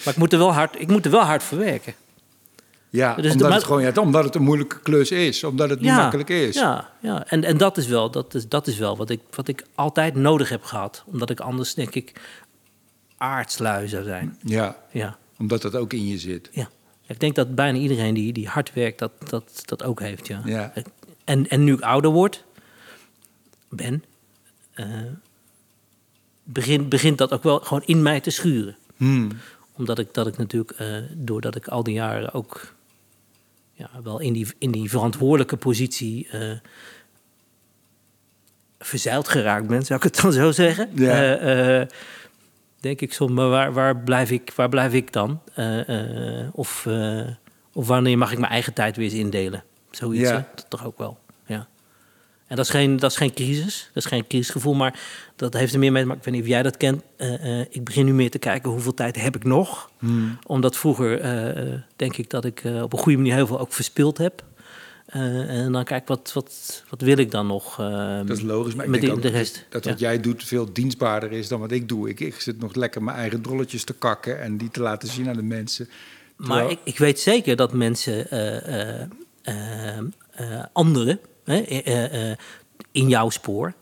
Maar 0.06 0.14
ik 0.14 0.20
moet, 0.20 0.34
er 0.34 0.40
wel 0.40 0.54
hard, 0.54 0.82
ik 0.82 0.88
moet 0.88 1.06
er 1.06 1.12
wel 1.12 1.22
hard 1.22 1.44
voor 1.44 1.58
werken. 1.58 1.94
Ja, 2.90 3.16
Dus 3.16 3.32
omdat, 3.34 3.54
het 3.54 3.64
gewoon, 3.64 3.82
ja, 3.82 3.92
omdat 4.02 4.24
het 4.24 4.36
een 4.36 4.44
moeilijke 4.44 4.80
klus 4.80 5.12
is. 5.12 5.44
Omdat 5.44 5.70
het 5.70 5.82
niet 5.82 5.92
makkelijk 5.92 6.30
is. 6.30 6.56
Ja, 6.56 6.90
ja. 7.02 7.26
En, 7.28 7.44
en 7.44 7.58
dat 7.58 7.78
is 7.78 7.88
wel, 7.88 8.12
dat 8.12 8.34
is, 8.34 8.48
dat 8.48 8.68
is 8.68 8.78
wel 8.78 8.98
wat, 8.98 9.10
ik, 9.10 9.20
wat 9.36 9.48
ik 9.48 9.66
altijd 9.76 10.16
nodig 10.16 10.50
heb 10.50 10.64
gehad. 10.64 11.04
Omdat 11.06 11.30
ik 11.30 11.40
anders, 11.40 11.74
denk 11.74 11.96
ik, 11.96 12.22
aardslui 13.18 13.88
zou 13.88 14.04
zijn. 14.04 14.38
Ja, 14.44 14.78
Ja, 14.92 15.18
omdat 15.38 15.62
dat 15.62 15.76
ook 15.76 15.94
in 15.94 16.08
je 16.08 16.18
zit. 16.18 16.50
ja. 16.52 16.70
Ik 17.08 17.20
denk 17.20 17.36
dat 17.36 17.56
bijna 17.56 17.78
iedereen 17.78 18.14
die, 18.14 18.34
die 18.34 18.48
hard 18.48 18.74
werkt, 18.74 19.00
dat, 19.00 19.12
dat, 19.30 19.62
dat 19.66 19.84
ook 19.84 20.00
heeft. 20.00 20.28
Ja. 20.28 20.42
Ja. 20.46 20.74
En, 21.24 21.50
en 21.50 21.64
nu 21.64 21.74
ik 21.74 21.82
ouder 21.82 22.12
word, 22.12 22.44
ben, 23.70 24.04
begint, 26.44 26.90
begint 26.90 27.18
dat 27.18 27.32
ook 27.32 27.44
wel 27.44 27.60
gewoon 27.60 27.84
in 27.86 28.02
mij 28.02 28.20
te 28.20 28.30
schuren. 28.30 28.78
Hmm. 28.98 29.30
Omdat 29.74 30.00
ik, 30.00 30.14
dat 30.14 30.28
ik 30.28 30.38
natuurlijk, 30.38 30.72
eh, 30.72 30.88
doordat 31.14 31.56
ik 31.56 31.68
al 31.68 31.84
die 31.84 31.94
jaren 31.94 32.34
ook 32.34 32.74
ja, 33.80 33.90
wel 34.04 34.20
in 34.20 34.34
die, 34.34 34.48
in 34.58 34.72
die 34.72 34.90
verantwoordelijke 34.90 35.58
positie 35.58 36.28
eh, 36.32 36.52
verzeild 38.80 39.28
geraakt 39.28 39.68
ben, 39.68 39.86
zou 39.86 40.00
ik 40.00 40.06
het 40.06 40.22
dan 40.22 40.34
zo 40.34 40.52
zeggen. 40.52 40.90
Ja. 40.96 41.36
Eh, 41.38 41.82
eh, 41.82 41.88
denk 42.80 43.02
ik 43.02 43.14
soms, 43.14 43.32
maar 43.32 43.50
waar, 43.50 43.74
waar, 43.74 43.98
blijf, 43.98 44.32
ik, 44.32 44.52
waar 44.56 44.70
blijf 44.70 44.94
ik 44.94 45.14
dan? 45.14 45.42
Of, 46.52 46.88
of 47.74 47.88
wanneer 47.88 48.18
mag 48.18 48.32
ik 48.32 48.40
mijn 48.40 48.52
eigen 48.52 48.74
tijd 48.74 48.96
weer 48.96 49.06
eens 49.06 49.14
indelen? 49.14 49.64
Zoiets, 49.92 50.30
Ja. 50.30 50.50
Dat 50.56 50.70
toch 50.70 50.86
ook 50.86 50.98
wel. 50.98 51.18
En 52.50 52.56
dat 52.56 52.66
is, 52.66 52.72
geen, 52.72 52.98
dat 52.98 53.12
is 53.12 53.18
geen 53.18 53.34
crisis, 53.34 53.90
dat 53.94 54.04
is 54.04 54.10
geen 54.10 54.28
crisisgevoel, 54.28 54.74
maar 54.74 55.00
dat 55.36 55.54
heeft 55.54 55.74
er 55.74 55.80
meer 55.80 55.92
mee 55.92 56.02
te 56.02 56.08
maken. 56.08 56.22
Ik 56.22 56.32
weet 56.32 56.36
niet 56.36 56.44
of 56.44 56.56
jij 56.56 56.64
dat 56.64 56.78
kent. 56.78 57.04
Uh, 57.18 57.60
ik 57.60 57.84
begin 57.84 58.06
nu 58.06 58.14
meer 58.14 58.32
te 58.32 58.40
kijken 58.40 58.72
hoeveel 58.72 58.94
tijd 58.94 59.22
heb 59.22 59.36
ik 59.36 59.44
nog. 59.44 59.92
Hmm. 60.00 60.40
Omdat 60.46 60.78
vroeger 60.78 61.26
uh, 61.58 61.74
denk 61.96 62.18
ik 62.18 62.30
dat 62.30 62.46
ik 62.46 62.62
op 62.82 62.94
een 62.94 63.00
goede 63.00 63.18
manier 63.18 63.34
heel 63.34 63.48
veel 63.48 63.60
ook 63.60 63.74
verspild 63.74 64.18
heb. 64.18 64.44
en 65.06 65.72
dan 65.72 65.84
kijk, 65.84 66.08
wat, 66.08 66.32
wat, 66.34 66.84
wat 66.90 67.02
wil 67.02 67.18
ik 67.18 67.32
dan 67.32 67.48
nog? 67.48 67.76
Dat 68.26 68.38
is 68.38 68.42
logisch, 68.42 68.76
maar 68.76 68.86
ik 68.86 69.02
denk 69.02 69.22
de 69.22 69.28
rest. 69.28 69.66
dat 69.70 69.86
wat 69.86 70.00
jij 70.00 70.20
doet 70.20 70.44
veel 70.44 70.74
dienstbaarder 70.74 71.32
is 71.32 71.48
dan 71.48 71.60
wat 71.60 71.72
ik 71.72 71.90
doe. 71.90 72.10
Ik, 72.10 72.20
ik 72.20 72.42
zit 72.42 72.60
nog 72.60 72.76
lekker 72.76 73.04
mijn 73.04 73.18
eigen 73.18 73.42
drolletjes 73.42 73.84
te 73.84 73.94
kakken 73.94 74.42
en 74.42 74.58
die 74.58 74.72
te 74.72 74.82
laten 74.82 75.08
zien 75.08 75.30
aan 75.30 75.36
de 75.36 75.44
mensen. 75.44 75.90
Maar 76.36 76.72
ik, 76.72 76.80
ik 76.84 76.98
weet 76.98 77.20
zeker 77.20 77.56
dat 77.56 77.74
mensen, 77.74 78.28
anderen, 80.74 81.20
in 82.92 83.08
jouw 83.08 83.30
spoor, 83.30 83.74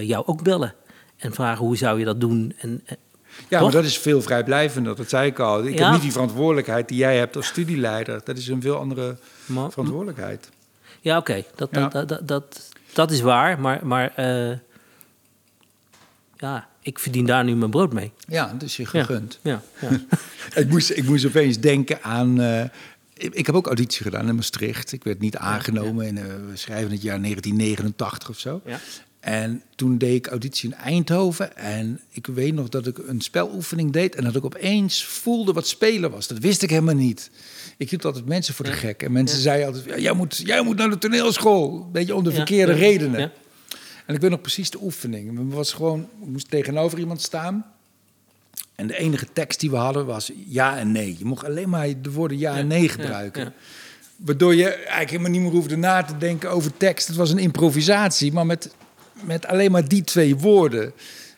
jou 0.00 0.26
ook 0.26 0.42
bellen. 0.42 0.74
En 1.16 1.32
vragen 1.32 1.64
hoe 1.64 1.76
zou 1.76 1.98
je 1.98 2.04
dat 2.04 2.20
doen. 2.20 2.54
En, 2.58 2.84
ja, 3.48 3.60
maar 3.60 3.70
dat 3.70 3.84
is 3.84 3.98
veel 3.98 4.22
vrijblijvender, 4.22 4.96
dat 4.96 5.08
zei 5.08 5.30
ik 5.30 5.38
al. 5.38 5.64
Ik 5.64 5.78
heb 5.78 5.90
niet 5.92 6.00
die 6.00 6.12
verantwoordelijkheid 6.12 6.88
die 6.88 6.98
jij 6.98 7.18
hebt 7.18 7.36
als 7.36 7.46
studieleider. 7.46 8.20
Dat 8.24 8.36
is 8.36 8.48
een 8.48 8.60
veel 8.60 8.76
andere 8.76 9.16
verantwoordelijkheid. 9.46 10.50
Ja, 11.00 11.16
oké, 11.16 11.44
dat, 11.54 11.74
dat, 11.74 11.92
dat, 11.92 12.20
dat, 12.22 12.70
dat, 12.92 13.10
is 13.10 13.20
waar. 13.20 13.60
Maar, 13.60 13.86
maar 13.86 14.12
ja, 16.36 16.68
ik 16.80 16.98
verdien 16.98 17.26
daar 17.26 17.44
nu 17.44 17.56
mijn 17.56 17.70
brood 17.70 17.92
mee. 17.92 18.12
Ja, 18.28 18.54
dus 18.58 18.76
je 18.76 18.86
gegund. 18.86 19.38
Ja, 19.42 19.62
ja, 19.80 19.88
ik, 20.60 20.68
moest, 20.68 20.90
ik 20.90 21.04
moest 21.04 21.26
opeens 21.26 21.60
denken 21.60 22.02
aan... 22.02 22.40
Uh, 22.40 22.62
ik, 23.16 23.46
heb 23.46 23.54
ook 23.54 23.66
auditie 23.66 24.02
gedaan 24.02 24.28
in 24.28 24.34
Maastricht. 24.34 24.92
Ik 24.92 25.04
werd 25.04 25.20
niet 25.20 25.36
aangenomen 25.36 26.06
in, 26.06 26.16
uh, 26.16 26.24
we 26.24 26.56
schrijven 26.56 26.90
het 26.90 27.02
jaar 27.02 27.20
1989 27.20 28.28
of 28.28 28.38
zo. 28.38 28.60
Ja. 28.64 28.80
En 29.20 29.62
toen 29.74 29.98
deed 29.98 30.14
ik 30.14 30.26
auditie 30.26 30.70
in 30.70 30.76
Eindhoven. 30.76 31.56
En 31.56 32.00
ik 32.10 32.26
weet 32.26 32.54
nog 32.54 32.68
dat 32.68 32.86
ik 32.86 32.98
een 32.98 33.20
speloefening 33.20 33.92
deed. 33.92 34.14
En 34.14 34.24
dat 34.24 34.36
ik 34.36 34.44
opeens 34.44 35.04
voelde 35.04 35.52
wat 35.52 35.66
spelen 35.66 36.10
was. 36.10 36.26
Dat 36.26 36.38
wist 36.38 36.62
ik 36.62 36.70
helemaal 36.70 36.94
niet. 36.94 37.30
Ik 37.76 37.90
hield 37.90 38.04
altijd 38.04 38.26
mensen 38.26 38.54
voor 38.54 38.64
de 38.64 38.72
gek. 38.72 39.02
En 39.02 39.12
mensen 39.12 39.40
zeiden 39.40 39.66
altijd: 39.66 39.84
ja, 39.84 39.98
jij, 39.98 40.12
moet, 40.12 40.36
jij 40.44 40.62
moet 40.62 40.76
naar 40.76 40.90
de 40.90 40.98
toneelschool. 40.98 41.82
Een 41.84 41.92
beetje 41.92 42.14
om 42.14 42.24
de 42.24 42.32
verkeerde 42.32 42.72
redenen. 42.72 43.32
En 44.06 44.14
ik 44.14 44.20
weet 44.20 44.30
nog 44.30 44.40
precies 44.40 44.70
de 44.70 44.82
oefening. 44.82 45.36
We 45.36 45.54
was 45.54 45.72
gewoon, 45.72 46.08
we 46.20 46.30
moesten 46.30 46.50
tegenover 46.50 46.98
iemand 46.98 47.22
staan. 47.22 47.75
En 48.76 48.86
de 48.86 48.96
enige 48.96 49.26
tekst 49.32 49.60
die 49.60 49.70
we 49.70 49.76
hadden 49.76 50.06
was 50.06 50.32
ja 50.46 50.78
en 50.78 50.92
nee. 50.92 51.16
Je 51.18 51.24
mocht 51.24 51.44
alleen 51.44 51.68
maar 51.68 51.88
de 52.02 52.10
woorden 52.10 52.38
ja, 52.38 52.56
en 52.56 52.66
nee 52.66 52.88
gebruiken. 52.88 53.52
Waardoor 54.16 54.54
je 54.54 54.70
eigenlijk 54.70 55.10
helemaal 55.10 55.30
niet 55.30 55.40
meer 55.40 55.50
hoefde 55.50 55.76
na 55.76 56.02
te 56.02 56.16
denken 56.16 56.50
over 56.50 56.76
tekst. 56.76 57.06
Het 57.06 57.16
was 57.16 57.30
een 57.30 57.38
improvisatie, 57.38 58.32
maar 58.32 58.46
met, 58.46 58.74
met 59.22 59.46
alleen 59.46 59.70
maar 59.70 59.88
die 59.88 60.04
twee 60.04 60.36
woorden. 60.36 60.92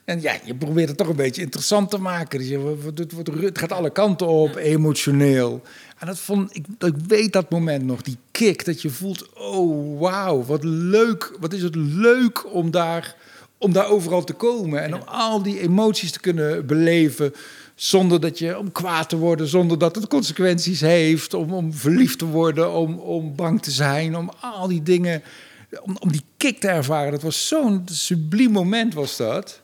En 0.04 0.20
ja, 0.20 0.36
je 0.44 0.54
probeert 0.54 0.88
het 0.88 0.96
toch 0.96 1.08
een 1.08 1.16
beetje 1.16 1.42
interessant 1.42 1.90
te 1.90 1.98
maken. 1.98 2.38
Dus 2.38 2.48
je, 2.48 2.76
het 3.40 3.58
gaat 3.58 3.72
alle 3.72 3.90
kanten 3.90 4.26
op, 4.26 4.56
emotioneel. 4.56 5.62
En 5.98 6.06
dat 6.06 6.18
vond 6.18 6.56
ik, 6.56 6.66
ik 6.78 6.94
weet 7.06 7.32
dat 7.32 7.50
moment 7.50 7.84
nog, 7.84 8.02
die 8.02 8.16
kick, 8.30 8.64
dat 8.64 8.82
je 8.82 8.90
voelt, 8.90 9.34
oh 9.34 10.00
wauw, 10.00 10.44
wat 10.44 10.64
leuk, 10.64 11.36
wat 11.40 11.52
is 11.52 11.62
het 11.62 11.74
leuk 11.74 12.54
om 12.54 12.70
daar, 12.70 13.16
om 13.58 13.72
daar 13.72 13.88
overal 13.88 14.24
te 14.24 14.32
komen. 14.32 14.82
En 14.82 14.94
om 14.94 15.02
al 15.02 15.42
die 15.42 15.60
emoties 15.60 16.12
te 16.12 16.20
kunnen 16.20 16.66
beleven, 16.66 17.34
zonder 17.74 18.20
dat 18.20 18.38
je, 18.38 18.58
om 18.58 18.72
kwaad 18.72 19.08
te 19.08 19.16
worden, 19.16 19.46
zonder 19.48 19.78
dat 19.78 19.94
het 19.94 20.06
consequenties 20.06 20.80
heeft, 20.80 21.34
om, 21.34 21.52
om 21.52 21.72
verliefd 21.72 22.18
te 22.18 22.26
worden, 22.26 22.72
om, 22.72 22.98
om 22.98 23.34
bang 23.34 23.62
te 23.62 23.70
zijn, 23.70 24.16
om 24.16 24.30
al 24.40 24.68
die 24.68 24.82
dingen, 24.82 25.22
om, 25.82 25.96
om 26.00 26.12
die 26.12 26.24
kick 26.36 26.60
te 26.60 26.68
ervaren. 26.68 27.12
Dat 27.12 27.22
was 27.22 27.48
zo'n 27.48 27.82
subliem 27.84 28.50
moment 28.50 28.94
was 28.94 29.16
dat. 29.16 29.60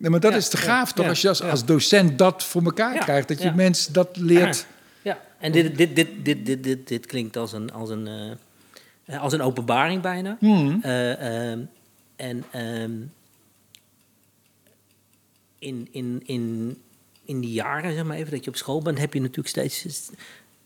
Nee, 0.00 0.10
maar 0.10 0.20
dat 0.20 0.34
is 0.34 0.48
te 0.48 0.56
gaaf 0.56 0.92
toch, 0.92 1.08
als 1.08 1.20
je 1.20 1.28
als, 1.28 1.42
als, 1.42 1.64
docent 1.64 2.18
dat 2.18 2.44
voor 2.44 2.62
elkaar 2.62 2.98
krijgt, 2.98 3.28
dat 3.28 3.42
je 3.42 3.50
mensen 3.50 3.92
dat 3.92 4.16
leert. 4.16 4.66
Ja, 5.02 5.20
en 5.38 5.52
dit, 5.52 5.76
dit, 5.76 5.96
dit, 5.96 6.08
dit, 6.24 6.46
dit, 6.46 6.64
dit, 6.64 6.88
dit 6.88 7.06
klinkt 7.06 7.36
als 7.36 7.52
een, 7.52 7.72
als 7.72 7.90
een, 7.90 8.08
uh, 8.08 8.30
als 9.18 9.32
een 9.32 9.42
openbaring 9.42 10.02
bijna. 10.02 10.36
Hmm. 10.40 10.80
Uh, 10.84 11.08
uh, 11.08 11.50
en 12.16 12.44
ehm, 12.50 12.92
in, 15.58 15.88
in, 15.90 16.22
in, 16.24 16.76
in 17.24 17.40
die 17.40 17.52
jaren, 17.52 17.94
zeg 17.94 18.04
maar 18.04 18.16
even, 18.16 18.30
dat 18.30 18.44
je 18.44 18.50
op 18.50 18.56
school 18.56 18.82
bent, 18.82 18.98
heb 18.98 19.14
je 19.14 19.20
natuurlijk 19.20 19.48
steeds 19.48 20.10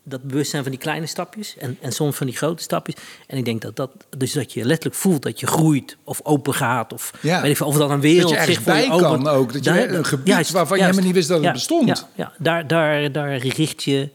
dat 0.04 0.22
bewustzijn 0.22 0.62
van 0.62 0.72
die 0.72 0.80
kleine 0.80 1.06
stapjes 1.06 1.56
en, 1.56 1.76
en 1.80 1.92
soms 1.92 2.16
van 2.16 2.26
die 2.26 2.36
grote 2.36 2.62
stapjes. 2.62 2.96
En 3.26 3.38
ik 3.38 3.44
denk 3.44 3.62
dat 3.62 3.76
dat, 3.76 3.90
dus 4.18 4.32
dat 4.32 4.52
je 4.52 4.64
letterlijk 4.64 4.96
voelt 4.96 5.22
dat 5.22 5.40
je 5.40 5.46
groeit 5.46 5.96
of 6.04 6.20
open 6.22 6.54
gaat. 6.54 6.92
Of, 6.92 7.12
ja. 7.20 7.40
weet 7.40 7.50
ik 7.50 7.56
veel, 7.56 7.66
of 7.66 7.76
dat 7.76 7.90
een 7.90 8.00
wereld 8.00 8.34
dat 8.34 8.46
je 8.46 8.52
zich 8.52 8.64
bij 8.64 8.86
kan 8.86 9.28
ook. 9.28 9.52
Dat 9.52 9.64
je 9.64 9.70
daar, 9.70 9.90
een 9.90 10.04
gebied 10.04 10.26
juist, 10.26 10.50
waarvan 10.50 10.76
je 10.78 10.82
helemaal 10.82 11.04
niet 11.04 11.14
wist 11.14 11.28
dat 11.28 11.42
het 11.42 11.52
bestond. 11.52 11.88
Ja, 11.88 12.08
ja, 12.14 12.32
daar, 12.38 12.66
daar, 12.66 13.12
daar 13.12 13.36
richt 13.36 13.82
je, 13.82 14.08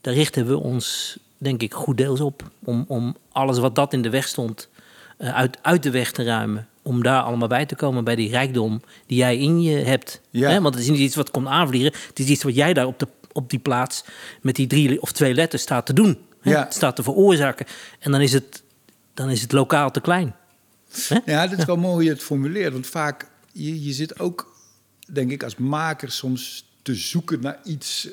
daar 0.00 0.14
richten 0.14 0.46
we 0.46 0.58
ons 0.58 1.18
denk 1.42 1.62
ik 1.62 1.74
goed 1.74 1.96
deels 1.96 2.20
op. 2.20 2.50
Om, 2.64 2.84
om 2.88 3.16
alles 3.32 3.58
wat 3.58 3.74
dat 3.74 3.92
in 3.92 4.02
de 4.02 4.10
weg 4.10 4.28
stond 4.28 4.68
uh, 5.18 5.34
uit, 5.34 5.58
uit 5.62 5.82
de 5.82 5.90
weg 5.90 6.12
te 6.12 6.24
ruimen. 6.24 6.68
Om 6.82 7.02
daar 7.02 7.22
allemaal 7.22 7.48
bij 7.48 7.66
te 7.66 7.74
komen 7.74 8.04
bij 8.04 8.16
die 8.16 8.30
rijkdom 8.30 8.82
die 9.06 9.18
jij 9.18 9.38
in 9.38 9.62
je 9.62 9.76
hebt. 9.76 10.20
Ja. 10.30 10.60
Want 10.60 10.74
het 10.74 10.84
is 10.84 10.90
niet 10.90 10.98
iets 10.98 11.16
wat 11.16 11.30
komt 11.30 11.46
aanvliegen. 11.46 11.92
Het 12.06 12.18
is 12.18 12.26
iets 12.26 12.42
wat 12.42 12.54
jij 12.54 12.72
daar 12.72 12.86
op 12.86 12.98
de 12.98 13.08
op 13.32 13.50
die 13.50 13.58
plaats 13.58 14.04
met 14.40 14.56
die 14.56 14.66
drie 14.66 15.02
of 15.02 15.12
twee 15.12 15.34
letters 15.34 15.62
staat 15.62 15.86
te 15.86 15.92
doen. 15.92 16.18
Ja. 16.42 16.64
Het 16.64 16.74
staat 16.74 16.96
te 16.96 17.02
veroorzaken. 17.02 17.66
En 17.98 18.10
dan 18.10 18.20
is 18.20 18.32
het, 18.32 18.62
dan 19.14 19.30
is 19.30 19.42
het 19.42 19.52
lokaal 19.52 19.90
te 19.90 20.00
klein. 20.00 20.34
Hè? 21.08 21.18
Ja, 21.24 21.46
dat 21.46 21.58
is 21.58 21.64
wel 21.64 21.76
mooi 21.76 21.92
hoe 21.92 22.04
je 22.04 22.10
het 22.10 22.22
formuleert. 22.22 22.72
Want 22.72 22.86
vaak, 22.86 23.28
je, 23.52 23.84
je 23.84 23.92
zit 23.92 24.18
ook, 24.18 24.56
denk 25.12 25.30
ik, 25.30 25.42
als 25.42 25.56
maker 25.56 26.10
soms 26.10 26.70
te 26.82 26.94
zoeken 26.94 27.40
naar 27.40 27.60
iets 27.64 28.08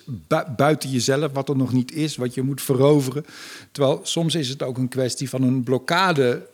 buiten 0.55 0.89
jezelf, 0.89 1.31
wat 1.31 1.49
er 1.49 1.57
nog 1.57 1.73
niet 1.73 1.91
is, 1.91 2.15
wat 2.15 2.33
je 2.33 2.41
moet 2.41 2.61
veroveren. 2.61 3.25
Terwijl 3.71 3.99
soms 4.03 4.35
is 4.35 4.49
het 4.49 4.63
ook 4.63 4.77
een 4.77 4.87
kwestie 4.87 5.29
van 5.29 5.41
een 5.41 5.63
blokkade, 5.63 6.47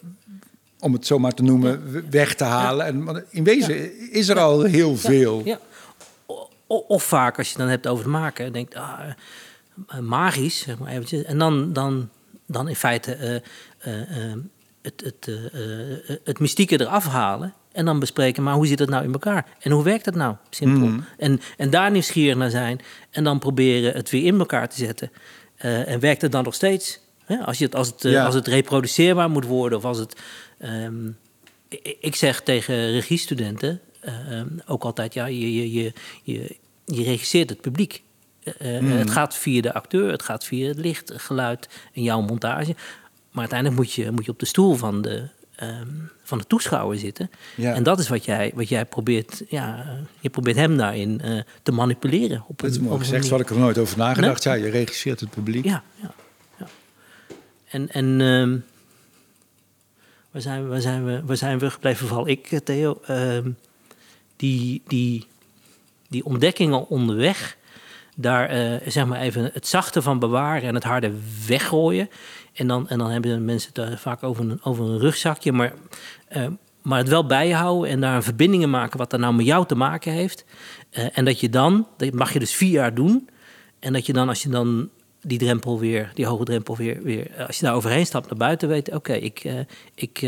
om 0.80 0.94
het 0.94 1.06
zo 1.06 1.20
maar 1.20 1.34
te 1.34 1.44
noemen, 1.44 2.06
weg 2.10 2.36
te 2.36 2.44
halen. 2.44 2.86
En 2.86 3.26
in 3.30 3.44
wezen 3.44 4.12
is 4.12 4.28
er 4.28 4.40
al 4.40 4.64
heel 4.64 4.98
veel. 4.98 5.60
Of 6.68 7.04
vaak, 7.04 7.38
als 7.38 7.52
je 7.52 7.58
dan 7.58 7.68
hebt 7.68 7.88
over 7.88 8.04
het 8.04 8.14
maken, 8.14 8.54
denkt, 8.54 8.76
ah, 8.76 9.00
eh, 9.88 10.00
magisch, 10.00 10.60
zeg 10.60 10.78
maar 10.78 10.92
eventjes. 10.92 11.24
En 11.24 11.38
dan, 11.38 11.74
dan, 11.74 12.10
dan 12.46 12.68
in 12.68 12.76
feite 12.76 13.42
uh, 13.86 13.94
uh, 13.94 14.34
het, 14.82 15.02
het, 15.02 15.30
het 16.24 16.40
mystieke 16.40 16.82
eraf 16.82 17.06
halen. 17.06 17.54
En 17.76 17.86
dan 17.86 18.00
bespreken, 18.00 18.44
maar 18.44 18.54
hoe 18.54 18.68
zit 18.68 18.80
het 18.80 18.90
nou 18.90 19.04
in 19.04 19.12
elkaar? 19.12 19.46
En 19.60 19.72
hoe 19.72 19.84
werkt 19.84 20.06
het 20.06 20.16
nou? 20.16 20.36
Simpel. 20.50 20.88
Mhm. 20.88 21.00
En, 21.18 21.42
en 21.58 21.70
daar 21.70 21.92
nieuwsgierig 21.92 22.38
naar 22.38 22.50
zijn. 22.50 22.80
En 23.12 23.24
dan 23.24 23.40
proberen 23.40 23.94
het 23.94 24.10
weer 24.10 24.26
in 24.26 24.40
elkaar 24.40 24.70
te 24.70 24.78
zetten. 24.78 25.12
en 25.58 26.00
werkt 26.00 26.22
het 26.22 26.32
dan 26.32 26.44
nog 26.44 26.54
steeds? 26.54 27.00
Als, 27.46 27.58
je 27.58 27.66
het, 27.66 27.76
als, 27.76 27.88
het, 27.88 28.06
als 28.06 28.36
het 28.36 28.48
reproduceerbaar 28.48 29.30
moet 29.30 29.46
worden, 29.46 29.78
of 29.78 29.86
als 29.86 29.98
het. 29.98 30.22
Um, 30.60 31.18
ik 32.00 32.16
zeg 32.16 32.42
tegen 32.42 32.92
regiestudenten, 32.92 33.82
uh, 34.06 34.42
ook 34.66 34.84
altijd, 34.84 35.14
ja, 35.14 35.26
je, 35.26 35.54
je, 35.54 35.72
je, 35.72 35.94
je, 36.24 36.56
je 36.86 37.04
regisseert 37.04 37.50
het 37.50 37.62
publiek. 37.62 38.04
Uh, 38.62 38.98
Het 38.98 39.10
gaat 39.10 39.36
via 39.36 39.62
de 39.62 39.74
acteur, 39.74 40.12
het 40.12 40.22
gaat 40.22 40.46
via 40.46 40.68
het 40.68 40.78
licht, 40.78 41.10
het 41.10 41.22
geluid 41.22 41.70
en 41.94 42.04
jouw 42.04 42.22
montage. 42.22 42.76
Maar 43.32 43.44
uiteindelijk 43.44 43.80
moet 43.80 43.94
je, 43.94 44.12
moet 44.12 44.26
je 44.26 44.32
op 44.32 44.40
de 44.40 44.46
stoel 44.46 44.76
van 44.76 45.02
de, 45.02 45.28
ehm, 45.56 45.88
van 46.24 46.38
de 46.38 46.48
toeschouwer 46.48 46.98
zitten. 46.98 47.30
Ja. 47.56 47.74
En 47.74 47.84
dat 47.84 48.00
is 48.00 48.08
wat 48.08 48.26
jij, 48.26 48.52
wat 48.56 48.70
jij 48.70 48.86
probeert. 48.86 49.44
Ja, 49.50 49.86
je 50.20 50.30
probeert 50.30 50.56
hem 50.56 50.78
daarin 50.78 51.22
uh, 51.26 51.42
te 51.64 51.72
manipuleren. 51.72 52.44
Op 52.48 52.62
dat 52.62 52.72
is 52.72 52.80
mooi 52.80 53.00
gezegd, 53.00 53.30
had 53.30 53.40
ik 53.40 53.50
er 53.50 53.60
nooit 53.60 53.78
over 53.78 53.98
nagedacht. 53.98 54.44
Ja, 54.44 54.54
je 54.54 54.70
regisseert 54.70 55.20
het 55.20 55.30
publiek. 55.30 55.66
Ja, 55.66 55.84
ja, 56.02 56.14
ja. 56.60 56.68
En, 57.68 57.92
en 57.92 58.20
uh, 58.20 58.62
waar, 60.32 60.42
zijn 60.42 60.64
we, 60.64 60.70
waar, 60.70 60.82
zijn 60.82 61.06
we, 61.06 61.22
waar 61.26 61.38
zijn 61.38 61.60
we 61.60 61.70
gebleven? 61.70 62.08
Vooral 62.08 62.28
ik, 62.28 62.60
Theo. 62.64 63.02
Uh, 63.10 63.38
die, 64.36 64.82
die, 64.88 65.28
die 66.08 66.26
ontdekkingen 66.26 66.88
onderweg, 66.88 67.58
daar 68.16 68.56
uh, 68.56 68.76
zeg 68.88 69.06
maar 69.06 69.20
even 69.20 69.50
het 69.54 69.68
zachte 69.68 70.02
van 70.02 70.20
bewaren 70.20 70.68
en 70.68 70.76
het 70.76 70.84
harde 70.84 71.12
weggooien. 71.48 72.10
En 72.54 72.68
dan, 72.68 72.90
en 72.90 72.98
dan 72.98 73.10
hebben 73.10 73.46
mensen 73.46 73.72
het 73.74 74.00
vaak 74.00 74.24
over 74.24 74.50
een, 74.50 74.60
over 74.64 74.86
een 74.86 75.00
rugzakje, 75.00 75.52
maar, 75.52 75.74
uh, 76.38 76.48
maar 76.82 76.98
het 76.98 77.08
wel 77.08 77.26
bijhouden 77.26 77.90
en 77.90 78.02
daar 78.02 78.24
verbindingen 78.24 78.70
maken 78.70 78.98
wat 78.98 79.14
er 79.14 79.20
nou 79.20 79.34
met 79.34 79.46
jou 79.46 79.66
te 79.66 79.76
maken 79.76 80.12
heeft. 80.12 80.46
En 80.90 81.26
dat 81.26 81.40
je 81.40 81.50
dan, 81.50 81.88
dat 81.98 82.14
mag 82.14 82.34
je 82.34 82.40
dus 82.40 82.56
vier 82.56 82.72
jaar 82.72 82.94
doen. 82.94 83.30
En 83.80 83.94
dat 83.94 84.06
je 84.06 84.14
dan, 84.14 84.30
als 84.30 84.44
je 84.44 84.50
dan 84.50 84.90
die 85.22 85.38
drempel 85.38 85.80
weer, 85.80 86.12
die 86.14 86.26
hoge 86.26 86.44
drempel 86.44 86.76
weer, 86.76 87.04
weer 87.04 87.46
als 87.48 87.60
je 87.60 87.66
daar 87.66 87.76
overheen 87.76 88.06
stapt 88.06 88.30
naar 88.30 88.38
buiten, 88.38 88.68
weet, 88.68 88.92
oké, 88.92 89.14
ik, 89.14 89.52
ik, 89.96 90.26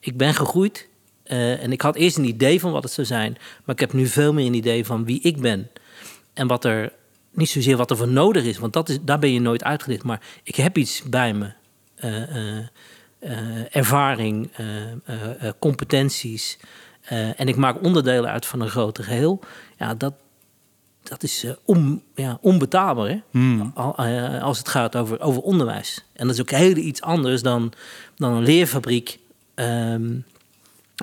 ik 0.00 0.16
ben 0.16 0.34
gegroeid. 0.34 0.88
En 1.24 1.72
ik 1.72 1.80
had 1.80 1.96
eerst 1.96 2.16
een 2.16 2.24
idee 2.24 2.60
van 2.60 2.72
wat 2.72 2.82
het 2.82 2.92
zou 2.92 3.06
zijn, 3.06 3.36
maar 3.64 3.74
ik 3.74 3.80
heb 3.80 3.92
nu 3.92 4.06
veel 4.06 4.32
meer 4.32 4.46
een 4.46 4.54
idee 4.54 4.84
van 4.84 5.04
wie 5.04 5.20
ik 5.20 5.40
ben. 5.40 5.68
En 6.34 6.46
wat 6.46 6.64
er, 6.64 6.92
niet 7.30 7.48
zozeer 7.48 7.76
wat 7.76 7.90
er 7.90 7.96
voor 7.96 8.08
nodig 8.08 8.44
is, 8.44 8.58
want 8.58 8.72
dat 8.72 8.88
is, 8.88 8.98
daar 9.02 9.18
ben 9.18 9.32
je 9.32 9.40
nooit 9.40 9.64
uitgelicht, 9.64 10.04
maar 10.04 10.20
ik 10.42 10.54
heb 10.54 10.78
iets 10.78 11.02
bij 11.02 11.34
me 11.34 11.52
eh, 11.94 12.36
eh, 12.36 12.66
eh, 13.18 13.76
ervaring, 13.76 14.50
competenties. 15.58 16.58
en 17.36 17.48
ik 17.48 17.56
maak 17.56 17.82
onderdelen 17.82 18.30
uit 18.30 18.46
van 18.46 18.60
een 18.60 18.68
groter 18.68 19.04
geheel. 19.04 19.40
Ja, 19.78 19.94
dat, 19.94 20.14
dat 21.02 21.22
is 21.22 21.46
on, 21.64 22.02
ja, 22.14 22.38
onbetaalbaar 22.40 23.08
hè? 23.08 23.20
Eh, 23.96 24.42
als 24.42 24.58
het 24.58 24.68
gaat 24.68 24.96
over, 24.96 25.20
over 25.20 25.42
onderwijs. 25.42 26.04
En 26.12 26.26
dat 26.26 26.34
is 26.34 26.40
ook 26.40 26.50
heel 26.50 26.76
iets 26.76 27.02
anders 27.02 27.42
dan, 27.42 27.72
dan 28.16 28.32
een 28.32 28.42
leerfabriek. 28.42 29.18
ehm, 29.54 30.18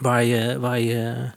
waar 0.01 0.23
je, 0.23 0.59
waar 0.59 0.79
je 0.79 1.29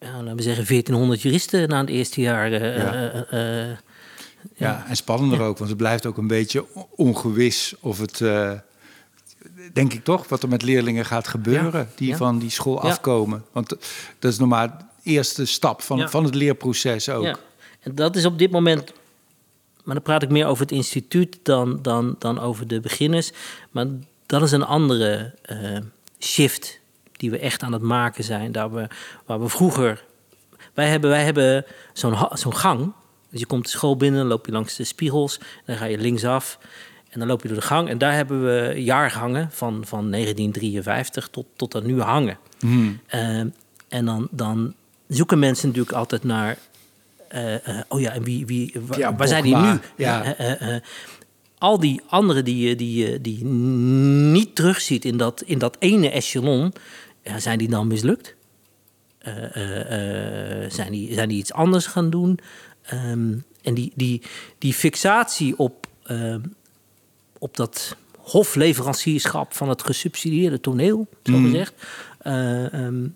ja, 0.00 0.22
laten 0.22 0.36
we 0.36 0.42
zeggen, 0.42 0.66
1400 0.66 1.22
juristen 1.22 1.68
na 1.68 1.80
het 1.80 1.88
eerste 1.88 2.20
jaar. 2.20 2.52
eh, 2.52 2.76
Ja. 2.76 3.10
eh, 3.30 3.70
eh, 3.70 3.76
Ja, 4.56 4.84
en 4.88 4.96
spannender 4.96 5.40
ook, 5.40 5.58
want 5.58 5.70
het 5.70 5.78
blijft 5.78 6.06
ook 6.06 6.16
een 6.16 6.26
beetje 6.26 6.64
ongewis 6.96 7.74
of 7.80 7.98
het, 7.98 8.22
denk 9.72 9.92
ik 9.92 10.04
toch, 10.04 10.28
wat 10.28 10.42
er 10.42 10.48
met 10.48 10.62
leerlingen 10.62 11.04
gaat 11.04 11.28
gebeuren 11.28 11.80
Ja, 11.80 11.86
die 11.96 12.08
ja. 12.08 12.16
van 12.16 12.38
die 12.38 12.50
school 12.50 12.74
Ja. 12.82 12.88
afkomen. 12.88 13.44
Want 13.52 13.68
dat 14.18 14.32
is 14.32 14.38
normaal 14.38 14.66
de 14.66 14.74
eerste 15.10 15.44
stap 15.44 15.82
van, 15.82 16.08
van 16.10 16.24
het 16.24 16.34
leerproces 16.34 17.08
ook. 17.08 17.24
Ja. 17.24 17.36
En 17.80 17.94
dat 17.94 18.16
is 18.16 18.24
op 18.24 18.38
dit 18.38 18.50
moment. 18.50 18.92
Maar 19.84 19.94
dan 19.94 20.04
praat 20.04 20.22
ik 20.22 20.28
meer 20.30 20.46
over 20.46 20.62
het 20.62 20.72
instituut 20.72 21.38
dan, 21.42 21.78
dan, 21.82 22.16
dan 22.18 22.38
over 22.40 22.66
de 22.68 22.80
beginners. 22.80 23.32
Maar 23.70 23.86
dat 24.26 24.42
is 24.42 24.52
een 24.52 24.64
andere 24.64 25.34
eh, 25.42 25.76
shift 26.20 26.78
die 27.20 27.30
we 27.30 27.38
echt 27.38 27.62
aan 27.62 27.72
het 27.72 27.82
maken 27.82 28.24
zijn. 28.24 28.52
Daar 28.52 28.72
we, 28.72 28.86
waar 29.26 29.40
we 29.40 29.48
vroeger. 29.48 30.04
Wij 30.74 30.88
hebben, 30.88 31.10
wij 31.10 31.24
hebben 31.24 31.64
zo'n 31.92 32.14
zo'n 32.32 32.56
gang. 32.56 32.92
Dus 33.30 33.40
je 33.40 33.46
komt 33.46 33.64
de 33.64 33.70
school 33.70 33.96
binnen, 33.96 34.26
loop 34.26 34.46
je 34.46 34.52
langs 34.52 34.76
de 34.76 34.84
spiegels. 34.84 35.40
Dan 35.66 35.76
ga 35.76 35.84
je 35.84 35.98
linksaf. 35.98 36.58
En 37.10 37.18
dan 37.18 37.28
loop 37.28 37.42
je 37.42 37.48
door 37.48 37.56
de 37.56 37.62
gang. 37.62 37.88
En 37.88 37.98
daar 37.98 38.12
hebben 38.14 38.44
we 38.44 38.82
jaargangen 38.82 39.48
van, 39.50 39.72
van 39.86 40.10
1953 40.10 41.28
tot, 41.28 41.46
tot 41.56 41.74
aan 41.74 41.86
nu 41.86 42.00
hangen. 42.00 42.38
Hmm. 42.58 43.00
Ehm, 43.06 43.48
en 43.88 44.04
dan, 44.04 44.28
dan 44.30 44.74
zoeken 45.08 45.38
mensen 45.38 45.68
natuurlijk 45.68 45.96
altijd 45.96 46.24
naar. 46.24 46.56
eh, 47.28 47.54
eh, 47.68 47.80
oh 47.88 48.00
ja, 48.00 48.10
en 48.12 48.22
wie, 48.22 48.46
wie, 48.46 48.74
wa- 48.86 48.96
Ja, 48.98 49.14
waar 49.16 49.28
zijn 49.28 49.42
die 49.42 49.56
nu? 49.56 49.78
ja. 49.96 50.34
Eh, 50.36 50.76
al 51.58 51.80
die 51.80 52.00
anderen 52.08 52.44
die 52.44 52.68
je 52.68 52.76
die, 52.76 53.06
je- 53.06 53.20
die 53.20 53.44
niet 53.44 54.54
terugziet 54.54 55.04
in 55.04 55.16
dat, 55.16 55.42
in 55.46 55.58
dat 55.58 55.76
ene 55.78 56.10
echelon, 56.10 56.72
ja, 57.22 57.38
zijn 57.38 57.58
die 57.58 57.68
dan 57.68 57.86
mislukt? 57.86 58.34
Eh, 59.18 59.56
eh, 59.56 60.64
eh, 60.64 60.70
zijn, 60.70 60.92
die, 60.92 61.14
zijn 61.14 61.28
die 61.28 61.38
iets 61.38 61.52
anders 61.52 61.86
gaan 61.86 62.10
doen? 62.10 62.38
Ehm, 62.82 63.34
en 63.62 63.74
die, 63.74 63.92
die, 63.94 64.22
die 64.58 64.74
fixatie 64.74 65.58
op, 65.58 65.86
ehm, 66.02 66.40
op 67.38 67.56
dat 67.56 67.96
hofleverancierschap 68.18 69.54
van 69.54 69.68
het 69.68 69.82
gesubsidieerde 69.82 70.60
toneel, 70.60 71.08
zo 71.22 71.32
Mm. 71.32 71.44
gezegd. 71.44 71.74
eh, 72.18 72.72
ehm, 72.72 73.08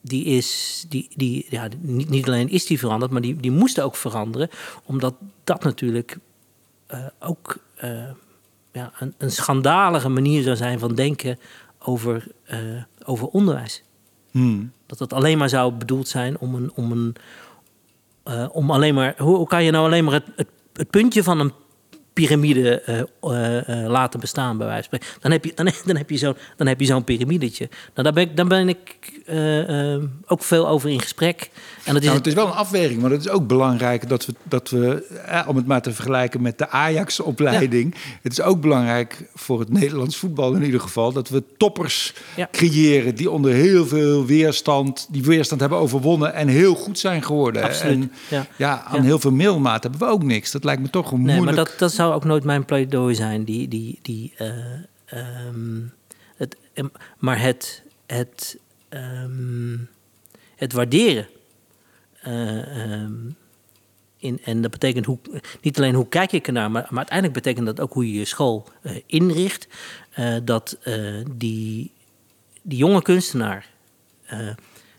die 0.00 0.24
is, 0.24 0.84
die, 0.88 1.08
die, 1.14 1.46
ja, 1.48 1.68
niet, 1.80 2.08
niet 2.08 2.26
alleen 2.26 2.48
is 2.48 2.66
die 2.66 2.78
veranderd, 2.78 3.12
maar 3.12 3.20
die, 3.20 3.36
die 3.36 3.50
moest 3.50 3.80
ook 3.80 3.96
veranderen. 3.96 4.48
Omdat 4.84 5.14
dat 5.44 5.64
natuurlijk 5.64 6.18
ook 7.18 7.58
ja, 8.72 8.92
een, 8.98 9.14
een 9.18 9.30
schandalige 9.30 10.08
manier 10.08 10.42
zou 10.42 10.56
zijn 10.56 10.78
van 10.78 10.94
denken 10.94 11.38
over, 11.86 12.26
eh, 12.44 12.58
over 13.04 13.26
onderwijs. 13.26 13.82
Hmm. 14.30 14.72
Dat 14.86 14.98
het 14.98 15.12
alleen 15.12 15.38
maar 15.38 15.48
zou 15.48 15.72
bedoeld 15.72 16.08
zijn 16.08 16.38
om 16.38 16.54
een. 16.54 16.72
Om, 16.74 16.92
een, 16.92 17.14
eh, 18.22 18.48
om 18.52 18.70
alleen 18.70 18.94
maar. 18.94 19.14
Hoe, 19.18 19.36
hoe 19.36 19.46
kan 19.46 19.64
je 19.64 19.70
nou 19.70 19.86
alleen 19.86 20.04
maar 20.04 20.14
het, 20.14 20.26
het, 20.36 20.48
het 20.72 20.90
puntje 20.90 21.22
van 21.22 21.40
een 21.40 21.52
piramide 22.16 22.80
eh, 22.80 23.00
eh, 23.20 23.68
eh, 23.84 23.90
laten 23.90 24.20
bestaan, 24.20 24.58
bij 24.58 24.66
wijze 24.66 24.88
van 24.88 24.98
spreken? 24.98 25.20
Dan 25.22 25.30
heb 25.30 25.44
je, 25.44 25.52
dan, 25.54 25.70
dan 25.86 25.96
heb 25.96 26.10
je 26.10 26.16
zo'n 26.16 26.36
dan 26.56 26.66
heb 26.66 26.80
je 26.80 26.86
zo'n 26.86 27.04
piramidetje. 27.04 27.68
Nou, 27.94 28.02
daar 28.02 28.12
ben 28.12 28.22
ik, 28.22 28.36
daar 28.36 28.46
ben 28.46 28.68
ik 28.68 28.98
ook 30.26 30.42
veel 30.42 30.68
over 30.68 30.90
in 30.90 31.00
gesprek. 31.00 31.50
En 31.86 31.92
dat 31.92 32.02
is 32.02 32.08
Nou, 32.08 32.18
het 32.18 32.26
is 32.26 32.34
wel 32.34 32.46
een 32.46 32.52
afweging, 32.52 33.00
maar 33.00 33.10
het 33.10 33.20
is 33.20 33.28
ook 33.28 33.46
belangrijk 33.46 34.08
dat 34.08 34.26
we, 34.26 34.34
dat 34.42 34.70
we 34.70 35.06
eh, 35.26 35.48
om 35.48 35.56
het 35.56 35.66
maar 35.66 35.82
te 35.82 35.92
vergelijken 35.92 36.42
met 36.42 36.58
de 36.58 36.68
Ajax-opleiding. 36.68 37.94
Het 38.22 38.32
is 38.32 38.40
ook 38.40 38.60
belangrijk 38.60 39.28
voor 39.34 39.60
het 39.60 39.72
Nederlands 39.72 40.16
voetbal 40.16 40.54
in 40.54 40.62
ieder 40.62 40.80
geval 40.80 41.12
dat 41.12 41.28
we 41.28 41.42
toppers 41.56 42.14
Ja. 42.36 42.48
creëren 42.52 43.14
die 43.14 43.30
onder 43.30 43.52
heel 43.52 43.86
veel 43.86 44.26
weerstand, 44.26 45.06
die 45.10 45.22
weerstand 45.22 45.60
hebben 45.60 45.78
overwonnen 45.78 46.34
en 46.34 46.48
heel 46.48 46.74
goed 46.74 46.98
zijn 46.98 47.22
geworden. 47.22 47.62
Absoluut, 47.62 48.02
En 48.02 48.12
ja. 48.28 48.46
ja, 48.56 48.82
aan 48.84 49.02
heel 49.02 49.18
veel 49.18 49.32
middelmaat 49.32 49.82
hebben 49.82 50.00
we 50.00 50.06
ook 50.06 50.22
niks. 50.22 50.50
Dat 50.50 50.64
lijkt 50.64 50.82
me 50.82 50.90
toch 50.90 51.12
een 51.12 51.22
Nee, 51.22 51.34
moeilijk. 51.36 51.56
maar 51.56 51.66
dat, 51.66 51.78
dat 51.78 51.92
zou 51.92 52.05
ook 52.12 52.24
nooit 52.24 52.44
mijn 52.44 52.64
pleidooi 52.64 53.14
zijn. 53.14 53.44
Die, 53.44 53.68
die, 53.68 53.98
die, 54.02 54.32
eh, 54.36 54.54
ehm, 55.04 55.80
het, 56.36 56.56
maar 57.18 57.40
het, 57.40 57.82
het, 58.06 58.58
ehm, 58.88 59.76
het 60.56 60.72
waarderen. 60.72 61.28
eh, 62.20 62.82
ehm, 62.82 63.30
in, 64.18 64.40
en 64.44 64.62
dat 64.62 64.70
betekent 64.70 65.06
hoe, 65.06 65.18
niet 65.60 65.78
alleen 65.78 65.94
hoe 65.94 66.08
kijk 66.08 66.32
ik 66.32 66.46
ernaar, 66.46 66.70
maar, 66.70 66.86
maar 66.88 66.98
uiteindelijk 66.98 67.38
betekent 67.38 67.66
dat 67.66 67.80
ook 67.80 67.92
hoe 67.92 68.12
je 68.12 68.18
je 68.18 68.24
school 68.24 68.68
eh, 68.82 68.96
inricht. 69.06 69.68
Dat 70.44 70.78
die, 71.36 71.92
die 72.62 72.78
jonge 72.78 73.02
kunstenaar 73.02 73.68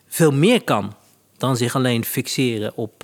veel 0.08 0.32
meer 0.32 0.64
kan 0.64 0.96
dan 1.38 1.58
zich 1.58 1.76
alleen 1.76 2.06
fixeren 2.06 2.76
op, 2.76 3.04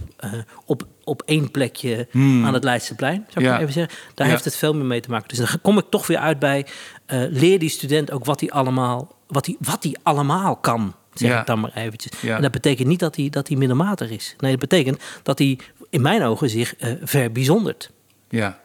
op, 0.66 0.88
op 1.04 1.22
één 1.26 1.51
plekje 1.51 2.08
Hmm. 2.12 2.45
aan 2.45 2.54
het 2.54 2.64
Leidseplein. 2.64 3.26
Zou 3.30 3.45
ik 3.45 3.51
Ja. 3.51 3.60
even 3.60 3.74
zeggen. 3.74 3.95
Daar 4.14 4.26
Ja. 4.28 4.34
heeft 4.34 4.45
het 4.45 4.56
veel 4.56 4.74
meer 4.74 4.86
mee 4.86 5.01
te 5.01 5.10
maken. 5.10 5.28
Dus 5.28 5.38
dan 5.38 5.62
kom 5.62 5.78
ik 5.78 5.86
toch 5.89 6.08
weer 6.08 6.18
uit 6.18 6.39
bij 6.39 6.66
eh, 7.06 7.24
leer 7.30 7.60
die 7.60 7.70
student 7.70 8.12
ook 8.12 8.26
wat 8.26 8.39
hij 8.39 8.49
allemaal, 8.51 9.16
wat 9.28 9.45
hij, 9.45 9.56
wat 9.60 9.84
hij 9.84 9.95
allemaal 10.04 10.56
kan. 10.56 10.93
Zeg 11.14 11.30
Ja. 11.30 11.39
ik 11.39 11.45
dan 11.45 11.60
maar 11.60 11.72
eventjes. 11.76 12.12
En 12.24 12.41
dat 12.41 12.51
betekent 12.51 12.88
niet 12.88 12.99
dat 12.99 13.16
hij, 13.16 13.30
dat 13.30 13.47
hij 13.47 13.58
middelmatig 13.58 14.10
is. 14.10 14.36
Nee, 14.39 14.51
dat 14.51 14.60
betekent 14.70 15.01
dat 15.24 15.38
hij 15.39 15.60
in 15.89 16.01
mijn 16.01 16.24
ogen 16.24 16.49
zich 16.49 16.76
eh 16.76 16.91
verbijzondert. 17.04 17.91
Ja. 18.30 18.60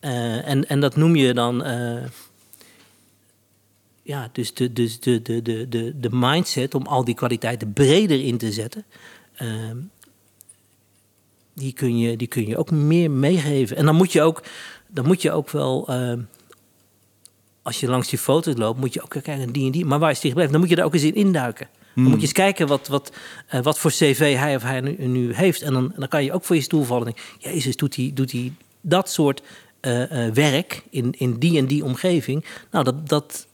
Eh, 0.00 0.48
en, 0.48 0.68
en 0.68 0.80
dat 0.80 0.96
noem 0.96 1.16
je 1.16 1.34
dan. 1.34 1.62
ja, 4.02 4.28
dus 4.32 4.54
de, 4.54 4.72
dus 4.72 5.00
de, 5.00 5.22
de, 5.22 5.42
de, 5.42 5.68
de, 5.68 5.92
de 6.00 6.08
mindset 6.12 6.74
om 6.74 6.86
al 6.86 7.04
die 7.04 7.14
kwaliteiten 7.14 7.72
breder 7.72 8.20
in 8.24 8.38
te 8.38 8.52
zetten. 8.52 8.84
ehm, 9.34 9.76
die, 11.54 11.72
kun 11.72 11.98
je, 11.98 12.16
die 12.16 12.28
kun 12.28 12.46
je 12.46 12.56
ook 12.56 12.70
meer 12.70 13.10
meegeven. 13.10 13.76
En 13.76 13.84
dan 13.84 13.94
moet 13.94 14.12
je 14.12 14.22
ook, 14.22 14.42
dan 14.88 15.06
moet 15.06 15.22
je 15.22 15.32
ook 15.32 15.50
wel. 15.50 15.88
ehm, 15.88 16.20
als 17.62 17.80
je 17.80 17.88
langs 17.88 18.08
die 18.08 18.18
foto's 18.18 18.56
loopt, 18.56 18.80
moet 18.80 18.94
je 18.94 19.02
ook 19.02 19.10
kijken, 19.10 19.52
die 19.52 19.66
en 19.66 19.72
die. 19.72 19.84
Maar 19.84 19.98
waar 19.98 20.10
is 20.10 20.20
die 20.20 20.30
gebleven? 20.30 20.52
Dan 20.52 20.60
moet 20.60 20.70
je 20.70 20.76
er 20.76 20.84
ook 20.84 20.94
eens 20.94 21.02
in 21.02 21.14
induiken. 21.14 21.68
Dan 21.94 22.04
moet 22.04 22.14
je 22.14 22.20
eens 22.20 22.32
kijken 22.32 22.66
wat, 22.66 22.88
wat, 22.88 23.12
eh, 23.48 23.62
wat 23.62 23.78
voor 23.78 23.90
cv 23.90 24.36
hij 24.36 24.56
of 24.56 24.62
hij 24.62 24.80
nu, 24.80 25.06
nu 25.06 25.34
heeft. 25.34 25.62
En 25.62 25.72
dan, 25.72 25.92
dan 25.96 26.08
kan 26.08 26.24
je 26.24 26.32
ook 26.32 26.44
voor 26.44 26.56
je 26.56 26.62
stoel 26.62 26.84
vallen. 26.84 27.06
en 27.06 27.12
denken, 27.12 27.50
Jezus, 27.50 27.76
doet 27.76 27.96
hij, 27.96 28.10
doet 28.14 28.32
hij 28.32 28.52
dat 28.80 29.10
soort 29.10 29.42
eh, 29.80 30.26
eh, 30.26 30.34
werk 30.34 30.82
in, 30.90 31.14
in 31.18 31.38
die 31.38 31.58
en 31.58 31.66
die 31.66 31.84
omgeving? 31.84 32.44
Nou, 32.70 32.84
dat, 32.84 33.08
dat, 33.08 33.46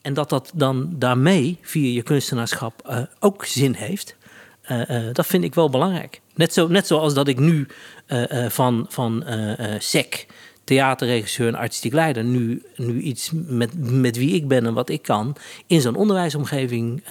en 0.00 0.14
dat 0.14 0.28
dat 0.28 0.50
dan 0.54 0.92
daarmee, 0.96 1.58
via 1.62 1.92
je 1.92 2.02
kunstenaarschap, 2.02 2.82
eh, 2.86 3.02
ook 3.18 3.44
zin 3.44 3.74
heeft. 3.74 4.16
Eh, 4.72 5.08
eh, 5.08 5.14
dat 5.14 5.26
vind 5.26 5.44
ik 5.44 5.54
wel 5.54 5.70
belangrijk. 5.70 6.20
Net, 6.34 6.52
zo, 6.52 6.68
net 6.68 6.86
zoals 6.86 7.14
dat 7.14 7.28
ik 7.28 7.38
nu 7.38 7.66
eh, 8.06 8.48
van, 8.48 8.86
van 8.88 9.24
SEC, 9.78 10.26
theaterregisseur 10.64 11.48
en 11.48 11.54
artistiek 11.54 11.92
leider, 11.92 12.24
nu, 12.24 12.62
nu 12.76 13.00
iets 13.00 13.30
met, 13.32 13.90
met 13.90 14.16
wie 14.16 14.34
ik 14.34 14.48
ben 14.48 14.66
en 14.66 14.74
wat 14.74 14.88
ik 14.88 15.02
kan, 15.02 15.36
in 15.66 15.80
zo'n 15.80 15.94
onderwijsomgeving 15.94 17.02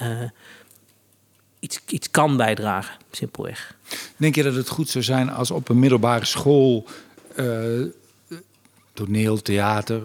iets, 1.60 1.80
iets 1.86 2.10
kan 2.10 2.36
bijdragen, 2.36 2.96
simpelweg. 3.10 3.76
Denk 4.16 4.34
je 4.34 4.42
dat 4.42 4.54
het 4.54 4.68
goed 4.68 4.88
zou 4.88 5.04
zijn 5.04 5.30
als 5.30 5.50
op 5.50 5.68
een 5.68 5.78
middelbare 5.78 6.24
school 6.24 6.86
toneel, 8.92 9.42
theater, 9.42 10.02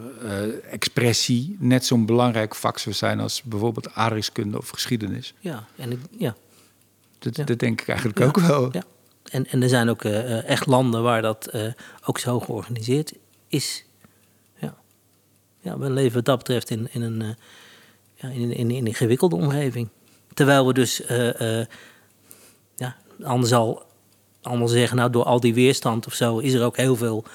expressie 0.71 1.55
net 1.59 1.85
zo'n 1.85 2.05
belangrijk 2.05 2.55
vak 2.55 2.79
zou 2.79 2.95
zijn 2.95 3.19
als 3.19 3.41
bijvoorbeeld 3.43 3.93
aardrijkskunde 3.93 4.57
of 4.57 4.69
geschiedenis? 4.69 5.33
Ja, 5.39 5.67
en 5.75 5.91
ik, 5.91 5.99
ja, 6.17 6.35
Dat, 7.19 7.35
Ja. 7.35 7.43
dat 7.43 7.59
denk 7.59 7.81
ik 7.81 7.87
eigenlijk 7.87 8.19
Ja. 8.19 8.25
ook 8.25 8.39
wel. 8.39 8.69
Ja. 8.71 8.83
En, 9.29 9.47
en 9.47 9.61
er 9.63 9.69
zijn 9.69 9.89
ook 9.89 10.03
eh, 10.03 10.37
eh, 10.37 10.49
echt 10.49 10.65
landen 10.65 11.03
waar 11.03 11.21
dat 11.21 11.45
eh, 11.47 11.71
ook 12.05 12.19
zo 12.19 12.39
georganiseerd 12.39 13.13
is. 13.47 13.85
Ja, 14.59 14.75
ja 15.59 15.77
we 15.77 15.89
leven 15.89 16.13
wat 16.13 16.25
dat 16.25 16.37
betreft 16.37 16.69
in, 16.69 16.87
in, 16.91 17.01
een, 17.01 17.35
ja, 18.15 18.29
in, 18.29 18.41
in, 18.41 18.51
in 18.51 18.69
een 18.69 18.87
ingewikkelde 18.87 19.35
omgeving. 19.35 19.89
Terwijl 20.33 20.67
we 20.67 20.73
dus, 20.73 21.01
ja, 22.75 22.95
anders 23.23 23.49
zal 23.49 23.85
allemaal 24.41 24.67
zeggen, 24.67 24.97
nou 24.97 25.09
door 25.09 25.23
al 25.23 25.39
die 25.39 25.53
weerstand 25.53 26.05
of 26.05 26.13
zo 26.13 26.37
is 26.37 26.53
er 26.53 26.63
ook 26.63 26.77
heel 26.77 26.95
veel, 26.95 27.25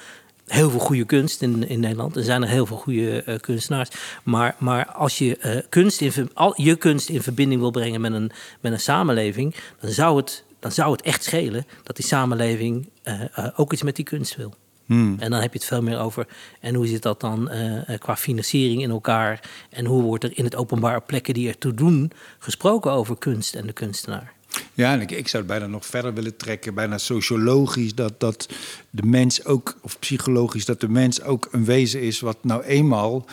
heel 0.47 0.69
veel 0.69 0.79
goede 0.79 1.05
kunst 1.05 1.41
in, 1.41 1.67
in 1.67 1.79
Nederland. 1.79 2.15
Er 2.15 2.23
zijn 2.23 2.41
er 2.41 2.49
heel 2.49 2.65
veel 2.65 2.77
goede 2.77 3.23
eh, 3.23 3.39
kunstenaars. 3.39 3.89
Maar, 4.23 4.55
maar 4.57 4.85
als 4.85 5.17
je, 5.17 5.37
eh, 5.37 5.57
kunst 5.69 6.01
in, 6.01 6.29
al, 6.33 6.61
je 6.61 6.75
kunst 6.75 7.09
in 7.09 7.21
verbinding 7.21 7.61
wil 7.61 7.71
brengen 7.71 8.01
met 8.01 8.13
een, 8.13 8.31
met 8.61 8.71
een 8.71 8.79
samenleving, 8.79 9.55
dan 9.79 9.91
zou, 9.91 10.17
het, 10.17 10.43
dan 10.59 10.71
zou 10.71 10.91
het 10.91 11.01
echt 11.01 11.23
schelen 11.23 11.65
dat 11.83 11.95
die 11.95 12.05
samenleving 12.05 12.89
eh, 13.03 13.21
ook 13.55 13.73
iets 13.73 13.83
met 13.83 13.95
die 13.95 14.05
kunst 14.05 14.35
wil. 14.35 14.53
En 14.87 15.17
dan 15.17 15.41
heb 15.41 15.53
je 15.53 15.59
het 15.59 15.67
veel 15.67 15.81
meer 15.81 15.99
over. 15.99 16.27
En 16.59 16.75
hoe 16.75 16.87
zit 16.87 17.01
dat 17.01 17.19
dan 17.19 17.49
qua 17.99 18.15
financiering 18.15 18.81
in 18.81 18.89
elkaar? 18.89 19.49
En 19.69 19.85
hoe 19.85 20.01
wordt 20.01 20.23
er 20.23 20.37
in 20.37 20.43
het 20.43 20.55
openbaar 20.55 20.95
op 20.95 21.07
plekken 21.07 21.33
die 21.33 21.47
ertoe 21.47 21.73
doen 21.73 22.11
gesproken 22.39 22.91
over 22.91 23.17
kunst 23.17 23.55
en 23.55 23.67
de 23.67 23.73
kunstenaar? 23.73 24.32
Ja, 24.73 24.93
en 24.93 25.01
ik, 25.01 25.11
ik 25.11 25.27
zou 25.27 25.43
het 25.43 25.51
bijna 25.51 25.67
nog 25.67 25.85
verder 25.85 26.13
willen 26.13 26.37
trekken, 26.37 26.73
bijna 26.73 26.97
sociologisch, 26.97 27.95
dat, 27.95 28.19
dat 28.19 28.47
de 28.89 29.03
mens 29.05 29.45
ook, 29.45 29.75
of 29.81 29.99
psychologisch, 29.99 30.65
dat 30.65 30.79
de 30.79 30.89
mens 30.89 31.21
ook 31.21 31.47
een 31.51 31.65
wezen 31.65 32.01
is 32.01 32.19
wat 32.19 32.37
nou 32.41 32.63
eenmaal 32.63 33.25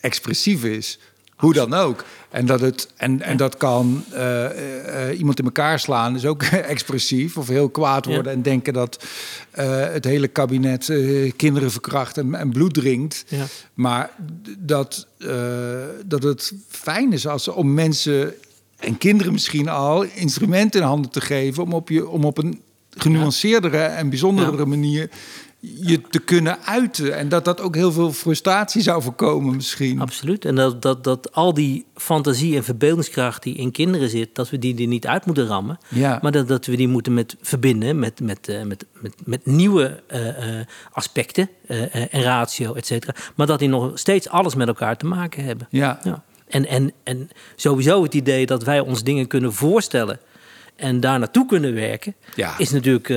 expressief 0.00 0.64
is. 0.64 0.98
Hoe 1.40 1.52
dan 1.52 1.74
ook. 1.74 2.04
En 2.30 2.46
dat, 2.46 2.60
het, 2.60 2.88
en, 2.96 3.22
en 3.22 3.36
dat 3.36 3.56
kan 3.56 4.04
eh, 4.12 4.44
eh, 4.44 5.08
eh, 5.08 5.18
iemand 5.18 5.38
in 5.38 5.44
elkaar 5.44 5.78
slaan, 5.78 6.16
is 6.16 6.26
ook 6.26 6.42
expressief. 6.74 7.36
Of 7.36 7.48
heel 7.48 7.68
kwaad 7.68 8.06
worden 8.06 8.32
en 8.32 8.42
denken 8.42 8.72
dat 8.72 9.04
het 9.50 10.04
hele 10.04 10.28
kabinet 10.28 10.92
kinderen 11.36 11.70
verkracht 11.70 12.18
en, 12.18 12.34
en 12.34 12.50
bloed 12.50 12.74
drinkt. 12.74 13.24
Ja. 13.28 13.44
Maar 13.74 14.10
dat, 14.58 15.06
dat 16.06 16.22
het 16.22 16.52
fijn 16.68 17.12
is 17.12 17.26
als, 17.26 17.48
om 17.48 17.74
mensen 17.74 18.34
en 18.80 18.98
kinderen 18.98 19.32
misschien 19.32 19.68
al 19.68 20.02
instrumenten 20.02 20.80
in 20.80 20.86
handen 20.86 21.10
te 21.10 21.20
geven 21.20 21.62
om 21.62 21.72
op, 21.72 21.88
je, 21.88 22.08
om 22.08 22.24
op 22.24 22.38
een 22.38 22.60
genuanceerdere 22.90 23.78
en 23.78 24.08
bijzondere 24.08 24.66
manier 24.66 25.10
je 25.60 26.00
te 26.00 26.18
kunnen 26.18 26.58
uiten. 26.64 27.16
En 27.16 27.28
dat 27.28 27.44
dat 27.44 27.60
ook 27.60 27.74
heel 27.74 27.92
veel 27.92 28.12
frustratie 28.12 28.82
zou 28.82 29.02
voorkomen 29.02 29.56
misschien. 29.56 30.00
Absoluut. 30.00 30.44
En 30.44 30.54
dat, 30.54 30.82
dat, 30.82 31.04
dat 31.04 31.32
al 31.32 31.54
die 31.54 31.84
fantasie 31.94 32.56
en 32.56 32.64
verbeeldingskracht 32.64 33.42
die 33.42 33.56
in 33.56 33.70
kinderen 33.70 34.08
zit... 34.08 34.34
dat 34.34 34.50
we 34.50 34.58
die 34.58 34.80
er 34.80 34.86
niet 34.86 35.06
uit 35.06 35.26
moeten 35.26 35.46
rammen. 35.46 35.78
Ja. 35.88 36.18
Maar 36.22 36.32
dat, 36.32 36.48
dat 36.48 36.66
we 36.66 36.76
die 36.76 36.88
moeten 36.88 37.14
met 37.14 37.36
verbinden 37.40 37.98
met, 37.98 38.20
met, 38.20 38.48
uh, 38.48 38.62
met, 38.62 38.84
met, 38.92 39.14
met 39.24 39.46
nieuwe 39.46 40.02
uh, 40.12 40.26
uh, 40.26 40.60
aspecten 40.92 41.48
en 41.66 42.22
ratio, 42.22 42.74
et 42.74 42.86
cetera. 42.86 43.14
Maar 43.34 43.46
dat 43.46 43.58
die 43.58 43.68
nog 43.68 43.90
steeds 43.98 44.28
alles 44.28 44.54
met 44.54 44.68
elkaar 44.68 44.96
te 44.96 45.06
maken 45.06 45.44
hebben. 45.44 45.66
Ja. 45.70 46.00
ja. 46.02 46.24
En, 46.50 46.66
en, 46.66 46.92
en 47.02 47.30
sowieso 47.56 48.02
het 48.02 48.14
idee 48.14 48.46
dat 48.46 48.62
wij 48.62 48.80
ons 48.80 49.02
dingen 49.02 49.26
kunnen 49.26 49.52
voorstellen... 49.52 50.18
en 50.76 51.00
daar 51.00 51.18
naartoe 51.18 51.46
kunnen 51.46 51.74
werken... 51.74 52.14
Ja. 52.34 52.58
is 52.58 52.70
natuurlijk 52.70 53.08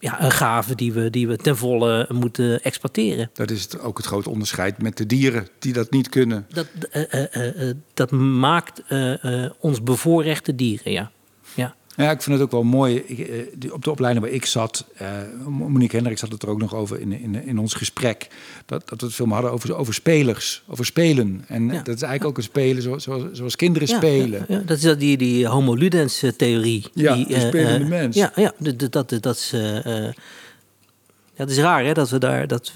ja, 0.00 0.22
een 0.22 0.30
gave 0.30 0.74
die 0.74 0.92
we, 0.92 1.10
die 1.10 1.28
we 1.28 1.36
ten 1.36 1.56
volle 1.56 2.06
moeten 2.12 2.62
exploiteren. 2.62 3.30
Dat 3.32 3.50
is 3.50 3.62
het, 3.62 3.80
ook 3.80 3.96
het 3.96 4.06
grote 4.06 4.30
onderscheid 4.30 4.82
met 4.82 4.96
de 4.96 5.06
dieren 5.06 5.48
die 5.58 5.72
dat 5.72 5.90
niet 5.90 6.08
kunnen. 6.08 6.46
Dat, 6.48 6.66
dat 7.94 8.10
maakt 8.10 8.82
ons 9.58 9.82
bevoorrechte 9.82 10.54
dieren, 10.54 10.92
ja. 10.92 11.10
Ja. 11.98 12.04
Ja, 12.04 12.10
ik 12.10 12.22
vind 12.22 12.36
het 12.36 12.44
ook 12.44 12.50
wel 12.50 12.62
mooi. 12.62 12.96
Ik, 12.96 13.72
op 13.72 13.84
de 13.84 13.90
opleiding 13.90 14.24
waar 14.24 14.34
ik 14.34 14.46
zat, 14.46 14.84
uh, 15.02 15.08
Monique 15.46 15.96
Hendricks 15.96 16.20
had 16.20 16.32
het 16.32 16.42
er 16.42 16.48
ook 16.48 16.58
nog 16.58 16.74
over 16.74 17.00
in, 17.00 17.12
in, 17.12 17.46
in 17.46 17.58
ons 17.58 17.74
gesprek. 17.74 18.28
Dat, 18.66 18.88
dat 18.88 19.00
we 19.00 19.06
het 19.06 19.14
veel 19.14 19.28
hadden 19.28 19.52
over, 19.52 19.74
over 19.74 19.94
spelers, 19.94 20.62
over 20.66 20.84
spelen. 20.84 21.44
En 21.46 21.66
ja. 21.66 21.82
dat 21.82 21.94
is 21.94 22.02
eigenlijk 22.02 22.24
ook 22.24 22.36
een 22.36 22.42
spelen 22.42 22.82
zoals, 22.82 23.02
zoals, 23.02 23.22
zoals 23.32 23.56
kinderen 23.56 23.88
ja, 23.88 23.96
spelen. 23.96 24.44
Ja, 24.48 24.58
dat 24.58 24.82
is 24.82 24.96
die, 24.96 25.16
die 25.16 25.46
homo 25.46 25.74
ludens 25.74 26.24
theorie. 26.36 26.84
Ja, 26.94 27.14
die, 27.14 27.26
de 27.26 27.40
spelende 27.40 27.84
uh, 27.84 27.90
mens. 27.90 28.16
Ja, 28.16 28.32
ja 28.34 28.52
dat, 28.58 28.92
dat, 28.92 29.22
dat, 29.22 29.36
is, 29.36 29.52
uh, 29.54 29.84
ja, 29.84 30.12
het 31.34 31.50
is 31.50 31.58
raar 31.58 31.84
hè, 31.84 31.92
dat 31.92 32.10
we 32.10 32.18
daar... 32.18 32.46
Dat, 32.46 32.72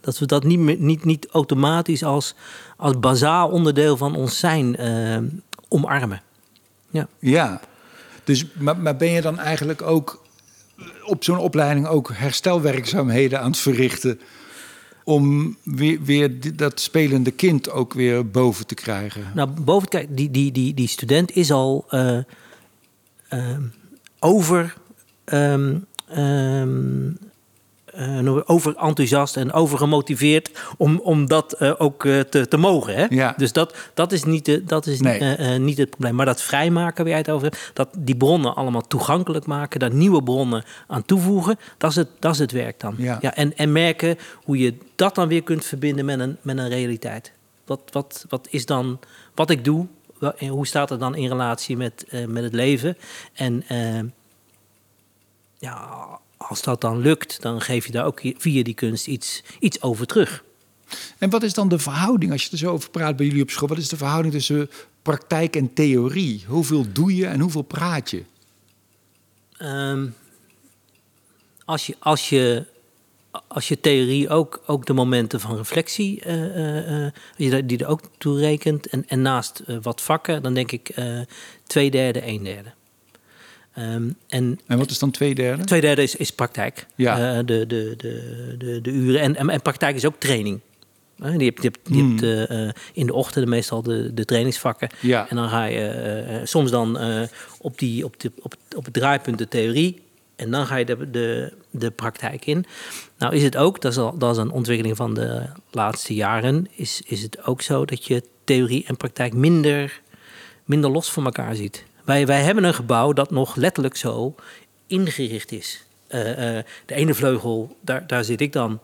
dat 0.00 0.18
we 0.18 0.26
dat 0.26 0.44
niet, 0.44 0.78
niet, 0.80 1.04
niet 1.04 1.26
automatisch 1.30 2.02
als, 2.02 2.34
als 2.76 2.98
bazaal 3.00 3.48
onderdeel 3.48 3.96
van 3.96 4.16
ons 4.16 4.38
zijn 4.38 4.76
omarmen. 5.68 6.22
Ja. 6.90 7.08
ja. 7.18 7.60
Dus, 8.26 8.44
maar, 8.58 8.96
ben 8.96 9.10
je 9.10 9.20
dan 9.20 9.38
eigenlijk 9.38 9.82
ook 9.82 10.24
op 11.04 11.24
zo'n 11.24 11.38
opleiding 11.38 11.86
ook 11.86 12.10
herstelwerkzaamheden 12.14 13.40
aan 13.40 13.50
het 13.50 13.58
verrichten 13.58 14.20
om 15.04 15.56
weer, 15.64 16.56
dat 16.56 16.80
spelende 16.80 17.30
kind 17.30 17.70
ook 17.70 17.94
weer 17.94 18.30
boven 18.30 18.66
te 18.66 18.74
krijgen? 18.74 19.22
Nou, 19.34 19.48
boven 19.48 19.88
te 19.88 20.06
die, 20.08 20.30
die, 20.30 20.52
die, 20.52 20.74
die 20.74 20.88
student 20.88 21.30
is 21.30 21.50
al 21.50 21.86
uh, 21.90 22.18
uh, 23.30 23.58
over. 24.18 24.76
Um, 25.24 25.86
um, 26.18 27.18
uh, 27.98 28.40
over 28.44 28.76
enthousiast 28.76 29.36
en 29.36 29.52
over 29.52 29.78
gemotiveerd 29.78 30.50
om, 30.76 31.00
om 31.00 31.26
dat 31.26 31.56
uh, 31.60 31.72
ook 31.78 32.04
uh, 32.04 32.20
te, 32.20 32.48
te 32.48 32.56
mogen. 32.56 32.94
Hè? 32.94 33.06
Ja. 33.08 33.34
Dus 33.36 33.52
dat, 33.52 33.76
dat 33.94 34.12
is, 34.12 34.24
niet, 34.24 34.44
de, 34.44 34.64
dat 34.64 34.86
is 34.86 35.00
nee. 35.00 35.58
niet 35.58 35.78
het 35.78 35.90
probleem. 35.90 36.14
Maar 36.14 36.26
dat 36.26 36.42
vrijmaken 36.42 36.96
waar 36.96 37.12
jij 37.12 37.18
het 37.18 37.30
over 37.30 37.48
hebt, 37.50 37.70
dat 37.72 37.88
die 37.98 38.16
bronnen 38.16 38.54
allemaal 38.54 38.86
toegankelijk 38.86 39.46
maken, 39.46 39.80
daar 39.80 39.94
nieuwe 39.94 40.22
bronnen 40.22 40.64
aan 40.86 41.04
toevoegen, 41.04 41.58
dat 41.78 41.90
is 41.90 41.96
het, 41.96 42.08
dat 42.18 42.32
is 42.32 42.38
het 42.38 42.52
werk 42.52 42.80
dan. 42.80 42.94
Ja. 42.98 43.18
Ja, 43.20 43.34
en, 43.34 43.56
en 43.56 43.72
merken 43.72 44.18
hoe 44.34 44.58
je 44.58 44.74
dat 44.94 45.14
dan 45.14 45.28
weer 45.28 45.42
kunt 45.42 45.64
verbinden 45.64 46.04
met 46.04 46.20
een, 46.20 46.36
met 46.42 46.58
een 46.58 46.68
realiteit. 46.68 47.32
Wat, 47.64 47.80
wat, 47.90 48.24
wat 48.28 48.46
is 48.50 48.66
dan 48.66 48.98
wat 49.34 49.50
ik 49.50 49.64
doe? 49.64 49.86
Hoe 50.38 50.66
staat 50.66 50.88
het 50.88 51.00
dan 51.00 51.14
in 51.14 51.28
relatie 51.28 51.76
met, 51.76 52.06
met 52.26 52.42
het 52.42 52.52
leven? 52.52 52.96
En 53.32 53.64
ja, 55.58 56.08
als 56.36 56.62
dat 56.62 56.80
dan 56.80 56.98
lukt, 56.98 57.42
dan 57.42 57.60
geef 57.60 57.86
je 57.86 57.92
daar 57.92 58.06
ook 58.06 58.20
via 58.36 58.62
die 58.62 58.74
kunst 58.74 59.06
iets, 59.06 59.42
iets 59.60 59.82
over 59.82 60.06
terug. 60.06 60.44
En 61.18 61.30
wat 61.30 61.42
is 61.42 61.54
dan 61.54 61.68
de 61.68 61.78
verhouding, 61.78 62.32
als 62.32 62.44
je 62.44 62.50
er 62.50 62.58
zo 62.58 62.72
over 62.72 62.90
praat 62.90 63.16
bij 63.16 63.26
jullie 63.26 63.42
op 63.42 63.50
school, 63.50 63.68
wat 63.68 63.78
is 63.78 63.88
de 63.88 63.96
verhouding 63.96 64.34
tussen 64.34 64.70
praktijk 65.02 65.56
en 65.56 65.72
theorie? 65.72 66.44
Hoeveel 66.46 66.86
doe 66.92 67.16
je 67.16 67.26
en 67.26 67.40
hoeveel 67.40 67.62
praat 67.62 68.10
je? 68.10 68.24
Um, 69.62 70.14
als 71.64 71.86
je, 71.86 71.96
als 71.98 72.28
je, 72.28 72.66
als 73.46 73.68
je 73.68 73.80
theorie 73.80 74.28
ook, 74.28 74.62
ook 74.66 74.86
de 74.86 74.92
momenten 74.92 75.40
van 75.40 75.56
reflectie, 75.56 76.26
uh, 76.26 77.04
uh, 77.04 77.10
die, 77.36 77.66
die 77.66 77.78
er 77.78 77.86
ook 77.86 78.00
toe 78.18 78.38
rekent, 78.38 78.86
en, 78.86 79.08
en 79.08 79.22
naast 79.22 79.62
uh, 79.66 79.78
wat 79.82 80.02
vakken, 80.02 80.42
dan 80.42 80.54
denk 80.54 80.72
ik 80.72 80.94
twee 81.66 81.90
derde, 81.90 82.26
een 82.26 82.42
derde. 82.42 82.72
Um, 83.78 84.16
en, 84.28 84.60
en 84.66 84.78
wat 84.78 84.90
is 84.90 84.98
dan 84.98 85.10
twee 85.10 85.34
derde? 85.34 85.64
Twee 85.64 85.80
derde 85.80 86.02
is, 86.02 86.16
is 86.16 86.30
praktijk. 86.30 86.86
Ja. 86.94 87.18
Uh, 87.18 87.36
de, 87.36 87.66
de, 87.66 87.94
de, 87.96 88.54
de, 88.58 88.80
de 88.80 88.90
uren. 88.90 89.20
En, 89.20 89.36
en, 89.36 89.50
en, 89.50 89.62
praktijk 89.62 89.96
is 89.96 90.04
ook 90.04 90.16
training. 90.18 90.60
Uh, 91.18 91.36
die 91.38 91.46
hebt, 91.46 91.60
die 91.60 91.70
hebt, 91.70 91.88
die 91.88 92.02
Hmm. 92.02 92.18
hebt 92.18 92.50
uh, 92.50 92.68
in 92.92 93.06
de 93.06 93.14
ochtend 93.14 93.46
meestal 93.46 93.82
de, 93.82 94.14
de 94.14 94.24
trainingsvakken. 94.24 94.88
Ja. 95.00 95.28
En 95.28 95.36
dan 95.36 95.48
ga 95.48 95.64
je 95.64 96.40
soms 96.44 96.70
dan 96.70 96.98
op, 97.60 97.78
die, 97.78 98.04
op, 98.04 98.14
op 98.76 98.84
het 98.84 98.94
draaipunt 98.94 99.38
de 99.38 99.48
theorie. 99.48 100.04
En 100.36 100.50
dan 100.50 100.66
ga 100.66 100.76
je 100.76 100.84
de, 100.84 101.10
de, 101.10 101.52
de 101.70 101.90
praktijk 101.90 102.46
in. 102.46 102.64
Nou 103.18 103.34
is 103.34 103.42
het 103.42 103.56
ook, 103.56 103.80
dat 103.80 103.92
is, 103.92 103.98
al, 103.98 104.18
dat 104.18 104.36
is 104.36 104.42
een 104.42 104.50
ontwikkeling 104.50 104.96
van 104.96 105.14
de 105.14 105.42
laatste 105.70 106.14
jaren... 106.14 106.66
is, 106.70 107.02
is 107.06 107.22
het 107.22 107.44
ook 107.44 107.62
zo 107.62 107.84
dat 107.84 108.04
je 108.04 108.22
theorie 108.44 108.84
en 108.86 108.96
praktijk 108.96 109.32
minder, 109.32 110.00
minder 110.64 110.90
los 110.90 111.12
van 111.12 111.24
elkaar 111.24 111.54
ziet. 111.54 111.84
Wij, 112.06 112.26
wij 112.26 112.42
hebben 112.42 112.64
een 112.64 112.74
gebouw 112.74 113.12
dat 113.12 113.30
nog 113.30 113.56
letterlijk 113.56 113.96
zo 113.96 114.34
ingericht 114.86 115.52
is. 115.52 115.84
Uh, 116.08 116.28
uh, 116.28 116.62
de 116.86 116.94
ene 116.94 117.14
vleugel, 117.14 117.76
daar, 117.80 118.06
daar 118.06 118.24
zit 118.24 118.40
ik 118.40 118.52
dan. 118.52 118.80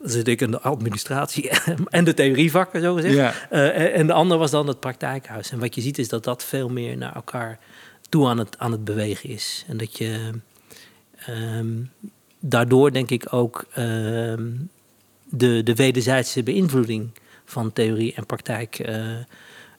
Zit 0.00 0.28
ik 0.28 0.40
in 0.40 0.50
de 0.50 0.60
administratie 0.60 1.50
en 1.90 2.04
de 2.04 2.14
theorievakken, 2.14 2.80
zo 2.80 2.94
gezegd. 2.94 3.14
Ja. 3.14 3.34
Uh, 3.50 3.96
en 3.98 4.06
de 4.06 4.12
andere 4.12 4.40
was 4.40 4.50
dan 4.50 4.68
het 4.68 4.80
praktijkhuis. 4.80 5.50
En 5.50 5.58
wat 5.58 5.74
je 5.74 5.80
ziet 5.80 5.98
is 5.98 6.08
dat 6.08 6.24
dat 6.24 6.44
veel 6.44 6.68
meer 6.68 6.96
naar 6.96 7.14
elkaar 7.14 7.58
toe 8.08 8.28
aan 8.28 8.38
het, 8.38 8.58
aan 8.58 8.72
het 8.72 8.84
bewegen 8.84 9.28
is. 9.28 9.64
En 9.68 9.76
dat 9.76 9.98
je 9.98 10.30
um, 11.28 11.90
daardoor, 12.40 12.92
denk 12.92 13.10
ik, 13.10 13.32
ook 13.32 13.64
um, 13.78 14.70
de, 15.24 15.62
de 15.62 15.74
wederzijdse 15.74 16.42
beïnvloeding 16.42 17.10
van 17.44 17.72
theorie 17.72 18.14
en 18.14 18.26
praktijk 18.26 18.90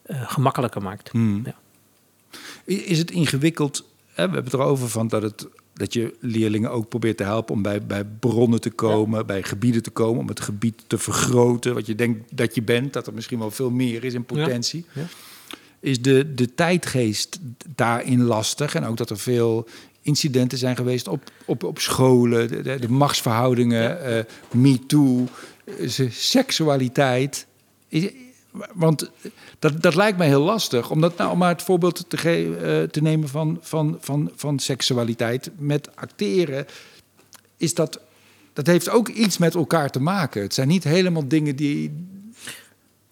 gemakkelijker 0.06 0.82
maakt. 0.82 1.10
Hmm. 1.10 1.42
Ja. 1.44 1.54
Is 2.64 2.98
het 2.98 3.10
ingewikkeld? 3.10 3.84
Hè? 4.06 4.28
We 4.28 4.34
hebben 4.34 4.44
het 4.44 4.52
erover 4.52 4.88
van 4.88 5.08
dat, 5.08 5.22
het, 5.22 5.48
dat 5.72 5.92
je 5.92 6.14
leerlingen 6.20 6.70
ook 6.70 6.88
probeert 6.88 7.16
te 7.16 7.24
helpen 7.24 7.54
om 7.54 7.62
bij, 7.62 7.82
bij 7.82 8.04
bronnen 8.04 8.60
te 8.60 8.70
komen, 8.70 9.18
ja. 9.18 9.24
bij 9.24 9.42
gebieden 9.42 9.82
te 9.82 9.90
komen, 9.90 10.20
om 10.20 10.28
het 10.28 10.40
gebied 10.40 10.84
te 10.86 10.98
vergroten. 10.98 11.74
Wat 11.74 11.86
je 11.86 11.94
denkt 11.94 12.36
dat 12.36 12.54
je 12.54 12.62
bent, 12.62 12.92
dat 12.92 13.06
er 13.06 13.14
misschien 13.14 13.38
wel 13.38 13.50
veel 13.50 13.70
meer 13.70 14.04
is 14.04 14.14
in 14.14 14.24
potentie. 14.24 14.84
Ja. 14.92 15.00
Ja. 15.00 15.06
Is 15.80 16.02
de, 16.02 16.34
de 16.34 16.54
tijdgeest 16.54 17.38
daarin 17.74 18.22
lastig? 18.22 18.74
En 18.74 18.84
ook 18.84 18.96
dat 18.96 19.10
er 19.10 19.18
veel 19.18 19.68
incidenten 20.02 20.58
zijn 20.58 20.76
geweest 20.76 21.08
op, 21.08 21.30
op, 21.44 21.64
op 21.64 21.78
scholen, 21.78 22.48
de, 22.48 22.62
de, 22.62 22.78
de 22.78 22.88
machtsverhoudingen, 22.88 23.98
uh, 24.08 24.18
MeToo, 24.60 25.26
seksualiteit. 26.10 27.46
Is, 27.88 28.10
want 28.74 29.10
dat, 29.58 29.82
dat 29.82 29.94
lijkt 29.94 30.18
mij 30.18 30.26
heel 30.26 30.42
lastig. 30.42 30.90
Om, 30.90 31.00
dat 31.00 31.16
nou, 31.16 31.30
om 31.30 31.38
maar 31.38 31.52
het 31.52 31.62
voorbeeld 31.62 32.04
te, 32.08 32.16
uh, 32.16 32.88
te 32.88 33.02
nemen 33.02 33.28
van, 33.28 33.58
van, 33.60 33.98
van, 34.00 34.30
van 34.36 34.58
seksualiteit 34.58 35.50
met 35.58 35.96
acteren. 35.96 36.66
Is 37.56 37.74
dat, 37.74 38.00
dat 38.52 38.66
heeft 38.66 38.88
ook 38.88 39.08
iets 39.08 39.38
met 39.38 39.54
elkaar 39.54 39.90
te 39.90 40.00
maken. 40.00 40.42
Het 40.42 40.54
zijn 40.54 40.68
niet 40.68 40.84
helemaal 40.84 41.28
dingen 41.28 41.56
die. 41.56 41.92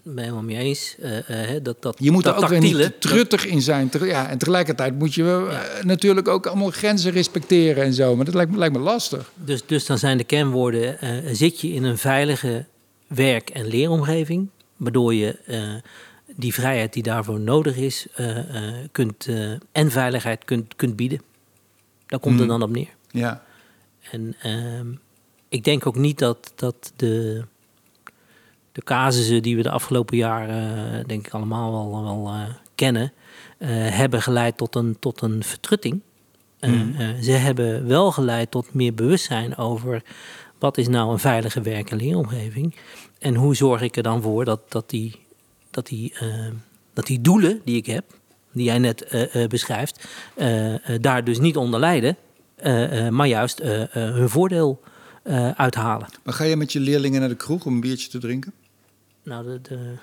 ben 0.03 0.19
helemaal 0.19 0.43
mee 0.43 0.57
eens. 0.57 0.97
Eh, 1.01 1.55
eh, 1.55 1.63
dat, 1.65 1.83
dat, 1.83 1.97
Je 1.99 2.11
moet 2.11 2.25
dat 2.25 2.37
er 2.37 2.43
ook 2.43 2.49
weer 2.49 2.61
niet 2.61 3.01
truttig 3.01 3.47
in 3.47 3.63
zijn. 3.63 3.91
Ja, 4.01 4.29
en 4.29 4.39
tegelijkertijd 4.39 4.99
moet 4.99 5.15
je 5.15 5.49
eh, 5.51 5.85
natuurlijk 5.85 6.29
ook 6.29 6.47
allemaal 6.47 6.71
grenzen 6.71 7.13
respecteren 7.13 7.85
en 7.85 7.95
zo. 7.95 8.17
Maar 8.17 8.25
dat 8.25 8.35
lijkt, 8.35 8.51
me- 8.51 8.59
lijkt 8.59 8.75
me 8.77 8.81
lastig. 8.81 9.33
Dus, 9.35 9.67
dus 9.67 9.87
dan 9.87 9.99
zijn 9.99 10.19
de 10.19 10.25
kernwoorden: 10.25 11.01
eh, 11.01 11.11
zit 11.33 11.61
je 11.61 11.69
in 11.69 11.85
een 11.85 11.99
veilige 11.99 12.65
werk- 13.07 13.51
en 13.51 13.67
leeromgeving, 13.67 14.49
waardoor 14.83 15.15
je 15.15 15.39
eh, 15.47 15.75
die 16.37 16.55
vrijheid 16.55 16.93
die 16.93 17.03
daarvoor 17.03 17.41
nodig 17.41 17.77
is, 17.77 18.07
eh, 18.15 18.39
eh, 18.39 18.89
kunt, 18.93 19.29
en 19.73 19.91
veiligheid 19.91 20.45
kunt, 20.45 20.77
kunt 20.77 20.97
bieden. 20.97 21.21
Daar 22.07 22.21
komt 22.21 22.39
het 22.39 22.49
Hmm. 22.49 22.59
dan 22.59 22.69
op 22.69 22.75
neer. 22.75 22.95
Ja. 23.11 23.43
En 24.11 24.35
ehm, 24.41 24.87
ik 25.49 25.65
denk 25.65 25.87
ook 25.87 25.97
niet 25.97 26.19
dat, 26.19 26.53
dat 26.55 26.93
de, 26.97 27.45
de 28.73 28.83
casussen 28.83 29.43
die 29.43 29.57
we 29.57 29.63
de 29.63 29.71
afgelopen 29.71 30.17
jaren, 30.17 31.07
denk 31.09 31.27
ik 31.27 31.33
allemaal 31.33 31.73
wel, 31.73 32.03
wel 32.03 32.47
kennen, 32.75 33.13
hebben 33.93 34.23
geleid 34.23 34.57
tot 34.57 34.75
een, 34.75 34.97
tot 34.99 35.23
een 35.23 35.43
vertrutting. 35.43 36.03
Eh, 36.63 37.09
ze 37.23 37.31
hebben 37.31 37.87
wel 37.87 38.13
geleid 38.13 38.51
tot 38.51 38.75
meer 38.75 38.95
bewustzijn 38.95 39.57
over 39.57 40.03
wat 40.59 40.79
is 40.79 40.89
nou 40.89 41.13
een 41.13 41.19
veilige 41.19 41.61
werk- 41.61 41.91
en 41.91 41.97
leeromgeving. 41.97 42.75
En 43.23 43.35
hoe 43.35 43.57
zorg 43.57 43.81
ik 43.81 43.97
er 43.97 44.03
dan 44.03 44.23
voor 44.23 44.45
dat, 44.45 44.61
dat, 44.69 44.91
die, 44.91 45.21
dat, 45.71 45.87
die, 45.87 46.15
eh, 46.19 46.47
dat 46.93 47.07
die 47.07 47.21
doelen 47.21 47.61
die 47.65 47.77
ik 47.77 47.87
heb, 47.87 48.05
die 48.53 48.65
jij 48.65 48.79
net 48.79 49.03
eh, 49.03 49.43
eh, 49.43 49.49
beschrijft, 49.49 50.09
daar 51.01 51.25
dus 51.25 51.39
niet 51.39 51.57
onder 51.57 51.81
lijden, 51.81 52.17
maar 53.11 53.27
juist 53.27 53.59
hun 53.93 54.29
voordeel 54.29 54.81
uithalen. 55.57 56.09
Maar 56.23 56.35
ga 56.35 56.45
je 56.45 56.57
met 56.57 56.73
je 56.73 56.81
leerlingen 56.81 57.21
naar 57.21 57.29
de 57.29 57.37
kroeg 57.37 57.65
om 57.65 57.75
een 57.75 57.81
biertje 57.81 58.09
te 58.09 58.19
drinken? 58.19 58.53
Nou, 59.23 59.45
de, 59.45 59.61
de, 59.61 59.97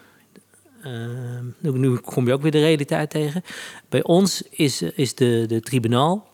nu, 1.62 1.98
kom 1.98 2.28
je 2.28 2.34
ook 2.34 2.42
weer 2.42 2.52
de 2.52 2.60
realiteit 2.60 3.10
tegen. 3.10 3.44
Bij 3.90 4.04
ons 4.04 4.42
is, 4.50 4.82
is 4.82 5.16
de, 5.16 5.46
de 5.48 5.60
tribunaal, 5.60 6.30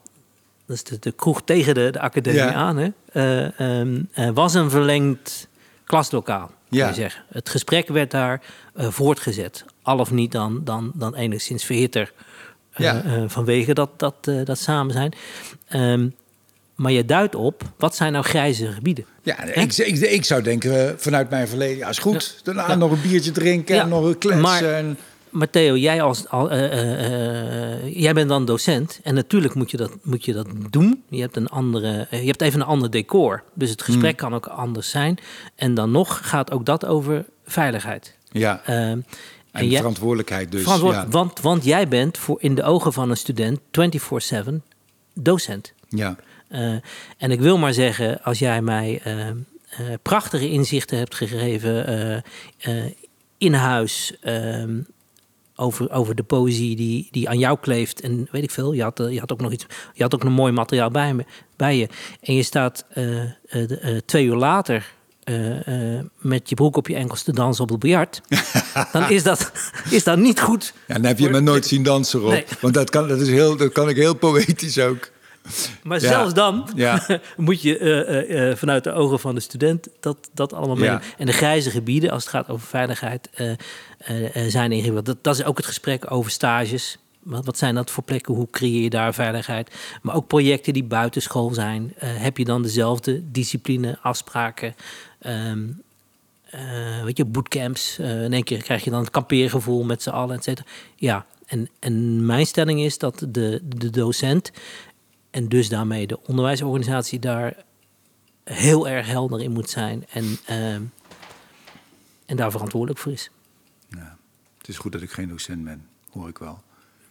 dat 0.65 0.75
is 0.75 0.83
de, 0.83 0.99
de 0.99 1.11
kroeg 1.11 1.41
tegen 1.43 1.73
de, 1.73 1.89
de 1.91 1.99
academie 1.99 2.39
Ja. 2.39 2.53
aan, 2.53 2.77
hè, 2.77 2.89
eh, 3.11 3.59
ehm, 3.59 4.03
eh, 4.13 4.29
was 4.29 4.53
een 4.53 4.69
verlengd 4.69 5.47
klaslokaal, 5.83 6.51
Ja. 6.70 6.88
je 6.88 6.93
zeggen. 6.93 7.24
Het 7.30 7.49
gesprek 7.49 7.88
werd 7.88 8.11
daar 8.11 8.41
eh, 8.74 8.88
voortgezet. 8.89 9.66
Al 9.82 9.99
of 9.99 10.11
niet 10.11 10.32
dan, 10.32 10.61
dan, 10.63 10.91
dan 10.95 11.16
enigszins 11.16 11.63
verhitter 11.63 12.13
eh, 12.72 12.86
Ja. 12.86 13.01
eh, 13.03 13.24
vanwege 13.28 13.74
dat, 13.74 13.89
dat, 13.97 14.16
dat 14.43 14.57
samen 14.59 14.93
zijn. 14.93 15.13
Ehm, 15.68 16.07
maar 16.76 16.91
je 16.91 17.05
duidt 17.05 17.36
op, 17.36 17.61
wat 17.78 17.95
zijn 17.95 18.11
nou 18.11 18.24
grijze 18.26 18.72
gebieden? 18.72 19.05
Ja, 19.24 19.43
ik, 19.43 19.74
ik, 19.78 19.97
ik 19.99 20.26
zou 20.26 20.41
denken 20.41 20.99
vanuit 20.99 21.30
mijn 21.30 21.47
verleden, 21.47 21.78
ja, 21.78 21.89
is 21.89 21.97
goed. 21.97 22.39
Daarna 22.43 22.76
nog 22.76 22.91
een 22.91 23.01
biertje 23.01 23.32
drinken 23.32 23.80
en 23.80 23.89
nog 23.89 24.05
een 24.05 24.18
kletsen. 24.18 24.41
maar- 24.41 24.63
en- 24.74 24.97
Maar 25.36 25.49
Theo, 25.49 25.77
jij, 25.77 26.01
als, 26.01 26.27
al, 26.29 26.51
eh, 26.51 26.65
eh, 26.65 27.73
eh, 27.73 27.95
jij 27.95 28.13
bent 28.13 28.29
dan 28.29 28.45
docent. 28.45 28.99
En 29.03 29.13
natuurlijk 29.13 29.53
moet 29.53 29.71
je 29.71 29.77
dat, 29.77 29.91
moet 30.03 30.25
je 30.25 30.33
dat 30.33 30.47
doen. 30.69 31.03
Je 31.09 31.21
hebt, 31.21 31.36
een 31.36 31.47
andere, 31.47 32.07
je 32.09 32.17
hebt 32.25 32.41
even 32.41 32.59
een 32.59 32.65
ander 32.65 32.89
decor. 32.89 33.43
Dus 33.53 33.69
het 33.69 33.81
gesprek 33.81 34.17
kan 34.17 34.33
ook 34.33 34.45
anders 34.47 34.89
zijn. 34.89 35.17
En 35.55 35.73
dan 35.73 35.91
nog 35.91 36.19
gaat 36.29 36.51
ook 36.51 36.65
dat 36.65 36.86
over 36.86 37.25
veiligheid. 37.45 38.15
ja, 38.31 38.61
Ehm, 38.65 38.75
en 38.75 39.05
en 39.51 39.67
jij- 39.67 39.77
verantwoordelijkheid 39.77 40.51
dus. 40.51 40.61
verantwoord- 40.63 40.95
ja. 40.95 41.07
want, 41.07 41.39
want 41.41 41.63
jij 41.63 41.88
bent 41.88 42.17
voor 42.17 42.38
in 42.41 42.55
de 42.55 42.63
ogen 42.63 42.93
van 42.93 43.09
een 43.09 43.17
student 43.17 43.59
24-7 43.71 44.63
docent. 45.13 45.73
ja. 45.89 46.15
En 47.17 47.31
ik 47.31 47.39
wil 47.39 47.57
maar 47.57 47.73
zeggen, 47.73 48.23
als 48.23 48.39
jij 48.39 48.61
mij 48.61 49.01
prachtige 50.01 50.49
inzichten 50.49 50.97
hebt 50.97 51.15
gegeven 51.15 52.23
in 53.38 53.53
huis 53.53 54.15
ehm, 54.21 54.77
over, 55.55 55.91
over 55.91 56.15
de 56.15 56.23
poëzie 56.23 56.75
die, 56.75 57.07
die 57.11 57.29
aan 57.29 57.39
jou 57.39 57.57
kleeft 57.61 58.01
en 58.01 58.27
weet 58.31 58.43
ik 58.43 58.51
veel, 58.51 58.73
je 58.73 58.81
had, 58.81 58.99
eh, 58.99 59.11
je 59.11 59.19
had 59.19 59.31
ook 59.31 59.41
nog 59.41 59.51
iets, 59.51 59.65
je 59.93 60.03
had 60.03 60.15
ook 60.15 60.23
nog 60.23 60.33
mooi 60.33 60.51
materiaal 60.51 60.91
bij, 60.91 61.13
me, 61.13 61.25
bij 61.55 61.77
je. 61.77 61.87
En 62.21 62.33
je 62.33 62.43
staat 62.43 62.85
eh, 62.89 63.23
eh, 63.23 64.01
twee 64.05 64.25
uur 64.25 64.35
later 64.35 64.93
met 66.19 66.49
je 66.49 66.55
broek 66.55 66.77
op 66.77 66.87
je 66.87 66.95
enkels 66.95 67.23
te 67.23 67.33
dansen 67.33 67.63
op 67.63 67.69
het 67.69 67.79
biljart, 67.79 68.21
dan 68.91 69.09
is 69.09 69.23
dat, 69.23 69.51
is 69.89 70.03
dat 70.03 70.17
niet 70.17 70.41
goed. 70.41 70.73
ja, 70.87 70.93
dan 70.93 71.03
heb 71.03 71.19
je 71.19 71.29
me 71.29 71.39
nooit 71.39 71.65
zien 71.65 71.83
dansen, 71.83 72.19
Rob. 72.19 72.31
Nee. 72.31 72.45
Want 72.61 72.73
dat 72.73 72.89
kan, 72.89 73.07
dat, 73.07 73.21
is 73.21 73.27
heel, 73.27 73.57
dat 73.57 73.71
kan 73.71 73.89
ik 73.89 73.95
heel 73.95 74.13
poëtisch 74.13 74.79
ook. 74.79 75.09
Maar 75.83 76.01
Ja. 76.01 76.07
zelfs 76.07 76.33
dan 76.33 76.69
Ja. 76.75 77.05
moet 77.37 77.61
je 77.61 77.77
eh, 77.77 77.99
eh, 78.19 78.49
eh, 78.51 78.57
vanuit 78.57 78.83
de 78.83 78.91
ogen 78.91 79.19
van 79.19 79.35
de 79.35 79.41
student 79.41 79.87
dat, 79.99 80.29
dat 80.33 80.53
allemaal 80.53 80.75
Ja. 80.75 80.81
meenemen. 80.81 81.03
En 81.17 81.25
de 81.25 81.31
grijze 81.33 81.69
gebieden, 81.69 82.09
als 82.09 82.21
het 82.23 82.31
gaat 82.31 82.49
over 82.49 82.67
veiligheid, 82.67 83.29
eh, 83.33 83.51
zijn 84.47 84.71
ingewikkeld. 84.71 85.05
Dat, 85.05 85.17
dat 85.23 85.35
is 85.39 85.43
ook 85.43 85.57
het 85.57 85.65
gesprek 85.65 86.11
over 86.11 86.31
stages. 86.31 86.97
Wat, 87.19 87.45
wat 87.45 87.57
zijn 87.57 87.75
dat 87.75 87.91
voor 87.91 88.03
plekken? 88.03 88.33
Hoe 88.33 88.47
creëer 88.51 88.81
je 88.81 88.89
daar 88.89 89.13
veiligheid? 89.13 89.71
Maar 90.01 90.15
ook 90.15 90.27
projecten 90.27 90.73
die 90.73 90.83
buitenschool 90.83 91.53
zijn. 91.53 91.93
Heb 91.97 92.37
je 92.37 92.45
dan 92.45 92.61
dezelfde 92.61 93.31
discipline, 93.31 93.97
afspraken? 94.01 94.75
ehm, 95.19 95.63
eh, 96.49 97.03
weet 97.03 97.17
je, 97.17 97.25
bootcamps. 97.25 97.99
In 97.99 98.33
één 98.33 98.43
keer 98.43 98.63
krijg 98.63 98.83
je 98.83 98.89
dan 98.89 98.99
het 98.99 99.09
kampeergevoel 99.09 99.83
met 99.83 100.01
z'n 100.03 100.09
allen, 100.09 100.35
et 100.35 100.43
cetera. 100.43 100.67
Ja, 100.95 101.25
en, 101.45 101.69
en 101.79 102.25
mijn 102.25 102.45
stelling 102.45 102.79
is 102.81 102.97
dat 102.97 103.25
de, 103.29 103.61
de 103.75 103.89
docent 103.89 104.51
en 105.36 105.47
dus 105.47 105.69
daarmee 105.69 106.07
de 106.07 106.19
onderwijsorganisatie 106.27 107.19
daar 107.19 107.55
heel 108.43 108.88
erg 108.88 109.07
helder 109.07 109.41
in 109.41 109.51
moet 109.51 109.69
zijn 109.69 110.05
en, 110.09 110.38
ehm, 110.45 110.81
en 112.25 112.36
daar 112.36 112.51
verantwoordelijk 112.51 112.99
voor 112.99 113.11
is. 113.11 113.29
Ja. 113.89 114.17
Het 114.57 114.67
is 114.67 114.77
goed 114.77 114.91
dat 114.91 115.01
ik 115.01 115.11
geen 115.11 115.29
docent 115.29 115.63
ben, 115.63 115.88
hoor 116.11 116.29
ik 116.29 116.38
wel. 116.38 116.61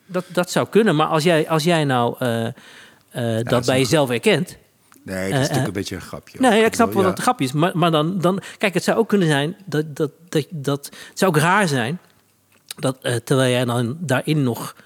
Dat, 0.06 0.24
dat 0.32 0.50
zou 0.50 0.68
kunnen, 0.68 0.96
maar 0.96 1.06
als 1.06 1.22
jij, 1.22 1.48
als 1.48 1.64
jij 1.64 1.84
nou 1.84 2.16
eh, 2.18 2.46
eh, 2.46 3.44
dat 3.44 3.66
bij 3.66 3.78
jezelf 3.78 4.10
erkent. 4.10 4.56
Nee, 5.02 5.16
dat 5.16 5.26
is 5.26 5.32
Eh, 5.32 5.40
natuurlijk 5.40 5.66
een 5.66 5.72
beetje 5.72 5.94
een 5.94 6.00
grapje. 6.00 6.40
Nee, 6.40 6.64
ik 6.64 6.74
snap 6.74 6.92
wel 6.92 7.02
Ja. 7.02 7.02
dat 7.08 7.16
het 7.16 7.22
grapje 7.22 7.44
is. 7.44 7.52
Maar, 7.52 7.78
maar 7.78 7.90
dan, 7.90 8.20
dan, 8.20 8.42
kijk, 8.58 8.74
het 8.74 8.84
zou 8.84 8.98
ook 8.98 9.08
kunnen 9.08 9.28
zijn 9.28 9.56
dat, 9.64 9.96
dat, 9.96 10.10
dat, 10.28 10.46
dat 10.50 10.84
het 10.84 11.18
zou 11.18 11.34
ook 11.34 11.40
raar 11.40 11.68
zijn 11.68 11.98
dat 12.76 13.00
terwijl 13.24 13.50
jij 13.50 13.64
dan 13.64 13.96
daarin 14.00 14.42
nog 14.42 14.76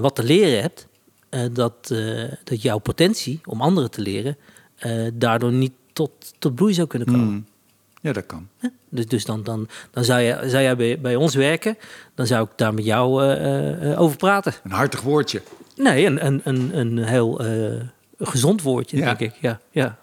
wat 0.00 0.14
te 0.14 0.22
leren 0.22 0.60
hebt, 0.60 0.86
dat, 1.52 1.90
eh, 1.90 2.32
dat 2.44 2.62
jouw 2.62 2.78
potentie 2.78 3.40
om 3.44 3.60
anderen 3.60 3.90
te 3.90 4.00
leren 4.00 4.36
eh, 4.76 5.06
daardoor 5.14 5.52
niet 5.52 5.72
tot, 5.92 6.10
tot 6.38 6.54
bloei 6.54 6.74
zou 6.74 6.86
kunnen 6.86 7.08
komen. 7.08 7.26
Hmm. 7.26 7.46
Ja, 8.02 8.12
dat 8.12 8.26
kan. 8.26 8.48
Dus, 8.88 9.06
dus 9.06 9.24
dan, 9.24 9.42
dan, 9.42 9.68
dan 9.90 10.04
zou, 10.04 10.20
je, 10.20 10.38
zou 10.48 10.62
jij 10.62 10.76
bij, 10.76 11.00
bij 11.00 11.16
ons 11.16 11.34
werken, 11.34 11.76
dan 12.14 12.26
zou 12.26 12.44
ik 12.44 12.50
daar 12.56 12.74
met 12.74 12.84
jou 12.84 13.24
eh, 13.24 13.92
eh, 13.92 14.00
over 14.00 14.16
praten. 14.16 14.54
Een 14.64 14.70
hartig 14.70 15.00
woordje. 15.00 15.42
Nee, 15.76 16.06
een, 16.06 16.26
een, 16.26 16.40
een, 16.44 16.78
een 16.78 16.98
heel 16.98 17.40
eh, 17.44 17.80
gezond 18.18 18.62
woordje, 18.62 18.96
Ja. 18.96 19.04
denk 19.04 19.32
ik. 19.32 19.40
Ja, 19.40 19.60
ja. 19.70 19.98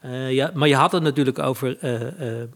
Eh, 0.00 0.32
ja, 0.32 0.50
maar 0.54 0.68
je 0.68 0.74
had 0.74 0.92
het 0.92 1.02
natuurlijk 1.02 1.38
over 1.38 1.78
eh, 1.78 2.40
eh, 2.42 2.48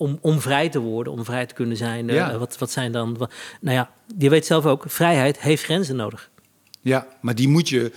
om, 0.00 0.18
om 0.20 0.40
vrij 0.40 0.68
te 0.68 0.78
worden, 0.78 1.12
om 1.12 1.24
vrij 1.24 1.46
te 1.46 1.54
kunnen 1.54 1.76
zijn. 1.76 2.10
eh, 2.10 2.36
wat, 2.36 2.58
wat 2.58 2.70
zijn 2.70 2.92
dan. 2.92 3.28
nou 3.60 3.76
ja, 3.76 3.90
je 4.18 4.30
weet 4.30 4.46
zelf 4.46 4.66
ook, 4.66 4.84
vrijheid 4.86 5.40
heeft 5.40 5.62
grenzen 5.62 5.96
nodig. 5.96 6.30
Ja, 6.80 7.06
maar 7.20 7.34
die 7.34 7.48
moet 7.48 7.68
je 7.68 7.92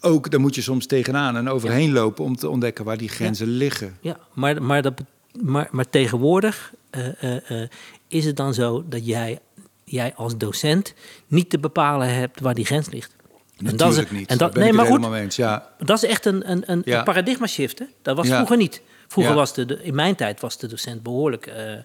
ook, 0.00 0.30
daar 0.30 0.40
moet 0.40 0.54
je 0.54 0.62
soms 0.62 0.86
tegenaan 0.86 1.36
en 1.36 1.48
overheen 1.48 1.92
lopen 1.92 2.24
om 2.24 2.36
te 2.36 2.48
ontdekken 2.48 2.84
waar 2.84 2.96
die 2.96 3.08
grenzen 3.08 3.46
liggen. 3.46 3.96
Ja, 4.00 4.18
maar, 4.32 4.62
maar, 4.62 4.82
dat, 4.82 5.00
maar, 5.42 5.68
maar 5.70 5.90
tegenwoordig 5.90 6.72
eh, 6.90 7.50
eh, 7.62 7.68
is 8.08 8.24
het 8.24 8.36
dan 8.36 8.54
zo 8.54 8.84
dat 8.88 9.06
jij, 9.06 9.38
jij 9.84 10.14
als 10.14 10.36
docent 10.36 10.94
niet 11.26 11.50
te 11.50 11.58
bepalen 11.58 12.14
hebt 12.14 12.40
waar 12.40 12.54
die 12.54 12.66
grens 12.66 12.90
ligt. 12.90 13.16
Natuurlijk 13.56 14.10
is, 14.10 14.18
niet. 14.18 14.28
En 14.28 14.38
dat, 14.38 14.50
ben 14.52 14.60
nee, 14.60 14.70
ik 14.70 14.76
maar 14.76 14.86
goed, 14.86 15.12
eens. 15.14 15.36
Ja, 15.36 15.68
dat 15.78 16.02
is 16.02 16.08
echt 16.10 16.24
een, 16.26 16.50
een, 16.50 16.62
een 16.66 16.82
Ja. 16.84 17.02
paradigma 17.02 17.46
shift. 17.46 17.78
Hè? 17.78 17.84
Dat 18.02 18.16
was 18.16 18.28
vroeger 18.28 18.56
niet. 18.56 18.82
Vroeger 19.14 19.34
Ja. 19.34 19.38
was 19.40 19.54
de, 19.54 19.78
in 19.82 19.94
mijn 19.94 20.14
tijd 20.14 20.40
was 20.40 20.58
de 20.58 20.66
docent 20.66 21.02
behoorlijk 21.02 21.46
eh, 21.46 21.72
eh, 21.74 21.82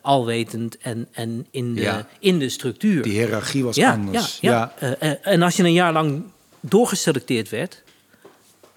alwetend 0.00 0.78
en, 0.78 1.08
en 1.12 1.46
in, 1.50 1.74
de, 1.74 1.80
Ja. 1.80 2.06
in 2.18 2.38
de 2.38 2.48
structuur. 2.48 3.02
die 3.02 3.12
hiërarchie 3.12 3.64
was 3.64 3.76
ja, 3.76 3.92
anders. 3.92 4.38
Ja, 4.40 4.72
ja. 4.80 4.96
Eh, 4.98 5.12
en 5.32 5.42
als 5.42 5.56
je 5.56 5.62
een 5.62 5.72
jaar 5.72 5.92
lang 5.92 6.22
doorgeselecteerd 6.60 7.48
werd, 7.48 7.82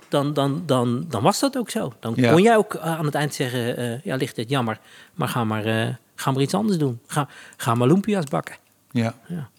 dan, 0.08 0.34
dan, 0.34 0.64
dan, 0.66 1.06
dan 1.10 1.22
was 1.24 1.40
dat 1.40 1.58
ook 1.58 1.70
zo. 1.70 1.94
Dan 2.00 2.16
kon 2.16 2.42
jij 2.42 2.58
ook 2.58 2.78
aan 2.78 3.06
het 3.06 3.16
eind 3.16 3.34
zeggen, 3.34 4.02
ja, 4.04 4.16
ligt 4.16 4.36
dit 4.36 4.50
jammer, 4.50 4.80
maar 5.14 5.28
ga 5.28 5.44
maar, 5.44 6.00
ga 6.16 6.32
maar 6.32 6.42
iets 6.42 6.54
anders 6.54 6.78
doen. 6.78 7.00
Ga, 7.08 7.28
ga 7.58 7.76
maar 7.76 7.88
lumpia's 7.88 8.26
bakken. 8.26 8.56
ja. 8.92 9.16
Ja. 9.28 9.50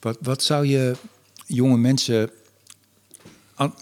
Wat, 0.00 0.18
wat 0.20 0.42
zou 0.42 0.66
je 0.66 0.94
jonge 1.46 1.76
mensen 1.76 2.30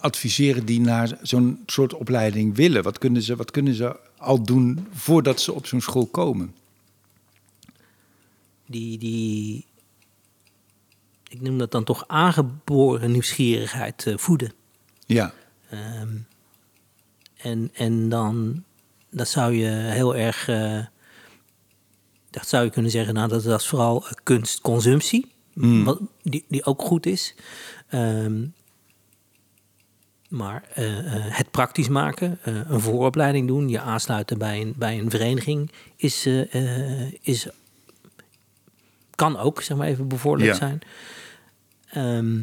adviseren 0.01 0.67
die 0.67 0.81
naar 0.81 1.19
zo'n 1.23 1.63
soort 1.67 1.95
opleiding 1.95 2.57
willen? 2.57 2.83
Wat 2.83 2.99
kunnen, 2.99 3.23
ze, 3.23 3.37
wat 3.37 3.51
kunnen 3.51 3.75
ze 3.75 3.97
al 4.17 4.43
doen 4.43 4.87
voordat 4.93 5.41
ze 5.41 5.53
op 5.53 5.67
zo'n 5.67 5.81
school 5.81 6.07
komen? 6.07 6.55
Die, 8.67 8.99
die, 8.99 9.67
ik 11.29 11.41
noem 11.41 11.59
dat 11.59 11.71
dan 11.71 11.85
toch 11.85 12.05
aangeboren 12.07 13.11
nieuwsgierigheid 13.13 14.07
eh, 14.07 14.17
voeden. 14.17 14.53
Ja, 15.07 15.33
Ehm, 15.71 16.17
En, 17.37 17.71
en 17.75 18.09
dan 18.09 18.65
dat 19.11 19.29
zou 19.29 19.53
je 19.55 19.69
heel 19.69 20.17
erg. 20.17 20.49
eh, 20.49 20.85
dat 22.31 22.49
zou 22.49 22.65
je 22.65 22.71
kunnen 22.71 22.91
zeggen, 22.91 23.15
nou, 23.15 23.29
dat, 23.29 23.43
dat 23.43 23.61
is 23.61 23.67
vooral 23.67 24.07
eh, 24.07 24.13
kunstconsumptie. 24.23 25.33
Wat, 25.55 26.01
die, 26.23 26.45
die 26.49 26.65
ook 26.65 26.83
goed 26.83 27.07
is. 27.07 27.35
Ehm, 27.89 28.47
maar 30.29 30.63
eh, 30.75 30.99
eh, 30.99 31.23
het 31.37 31.51
praktisch 31.51 31.89
maken, 31.89 32.39
eh, 32.43 32.55
een 32.69 32.81
vooropleiding 32.81 33.47
doen, 33.47 33.69
je 33.69 33.81
aansluiten 33.81 34.39
bij 34.39 34.61
een, 34.61 34.75
bij 34.77 34.99
een 34.99 35.11
vereniging, 35.11 35.71
is, 35.97 36.27
is, 37.21 37.49
kan 39.15 39.39
ook, 39.39 39.63
zeg 39.63 39.77
maar 39.77 39.87
even, 39.87 40.09
bevorderlijk 40.09 40.59
Ja. 40.61 40.67
zijn. 40.67 40.81
Ehm, 41.89 42.43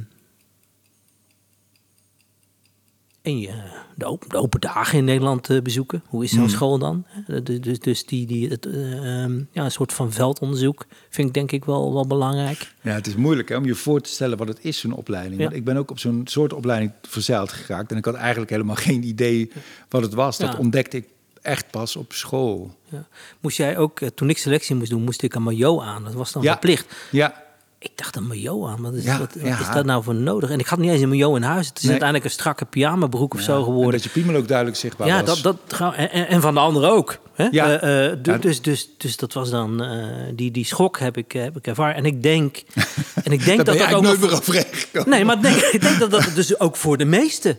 en 3.24 3.40
je, 3.40 3.50
de, 3.96 4.06
open, 4.06 4.30
de 4.30 4.38
open 4.38 4.62
dagen 4.62 4.98
in 4.98 5.06
Nederland 5.06 5.50
eh, 5.50 5.62
bezoeken. 5.62 6.04
Hoe 6.08 6.24
is 6.24 6.32
zo'n 6.32 6.50
school 6.50 6.78
dan? 6.78 7.06
Eh, 7.28 7.38
Dus, 7.62 7.80
dus, 7.80 8.06
die, 8.06 8.26
die, 8.26 8.50
het, 8.50 8.66
eh, 8.66 9.22
ehm, 9.24 9.42
ja, 9.52 9.64
een 9.64 9.72
soort 9.72 9.94
van 9.94 10.12
veldonderzoek 10.12 10.86
vind 11.10 11.28
ik 11.28 11.34
denk 11.34 11.52
ik 11.52 11.66
wel, 11.66 11.94
wel 11.94 12.08
belangrijk. 12.08 12.74
Ja, 12.82 12.92
het 12.92 13.08
is 13.08 13.16
moeilijk 13.16 13.50
hè, 13.50 13.56
om 13.56 13.66
je 13.66 13.76
voor 13.76 14.02
te 14.02 14.10
stellen 14.10 14.38
wat 14.38 14.48
het 14.48 14.60
is, 14.62 14.80
zo'n 14.80 14.94
opleiding. 14.94 15.38
Ja. 15.38 15.44
Want 15.44 15.56
ik 15.58 15.64
ben 15.64 15.78
ook 15.78 15.92
op 15.92 16.00
zo'n 16.00 16.22
soort 16.26 16.54
opleiding 16.54 16.92
verzeild 17.02 17.52
geraakt. 17.52 17.92
En 17.92 17.98
ik 17.98 18.06
had 18.06 18.16
eigenlijk 18.16 18.52
helemaal 18.52 18.76
geen 18.90 19.04
idee 19.04 19.52
wat 19.90 20.02
het 20.02 20.14
was. 20.14 20.38
Dat 20.38 20.52
Ja. 20.52 20.58
ontdekte 20.58 20.98
ik 20.98 21.08
echt 21.42 21.72
pas 21.72 21.96
op 21.96 22.14
school. 22.14 22.76
Ja. 22.90 23.08
Moest 23.40 23.58
jij 23.58 23.78
ook, 23.78 24.00
eh, 24.02 24.08
toen 24.10 24.30
ik 24.30 24.38
selectie 24.38 24.76
moest 24.76 24.90
doen, 24.90 25.04
moest 25.04 25.22
ik 25.24 25.34
een 25.36 25.44
maillot 25.44 25.82
aan. 25.82 26.04
Dat 26.04 26.14
was 26.14 26.32
dan 26.32 26.42
Ja. 26.44 26.52
verplicht. 26.52 26.94
Ja, 27.12 27.43
Ik 27.84 27.92
dacht 27.96 28.16
een 28.16 28.28
maillot 28.28 28.68
aan, 28.68 28.82
wat 28.82 28.94
is, 28.94 29.04
Ja, 29.04 29.20
wat, 29.20 29.34
wat 29.34 29.44
ja. 29.48 29.60
is 29.60 29.70
dat 29.74 29.86
nou 29.86 30.04
voor 30.04 30.16
nodig? 30.16 30.50
En 30.50 30.60
ik 30.60 30.66
had 30.68 30.80
niet 30.80 30.92
eens 30.92 31.02
een 31.02 31.10
maillot 31.10 31.36
in 31.36 31.42
huis. 31.44 31.68
Het 31.68 31.76
is 31.78 31.82
Nee. 31.82 31.92
uiteindelijk 31.92 32.30
een 32.30 32.36
strakke 32.36 32.66
pyjamabroek 32.66 33.34
of 33.34 33.42
zo 33.42 33.58
en 33.58 33.64
geworden. 33.64 33.92
dat 33.92 34.04
je 34.04 34.10
piemel 34.10 34.36
ook 34.36 34.48
duidelijk 34.48 34.78
zichtbaar 34.78 35.08
Ja, 35.08 35.24
was. 35.24 35.42
dat, 35.42 35.58
dat, 35.68 35.94
en, 35.96 36.10
en- 36.28 36.42
van 36.42 36.54
de 36.54 36.60
anderen 36.60 36.90
ook. 36.92 37.20
Hè? 37.34 37.48
Ja. 37.52 37.80
Eh, 37.80 38.12
eh, 38.12 38.18
dus, 38.42 38.62
dus, 38.62 38.90
dus 38.98 39.18
dat 39.18 39.34
was 39.34 39.50
dan, 39.50 39.84
eh, 39.84 40.06
die, 40.36 40.52
die 40.52 40.66
schok 40.66 41.00
heb 41.00 41.18
ik, 41.18 41.32
heb 41.32 41.58
ik 41.58 41.68
ervaren. 41.68 41.96
En 41.96 42.06
ik 42.06 42.24
denk, 42.24 42.64
en 43.24 43.32
ik 43.32 43.46
denk 43.46 43.66
dat 43.66 43.78
dat 43.78 43.94
ook 43.94 44.02
nooit 44.02 44.48
meer. 44.48 45.06
Nee, 45.06 45.26
maar 45.26 45.36
ik 45.36 45.42
denk, 45.42 45.56
ik 45.78 45.82
denk 45.82 46.00
dat 46.00 46.12
dat 46.12 46.30
dus 46.36 46.60
ook 46.60 46.76
voor 46.76 46.98
de 46.98 47.06
meesten 47.06 47.58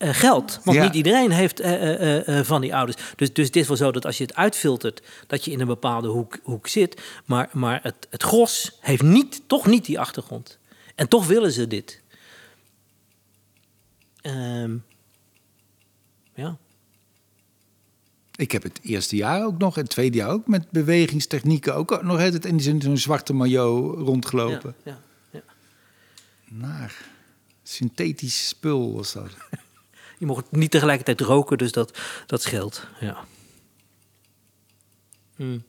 eh, 0.00 0.14
geldt. 0.14 0.60
Want 0.64 0.76
Ja. 0.76 0.84
niet 0.84 0.94
iedereen 0.94 1.30
heeft 1.30 1.60
eh, 1.60 2.38
eh, 2.38 2.44
van 2.44 2.60
die 2.60 2.74
ouders. 2.74 3.02
Dus, 3.16 3.32
dus 3.32 3.46
het 3.46 3.56
is 3.56 3.68
wel 3.68 3.76
zo 3.76 3.90
dat 3.92 4.04
als 4.04 4.18
je 4.18 4.24
het 4.24 4.34
uitfiltert, 4.34 5.02
dat 5.26 5.44
je 5.44 5.50
in 5.50 5.60
een 5.60 5.66
bepaalde 5.66 6.08
hoek, 6.08 6.38
hoek 6.42 6.66
zit. 6.68 7.02
Maar, 7.24 7.48
maar 7.52 7.80
het, 7.82 8.06
het 8.10 8.22
gros 8.22 8.78
heeft 8.80 9.02
niet, 9.02 9.42
toch 9.46 9.66
niet 9.66 9.84
die 9.84 10.00
achtergrond. 10.00 10.58
En 10.94 11.08
toch 11.08 11.26
willen 11.26 11.52
ze 11.52 11.66
dit. 11.66 12.02
Ehm, 14.20 14.76
ja. 16.34 16.56
Ik 18.34 18.52
heb 18.52 18.62
het 18.62 18.80
eerste 18.82 19.16
jaar 19.16 19.44
ook 19.44 19.58
nog, 19.58 19.76
en 19.76 19.82
het 19.82 19.90
tweede 19.90 20.16
jaar 20.16 20.30
ook, 20.30 20.46
met 20.46 20.70
bewegingstechnieken 20.70 21.74
ook 21.74 22.02
nog 22.02 22.18
het 22.18 22.44
in 22.44 22.56
die 22.56 22.82
zo'n 22.82 22.98
zwarte 22.98 23.32
maillot 23.32 23.98
rondgelopen. 23.98 24.74
Ja, 24.84 24.98
ja, 25.30 25.40
ja. 25.40 25.52
Naar. 26.48 27.08
Synthetisch 27.62 28.48
spul 28.48 28.94
was 28.94 29.12
dat. 29.12 29.30
Je 30.20 30.26
mocht 30.26 30.50
niet 30.50 30.70
tegelijkertijd 30.70 31.20
roken, 31.20 31.58
dus 31.58 31.72
dat, 31.72 31.98
dat 32.26 32.42
scheelt. 32.42 32.86
Ja. 33.00 33.24
Hmm. 35.36 35.62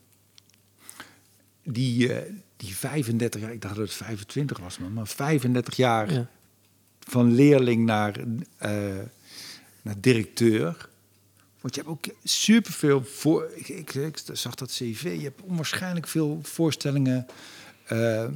Die, 1.64 2.14
eh, 2.14 2.34
die 2.58 2.76
35 2.76 3.42
jaar, 3.42 3.52
ik 3.54 3.62
dacht 3.62 3.76
dat 3.76 3.84
het 3.88 3.94
25 3.94 4.60
was, 4.60 4.78
man, 4.78 4.94
maar 4.94 5.08
35 5.08 5.76
jaar 5.76 6.14
Ja. 6.14 6.30
van 7.00 7.34
leerling 7.34 7.86
naar, 7.86 8.20
eh, 8.58 8.98
naar 9.82 9.96
directeur. 10.00 10.90
Want 11.62 11.76
je 11.76 11.82
hebt 11.82 11.94
ook 11.94 12.06
superveel 12.24 13.04
voor. 13.04 13.50
Ik, 13.56 13.68
ik, 13.70 13.94
ik 13.94 14.20
zag 14.34 14.56
dat 14.56 14.72
CV. 14.72 15.04
Je 15.18 15.24
hebt 15.24 15.42
onwaarschijnlijk 15.42 16.08
veel 16.08 16.40
voorstellingen 16.44 17.26
eh, 17.86 18.28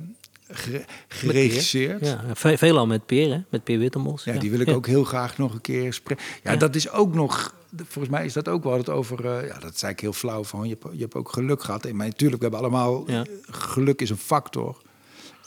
geregisseerd. 1.07 2.05
Ja, 2.05 2.23
ve- 2.33 2.57
veelal 2.57 2.87
met 2.87 3.05
Peer, 3.05 3.29
hè? 3.33 3.39
met 3.49 3.63
Peer 3.63 3.79
Wittemos. 3.79 4.23
Ja, 4.23 4.33
die 4.39 4.51
wil 4.51 4.59
ik 4.59 4.69
ook 4.69 4.87
heel 4.87 5.03
graag 5.03 5.37
nog 5.37 5.53
een 5.53 5.61
keer 5.61 5.93
spreken. 5.93 6.23
Ja, 6.43 6.51
Ja. 6.51 6.57
dat 6.57 6.75
is 6.75 6.89
ook 6.91 7.13
nog. 7.13 7.55
Volgens 7.87 8.13
mij 8.15 8.25
is 8.25 8.33
dat 8.33 8.47
ook 8.47 8.63
wel 8.63 8.77
het 8.77 8.89
over. 8.89 9.25
eh, 9.25 9.47
ja, 9.47 9.59
dat 9.59 9.79
zei 9.79 9.91
ik 9.91 9.99
heel 9.99 10.13
flauw 10.13 10.43
van. 10.43 10.67
Je 10.67 10.77
hebt, 10.79 10.93
je 10.95 11.01
hebt 11.01 11.15
ook 11.15 11.29
geluk 11.31 11.63
gehad. 11.63 11.91
Maar 11.91 12.07
natuurlijk, 12.07 12.41
we 12.41 12.47
hebben 12.49 12.59
allemaal. 12.69 13.03
Ja. 13.11 13.25
Geluk 13.49 14.01
is 14.01 14.09
een 14.09 14.17
factor. 14.17 14.77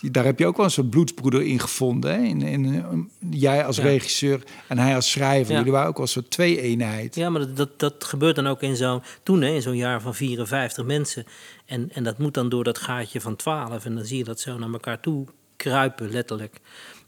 Daar 0.01 0.25
heb 0.25 0.39
je 0.39 0.47
ook 0.47 0.57
wel 0.57 0.65
een 0.65 0.71
soort 0.71 0.91
bloedsbroeder 0.91 1.43
in 1.43 1.59
gevonden. 1.61 2.15
Hè? 2.15 2.23
In, 2.23 2.43
in, 2.43 3.11
jij 3.31 3.65
als 3.65 3.77
Ja. 3.77 3.83
regisseur 3.83 4.43
en 4.69 4.79
hij 4.79 4.95
als 4.95 5.11
schrijver. 5.11 5.53
Ja. 5.53 5.59
Jullie 5.59 5.73
waren 5.73 5.89
ook 5.89 5.97
wel 5.97 6.05
een 6.05 6.11
soort 6.13 6.31
twee-eenheid. 6.31 7.15
Ja, 7.15 7.31
maar 7.31 7.41
dat, 7.41 7.57
dat, 7.57 7.79
dat 7.79 8.05
gebeurt 8.05 8.37
dan 8.37 8.47
ook 8.47 8.63
in 8.63 8.77
zo'n, 8.77 9.03
toen 9.23 9.43
hè, 9.43 9.49
in 9.49 9.63
zo'n 9.63 9.77
jaar 9.77 10.01
van 10.01 10.15
54 10.15 10.85
mensen. 10.85 11.25
En, 11.67 11.91
en 11.93 12.05
dat 12.05 12.19
moet 12.19 12.35
dan 12.35 12.49
door 12.49 12.65
dat 12.65 12.79
gaatje 12.79 13.21
van 13.21 13.37
12. 13.37 13.85
En 13.85 13.95
dan 13.95 14.05
zie 14.05 14.19
je 14.19 14.25
dat 14.25 14.41
zo 14.41 14.59
naar 14.59 14.73
elkaar 14.73 15.01
toe 15.01 15.27
kruipen, 15.57 16.11
letterlijk. 16.11 16.61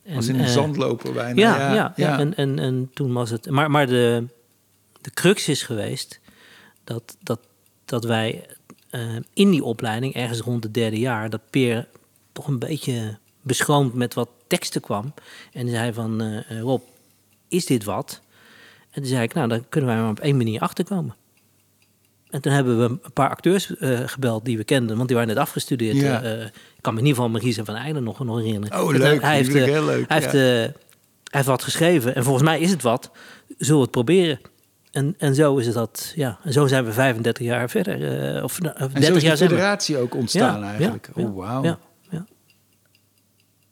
En, 0.03 0.17
Als 0.17 0.29
in 0.29 0.35
een 0.35 0.45
eh, 0.45 0.51
zandloper 0.53 1.13
bijna. 1.13 1.41
Ja, 1.41 1.75
ja, 1.75 1.93
ja, 1.97 2.19
En, 2.19 2.37
en, 2.37 2.59
en 2.59 2.91
toen 2.95 3.13
was 3.13 3.31
het. 3.31 3.51
Maar, 3.51 3.71
maar 3.71 3.87
de, 3.87 4.27
de 5.01 5.11
crux 5.11 5.49
is 5.49 5.63
geweest 5.63 6.21
dat, 6.85 7.17
dat, 7.23 7.41
dat 7.85 8.05
wij 8.05 8.47
eh, 8.91 9.17
in 9.35 9.51
die 9.51 9.65
opleiding, 9.65 10.15
ergens 10.15 10.41
rond 10.41 10.65
het 10.65 10.75
derde 10.75 10.99
jaar, 10.99 11.31
dat 11.31 11.41
Peer 11.51 11.89
toch 12.33 12.47
een 12.47 12.59
beetje 12.59 13.19
beschroomd 13.43 13.95
met 13.95 14.15
wat 14.15 14.29
teksten 14.47 14.81
kwam. 14.81 15.15
En 15.53 15.69
zei 15.69 15.93
van, 15.93 16.21
eh, 16.21 16.51
eh, 16.51 16.61
Rob, 16.61 16.83
is 17.49 17.67
dit 17.67 17.85
wat? 17.85 18.21
En 18.91 19.03
toen 19.03 19.11
zei 19.11 19.23
ik, 19.23 19.35
nou, 19.35 19.49
dan 19.49 19.65
kunnen 19.69 19.91
wij 19.91 19.99
maar 20.01 20.11
op 20.11 20.21
één 20.21 20.37
manier 20.37 20.61
achterkomen. 20.61 21.15
En 22.31 22.41
toen 22.41 22.53
hebben 22.53 22.79
we 22.79 22.85
een 23.03 23.13
paar 23.13 23.31
acteurs 23.31 23.77
eh, 23.77 23.99
gebeld 24.07 24.45
die 24.45 24.57
we 24.57 24.65
kenden, 24.65 24.97
want 24.97 25.09
die 25.09 25.17
waren 25.17 25.35
net 25.35 25.43
afgestudeerd. 25.43 25.97
Ja. 25.97 26.21
Ik 26.23 26.53
kan 26.81 26.95
me 26.95 27.01
in 27.01 27.07
ieder 27.07 27.23
geval 27.23 27.29
Marisa 27.39 27.65
van 27.65 27.75
Eijden 27.75 28.03
nog, 28.03 28.25
nog 28.25 28.39
herinneren. 28.39 28.83
Oh, 28.83 28.91
leuk. 28.91 29.23
Hij 29.23 29.35
heeft, 29.37 29.53
heel 29.53 29.85
leuk, 29.85 30.09
Hij 30.09 30.19
heeft, 30.21 30.33
ja. 30.33 30.39
hij 30.39 30.73
heeft 31.25 31.47
wat 31.47 31.63
geschreven 31.63 32.15
en 32.15 32.25
volgens 32.25 32.45
mij 32.45 32.61
is 32.61 32.71
het 32.71 32.83
wat. 32.83 33.11
Zullen 33.59 33.77
we 33.77 33.83
het 33.83 33.91
proberen? 33.91 34.41
En, 34.91 35.15
en 35.19 35.35
zo 35.35 35.57
is 35.57 35.67
het 35.67 35.75
dat, 35.75 36.13
ja. 36.17 36.39
En 36.45 36.53
zo 36.53 36.67
zijn 36.67 36.85
we 36.85 36.93
35 36.93 37.47
jaar 37.47 37.71
verder. 37.71 38.35
eh, 38.37 38.43
of 38.45 38.61
nou, 38.61 38.75
En 38.79 38.89
30 39.01 39.05
zo 39.09 39.15
is 39.15 39.23
de 39.39 39.47
federatie 39.47 39.97
ook 39.99 40.15
ontstaan 40.15 40.61
Ja, 40.61 40.69
eigenlijk. 40.69 41.09
ja, 41.15 41.23
oh, 41.23 41.37
wauw. 41.37 41.63
Ja. 41.65 41.79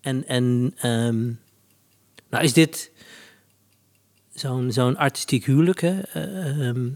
En, 0.01 0.27
en 0.27 0.75
ehm, 0.81 1.25
nou 2.31 2.45
is 2.45 2.53
dit 2.53 2.91
zo'n 4.35 4.73
zo'n 4.73 4.97
artistiek 4.97 5.45
huwelijk. 5.45 5.81
Hè? 5.81 6.01
Eh, 6.01 6.69
ehm, 6.69 6.89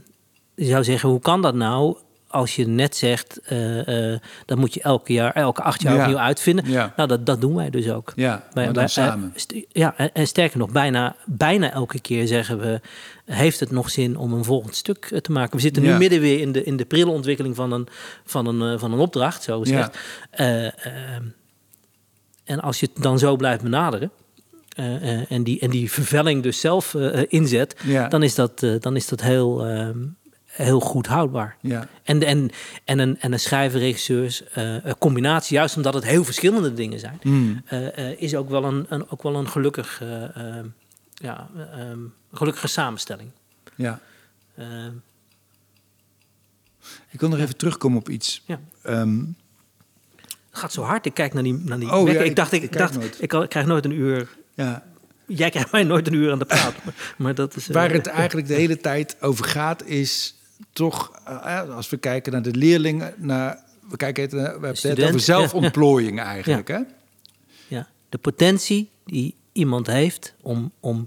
je 0.55 0.65
zou 0.65 0.85
zeggen, 0.85 1.09
hoe 1.09 1.21
kan 1.21 1.43
dat 1.43 1.55
nou 1.55 1.97
als 2.29 2.57
je 2.57 2.67
net 2.67 2.97
zegt, 2.97 3.41
eh, 3.41 4.15
dat 4.47 4.59
moet 4.59 4.75
je 4.75 4.83
elke 4.83 5.13
jaar, 5.13 5.33
elke 5.33 5.63
acht 5.63 5.83
jaar 5.83 5.95
Ja. 5.95 6.01
opnieuw 6.01 6.19
uitvinden. 6.19 6.71
Ja. 6.71 6.93
Nou, 6.97 7.09
dat, 7.09 7.27
dat 7.27 7.41
doen 7.41 7.55
wij 7.55 7.71
dus 7.71 7.91
ook. 7.91 8.13
Ja, 8.17 8.45
Wij- 8.53 8.87
samen. 8.89 9.35
ja, 9.69 9.95
en, 9.97 10.11
en 10.13 10.27
sterker 10.27 10.59
nog, 10.59 10.71
bijna, 10.71 11.17
bijna 11.27 11.71
elke 11.73 12.01
keer 12.01 12.27
zeggen 12.27 12.59
we... 12.59 12.81
heeft 13.25 13.61
het 13.61 13.71
nog 13.71 13.91
zin 13.91 14.17
om 14.17 14.33
een 14.33 14.45
volgend 14.45 14.77
stuk 14.77 15.19
te 15.23 15.33
maken? 15.33 15.57
We 15.57 15.63
zitten 15.63 15.83
nu 15.83 15.89
Ja. 15.89 15.99
midden 15.99 16.21
weer 16.21 16.41
in 16.41 16.53
de, 16.53 16.65
in 16.65 16.77
de 16.77 16.85
prille 16.85 17.11
ontwikkeling 17.11 17.57
van 17.57 17.73
een, 17.73 17.89
van 18.25 18.47
een, 18.47 18.79
van 18.79 18.93
een 18.93 18.99
opdracht, 18.99 19.43
zo 19.43 19.61
gezegd. 19.61 19.99
Ehm, 22.45 22.59
en 22.59 22.61
als 22.61 22.81
je 22.81 22.89
het 22.95 23.03
dan 23.03 23.19
zo 23.19 23.37
blijft 23.37 23.63
benaderen... 23.63 24.11
eh, 24.69 25.21
eh, 25.21 25.31
en, 25.31 25.43
die, 25.43 25.61
en 25.61 25.71
die 25.71 25.91
vervelling 25.91 26.43
dus 26.43 26.61
zelf 26.61 26.95
eh, 26.95 27.23
inzet... 27.29 27.77
Ja. 27.85 28.09
dan 28.09 28.23
is 28.23 28.35
dat, 28.35 28.67
dan 28.81 28.97
is 28.97 29.07
dat 29.09 29.21
heel, 29.21 29.67
ehm, 29.67 29.99
heel 30.45 30.81
goed 30.81 31.07
houdbaar. 31.07 31.57
Ja. 31.61 31.89
En, 32.03 32.23
en, 32.23 32.51
en 32.85 32.99
een, 32.99 33.21
en 33.21 33.33
een 33.33 33.41
schrijver-regisseurs 33.41 34.45
eh, 34.45 34.85
een 34.85 34.99
combinatie, 34.99 35.57
juist 35.57 35.77
omdat 35.77 35.95
het 35.95 36.05
heel 36.05 36.25
verschillende 36.25 36.75
dingen 36.75 36.99
zijn, 36.99 37.19
Hmm. 37.23 37.63
is 38.17 38.35
ook 38.35 38.49
wel 38.51 38.65
een, 38.65 38.87
een, 38.89 39.11
ook 39.11 39.23
wel 39.23 39.35
een 39.35 39.49
gelukkig, 39.49 40.01
eh, 40.03 40.37
eh, 40.59 40.65
ja, 41.15 41.49
eh, 41.57 41.81
ehm, 41.81 41.99
gelukkige 42.33 42.69
samenstelling. 42.69 43.31
ja. 43.77 44.01
Ik 47.11 47.21
wil 47.21 47.29
nog 47.29 47.39
even 47.39 47.57
terugkomen 47.57 47.99
op 47.99 48.09
iets. 48.09 48.43
ja. 48.47 48.61
Ehm, 48.83 49.23
gaat 50.53 50.73
zo 50.73 50.83
hard. 50.83 51.07
Ik 51.07 51.15
kijk 51.15 51.35
naar 51.35 51.43
die, 51.43 51.59
naar 51.65 51.79
die 51.79 51.93
Oh, 51.93 52.09
ja, 52.09 52.21
ik 52.21 52.27
ik- 52.27 52.37
dacht, 52.37 52.53
ik, 52.53 52.73
dacht 52.73 52.95
nooit. 52.99 53.23
ik, 53.23 53.29
krijg 53.49 53.67
nooit 53.67 53.85
een 53.85 53.93
uur. 53.93 54.29
ja. 54.55 54.91
Jij 55.27 55.51
krijgt 55.51 55.73
mij 55.73 55.85
nooit 55.85 56.07
een 56.07 56.13
uur 56.13 56.33
aan 56.33 56.39
de 56.39 56.45
praat. 56.45 56.85
maar, 56.85 57.15
maar 57.17 57.35
dat 57.35 57.57
is. 57.57 57.69
eh, 57.69 57.75
Waar 57.75 57.91
het 57.91 58.07
eigenlijk 58.07 58.47
de 58.49 58.55
hele 58.55 58.77
tijd 58.79 59.17
over 59.21 59.45
gaat, 59.45 59.85
is 59.85 60.35
toch, 60.73 61.13
eh, 61.25 61.75
als 61.77 61.91
we 61.91 61.97
kijken 61.97 62.33
naar 62.33 62.43
de 62.43 62.51
leerlingen, 62.55 63.15
naar, 63.17 63.59
we 63.89 63.97
kijken 63.97 64.25
eh, 64.25 64.31
we 64.31 64.41
hebben 64.41 64.69
het 64.81 65.03
over 65.03 65.21
zelfontplooiing 65.21 66.21
eigenlijk. 66.21 66.69
Hè? 66.69 66.79
ja, 67.69 67.89
de 68.09 68.19
potentie 68.19 68.91
die 69.05 69.35
iemand 69.53 69.87
heeft 69.87 70.35
om, 70.41 70.73
om 70.81 71.07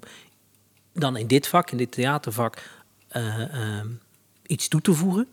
dan 0.94 1.18
in 1.18 1.28
dit 1.28 1.48
vak, 1.48 1.72
in 1.72 1.78
dit 1.78 1.92
theatervak, 1.92 2.70
eh, 3.08 3.82
iets 4.46 4.68
toe 4.68 4.82
te 4.82 4.94
voegen. 4.94 5.28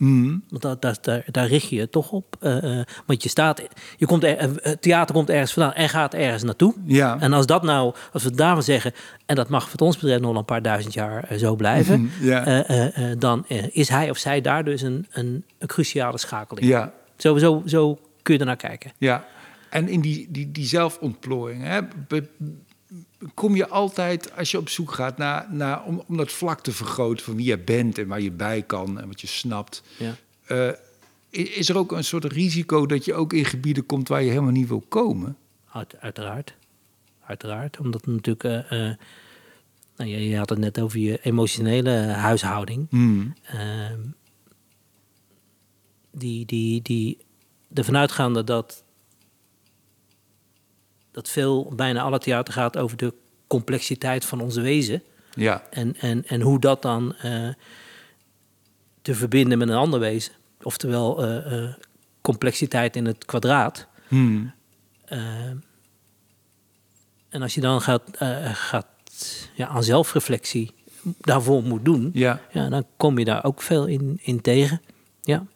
Mm. 0.00 0.44
Want 0.48 0.62
daar, 0.62 0.76
daar, 0.80 0.96
daar, 1.00 1.24
daar 1.30 1.46
richt 1.46 1.68
je 1.68 1.76
je 1.76 1.88
toch 1.88 2.10
op. 2.10 2.36
Eh, 2.40 2.78
eh, 2.80 2.86
want 3.06 3.22
je 3.22 3.28
staat, 3.28 3.62
je 3.96 4.06
komt 4.06 4.24
er, 4.24 4.36
eh, 4.36 4.48
het 4.60 4.82
theater 4.82 5.14
komt 5.14 5.30
ergens 5.30 5.52
vandaan 5.52 5.72
en 5.74 5.88
gaat 5.88 6.14
ergens 6.14 6.42
naartoe. 6.42 6.74
Ja. 6.84 7.16
En 7.20 7.32
als 7.32 7.46
dat 7.46 7.62
nou, 7.62 7.94
als 8.12 8.22
we 8.24 8.30
daarvan 8.30 8.62
zeggen, 8.62 8.92
en 9.26 9.34
dat 9.36 9.48
mag 9.48 9.70
wat 9.70 9.80
ons 9.80 9.96
betreft 9.98 10.20
nog 10.20 10.36
een 10.36 10.44
paar 10.44 10.62
duizend 10.62 10.94
jaar 10.94 11.28
zo 11.38 11.54
blijven, 11.56 12.10
eh, 12.22 13.04
dan 13.18 13.44
is 13.72 13.88
hij 13.88 14.10
of 14.10 14.16
zij 14.18 14.40
daar 14.40 14.64
dus 14.64 14.82
een, 14.82 15.06
een, 15.12 15.44
een 15.58 15.68
cruciale 15.68 16.18
schakeling. 16.18 16.66
ja. 16.66 16.92
Zo, 17.16 17.38
zo, 17.38 17.62
zo 17.66 17.98
kun 18.22 18.34
je 18.34 18.40
ernaar 18.40 18.56
kijken. 18.56 18.92
Ja, 18.98 19.24
en 19.70 19.88
in 19.88 20.00
die, 20.00 20.26
die, 20.30 20.50
die 20.52 20.66
zelfontplooiing, 20.66 21.64
hè, 21.64 21.80
be- 22.08 22.28
kom 23.34 23.56
je 23.56 23.68
altijd, 23.68 24.36
als 24.36 24.50
je 24.50 24.58
op 24.58 24.68
zoek 24.68 24.92
gaat 24.92 25.18
naar, 25.18 25.46
naar 25.50 25.84
om, 25.84 26.02
om 26.06 26.16
dat 26.16 26.32
vlak 26.32 26.60
te 26.60 26.72
vergroten 26.72 27.24
van 27.24 27.36
wie 27.36 27.46
je 27.46 27.58
bent 27.58 27.98
en 27.98 28.06
waar 28.08 28.20
je 28.20 28.30
bij 28.30 28.62
kan 28.62 29.00
en 29.00 29.06
wat 29.06 29.20
je 29.20 29.26
snapt, 29.26 29.82
Ja. 29.98 30.16
eh, 30.46 30.68
is 31.30 31.68
er 31.68 31.76
ook 31.78 31.92
een 31.92 32.04
soort 32.04 32.24
risico 32.24 32.86
dat 32.86 33.04
je 33.04 33.14
ook 33.14 33.32
in 33.32 33.44
gebieden 33.44 33.86
komt 33.86 34.08
waar 34.08 34.22
je 34.22 34.28
helemaal 34.30 34.50
niet 34.52 34.68
wil 34.68 34.84
komen? 34.88 35.36
Uit, 35.72 35.94
uiteraard. 36.00 36.54
Uiteraard. 37.26 37.78
Omdat 37.78 38.06
natuurlijk. 38.06 38.44
eh, 38.44 38.78
nou, 39.96 40.10
je, 40.10 40.28
je 40.28 40.36
had 40.36 40.48
het 40.48 40.58
net 40.58 40.80
over 40.80 40.98
je 40.98 41.18
emotionele 41.22 41.90
huishouding. 42.06 42.86
Hmm. 42.90 43.34
Ehm, 43.42 44.00
die, 46.12 46.46
die, 46.46 46.82
die 46.82 47.18
ervan 47.74 47.96
uitgaande 47.96 48.44
dat. 48.44 48.84
Dat 51.10 51.28
veel, 51.28 51.72
bijna 51.76 52.00
alle 52.00 52.18
theater 52.18 52.54
gaat 52.54 52.76
over 52.76 52.96
de 52.96 53.14
complexiteit 53.46 54.24
van 54.24 54.40
onze 54.40 54.60
wezen. 54.60 55.02
Ja, 55.34 55.62
En, 55.70 55.96
en, 55.96 56.26
en 56.26 56.40
hoe 56.40 56.60
dat 56.60 56.82
dan 56.82 57.14
eh, 57.16 57.48
te 59.02 59.14
verbinden 59.14 59.58
met 59.58 59.68
een 59.68 59.74
ander 59.74 60.00
wezen. 60.00 60.32
Oftewel 60.62 61.22
eh, 61.24 61.62
eh, 61.64 61.74
complexiteit 62.20 62.96
in 62.96 63.06
het 63.06 63.24
kwadraat. 63.24 63.86
Hmm. 64.08 64.52
En 67.28 67.42
als 67.42 67.54
je 67.54 67.60
dan 67.60 67.80
gaat, 67.80 68.02
gaat 68.52 68.86
ja, 69.54 69.66
aan 69.66 69.84
zelfreflectie 69.84 70.74
daarvoor 71.20 71.62
moet 71.62 71.84
doen, 71.84 72.10
ja, 72.14 72.40
ja, 72.52 72.68
dan 72.68 72.86
kom 72.96 73.18
je 73.18 73.24
daar 73.24 73.44
ook 73.44 73.62
veel 73.62 73.86
in, 73.86 74.18
in 74.22 74.40
tegen. 74.40 74.80
Ja. 75.22 75.46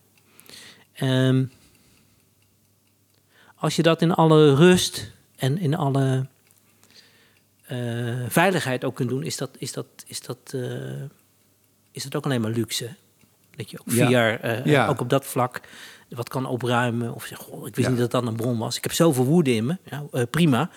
Ehm, 0.93 1.45
als 3.55 3.77
je 3.77 3.83
dat 3.83 4.03
in 4.03 4.13
alle 4.13 4.55
rust 4.55 5.14
en 5.37 5.59
in 5.59 5.75
alle 5.77 6.27
eh, 7.67 7.79
veiligheid 8.29 8.85
ook 8.85 8.95
kunt 8.95 9.09
doen, 9.09 9.23
is 9.23 9.37
dat, 9.37 9.51
is 9.59 9.73
dat, 9.73 9.87
is 10.07 10.21
dat, 10.21 10.39
eh, 10.55 10.61
is 11.93 12.03
dat 12.03 12.15
ook 12.17 12.25
alleen 12.25 12.41
maar 12.41 12.51
luxe. 12.51 12.95
Dat 13.57 13.71
je 13.71 13.79
ook 13.81 13.91
Ja. 13.91 14.07
via, 14.07 14.39
eh, 14.39 14.65
Ja. 14.65 14.87
ook 14.89 15.01
op 15.01 15.09
dat 15.11 15.25
vlak, 15.27 15.61
wat 16.09 16.29
kan 16.29 16.47
opruimen. 16.47 17.15
Of 17.15 17.25
zeg, 17.25 17.39
goh, 17.39 17.67
ik 17.67 17.75
wist 17.75 17.87
Ja. 17.89 17.93
niet 17.93 18.01
dat 18.03 18.11
dat 18.11 18.27
een 18.27 18.37
bron 18.37 18.59
was. 18.59 18.77
Ik 18.77 18.83
heb 18.83 18.93
zoveel 18.93 19.25
woede 19.25 19.55
in 19.55 19.67
me. 19.67 19.77
Ja, 19.91 20.25
prima. 20.31 20.71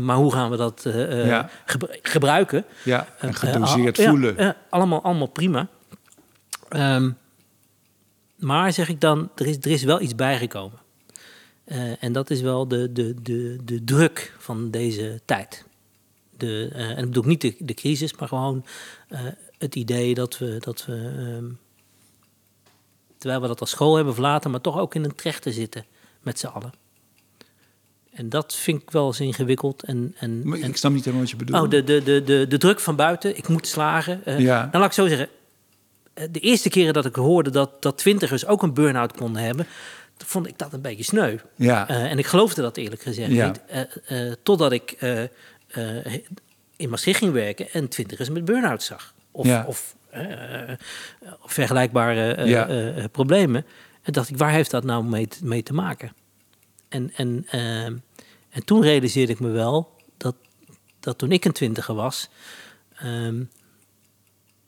Maar 0.00 0.16
hoe 0.16 0.32
gaan 0.32 0.50
we 0.50 0.56
dat 0.56 0.86
gebru- 1.66 1.98
gebruiken? 2.02 2.64
ja. 2.84 3.06
En 3.18 3.34
gedoseerd 3.34 4.02
voelen. 4.02 4.56
allemaal, 4.70 5.02
allemaal 5.02 5.26
prima. 5.26 5.68
Ehm, 6.68 7.10
maar 8.36 8.72
zeg 8.72 8.88
ik 8.88 9.00
dan, 9.00 9.30
er 9.36 9.46
is, 9.46 9.56
er 9.56 9.70
is 9.70 9.82
wel 9.82 10.00
iets 10.00 10.14
bijgekomen. 10.14 10.78
Eh, 11.70 12.02
en 12.04 12.12
dat 12.12 12.30
is 12.30 12.40
wel 12.40 12.68
de, 12.68 12.92
de, 12.92 13.14
de, 13.22 13.58
de 13.64 13.84
druk 13.84 14.34
van 14.38 14.70
deze 14.70 15.20
tijd. 15.24 15.64
De, 16.36 16.68
eh, 16.72 16.90
en 16.90 16.98
ik 16.98 17.04
bedoel 17.04 17.24
niet 17.24 17.40
de, 17.40 17.54
de 17.58 17.74
crisis, 17.74 18.14
maar 18.14 18.28
gewoon 18.28 18.64
eh, 19.08 19.20
het 19.58 19.74
idee 19.74 20.14
dat 20.14 20.38
we, 20.38 20.56
dat 20.60 20.84
we 20.86 20.92
ehm, 21.18 21.44
terwijl 23.18 23.40
we 23.40 23.46
dat 23.46 23.60
als 23.60 23.70
school 23.70 23.94
hebben 23.96 24.14
verlaten, 24.14 24.50
maar 24.50 24.60
toch 24.60 24.78
ook 24.78 24.94
in 24.94 25.04
een 25.04 25.14
trechter 25.14 25.52
zitten 25.52 25.84
met 26.22 26.38
z'n 26.38 26.46
allen. 26.46 26.72
En 28.12 28.28
dat 28.28 28.54
vind 28.54 28.82
ik 28.82 28.90
wel 28.90 29.06
eens 29.06 29.20
ingewikkeld. 29.20 29.82
En, 29.82 30.14
en, 30.18 30.48
Maar 30.48 30.58
en- 30.58 30.68
ik 30.68 30.76
snap 30.76 30.92
niet 30.92 31.04
helemaal 31.04 31.22
wat 31.24 31.30
je 31.32 31.44
bedoelt. 31.44 31.62
Oh, 31.62 31.70
de, 31.70 31.84
de, 31.84 32.02
de, 32.02 32.22
de, 32.22 32.46
de 32.48 32.58
druk 32.58 32.80
van 32.80 32.96
buiten. 32.96 33.36
Ik 33.36 33.48
moet 33.48 33.66
slagen. 33.66 34.24
Eh, 34.24 34.38
Ja. 34.38 34.58
Nou, 34.60 34.70
laat 34.78 34.84
ik 34.86 34.92
zo 34.92 35.06
zeggen. 35.08 35.28
De 36.30 36.40
eerste 36.40 36.68
keren 36.68 36.92
dat 36.94 37.04
ik 37.04 37.14
hoorde 37.14 37.50
dat, 37.50 37.82
dat 37.82 37.98
twintigers 37.98 38.46
ook 38.46 38.62
een 38.62 38.74
burn-out 38.74 39.12
konden 39.16 39.42
hebben... 39.42 39.66
vond 40.26 40.46
ik 40.46 40.58
dat 40.58 40.72
een 40.72 40.80
beetje 40.80 41.04
sneu. 41.04 41.36
Ja, 41.56 41.88
Eh, 41.88 42.10
en 42.10 42.18
ik 42.18 42.26
geloofde 42.26 42.62
dat 42.62 42.76
eerlijk 42.76 43.02
gezegd 43.02 43.32
Ja. 43.32 43.46
niet. 43.46 43.60
Eh, 43.66 44.28
eh, 44.28 44.32
totdat 44.42 44.72
ik 44.72 44.96
in 46.76 46.88
Maastricht 46.88 47.18
ging 47.18 47.32
werken 47.32 47.70
en 47.72 47.88
twintigers 47.88 48.28
met 48.28 48.44
burn-out 48.44 48.82
zag. 48.82 49.14
Of, 49.30 49.46
Ja. 49.46 49.64
of 49.68 49.96
vergelijkbare 51.44 53.08
problemen. 53.12 53.64
En 54.02 54.12
dacht 54.12 54.28
ik, 54.28 54.36
waar 54.36 54.50
heeft 54.52 54.70
dat 54.70 54.84
nou 54.84 55.04
mee 55.04 55.26
te, 55.28 55.38
mee 55.46 55.62
te 55.62 55.72
maken? 55.72 56.12
En, 56.88 57.12
en, 57.16 57.46
en 58.50 58.64
toen 58.64 58.82
realiseerde 58.82 59.32
ik 59.32 59.40
me 59.40 59.48
wel 59.48 59.96
dat, 60.16 60.34
dat 61.00 61.18
toen 61.18 61.32
ik 61.32 61.44
een 61.44 61.52
twintiger 61.52 61.94
was... 61.94 62.28
ehm, 62.96 63.42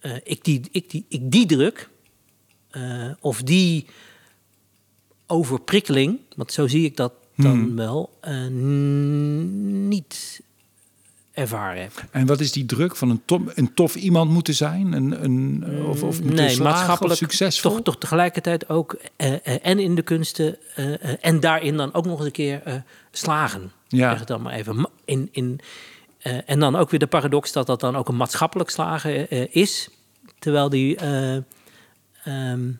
eh, 0.00 0.16
ik, 0.22 0.44
die, 0.44 0.68
ik, 0.70 0.90
die, 0.90 1.04
ik 1.08 1.30
die 1.30 1.46
druk 1.46 1.88
of 3.20 3.42
die 3.42 3.86
overprikkeling, 5.26 6.18
want 6.36 6.52
zo 6.52 6.66
zie 6.66 6.84
ik 6.84 6.96
dat 6.96 7.12
dan 7.36 7.58
Hmm. 7.58 7.76
wel, 7.76 8.18
eh, 8.20 8.46
niet 9.88 10.40
ervaren 11.32 11.82
heb. 11.82 11.92
en 12.10 12.26
wat 12.26 12.40
is 12.40 12.52
die 12.52 12.66
druk 12.66 12.96
van 12.96 13.10
een, 13.10 13.22
top, 13.24 13.52
een 13.54 13.74
tof 13.74 13.94
iemand 13.94 14.30
moeten 14.30 14.54
zijn? 14.54 14.92
Een, 14.92 15.24
een, 15.24 15.64
of, 15.86 16.02
of 16.02 16.18
moeten 16.18 16.34
nee, 16.34 16.48
slagen, 16.48 16.64
maatschappelijk 16.64 17.12
of 17.12 17.18
succesvol? 17.18 17.70
Toch, 17.70 17.82
toch 17.82 17.98
tegelijkertijd 17.98 18.68
ook 18.68 18.96
eh, 19.16 19.32
eh, 19.32 19.58
en 19.62 19.78
in 19.78 19.94
de 19.94 20.02
kunsten 20.02 20.56
en 21.20 21.40
daarin 21.40 21.76
dan 21.76 21.94
ook 21.94 22.04
nog 22.04 22.16
eens 22.16 22.26
een 22.26 22.32
keer 22.32 22.84
slagen. 23.10 23.72
Ja. 23.88 24.10
Zeg 24.10 24.18
het 24.18 24.28
dan 24.28 24.42
maar 24.42 24.52
even. 24.52 24.88
In, 25.04 25.28
in, 25.32 25.60
en 26.46 26.60
dan 26.60 26.76
ook 26.76 26.90
weer 26.90 27.00
de 27.00 27.06
paradox 27.06 27.52
dat 27.52 27.66
dat 27.66 27.80
dan 27.80 27.96
ook 27.96 28.08
een 28.08 28.16
maatschappelijk 28.16 28.70
slagen 28.70 29.30
is, 29.52 29.88
terwijl 30.38 30.68
die 30.68 30.96
eh, 30.96 31.36
ehm, 32.24 32.70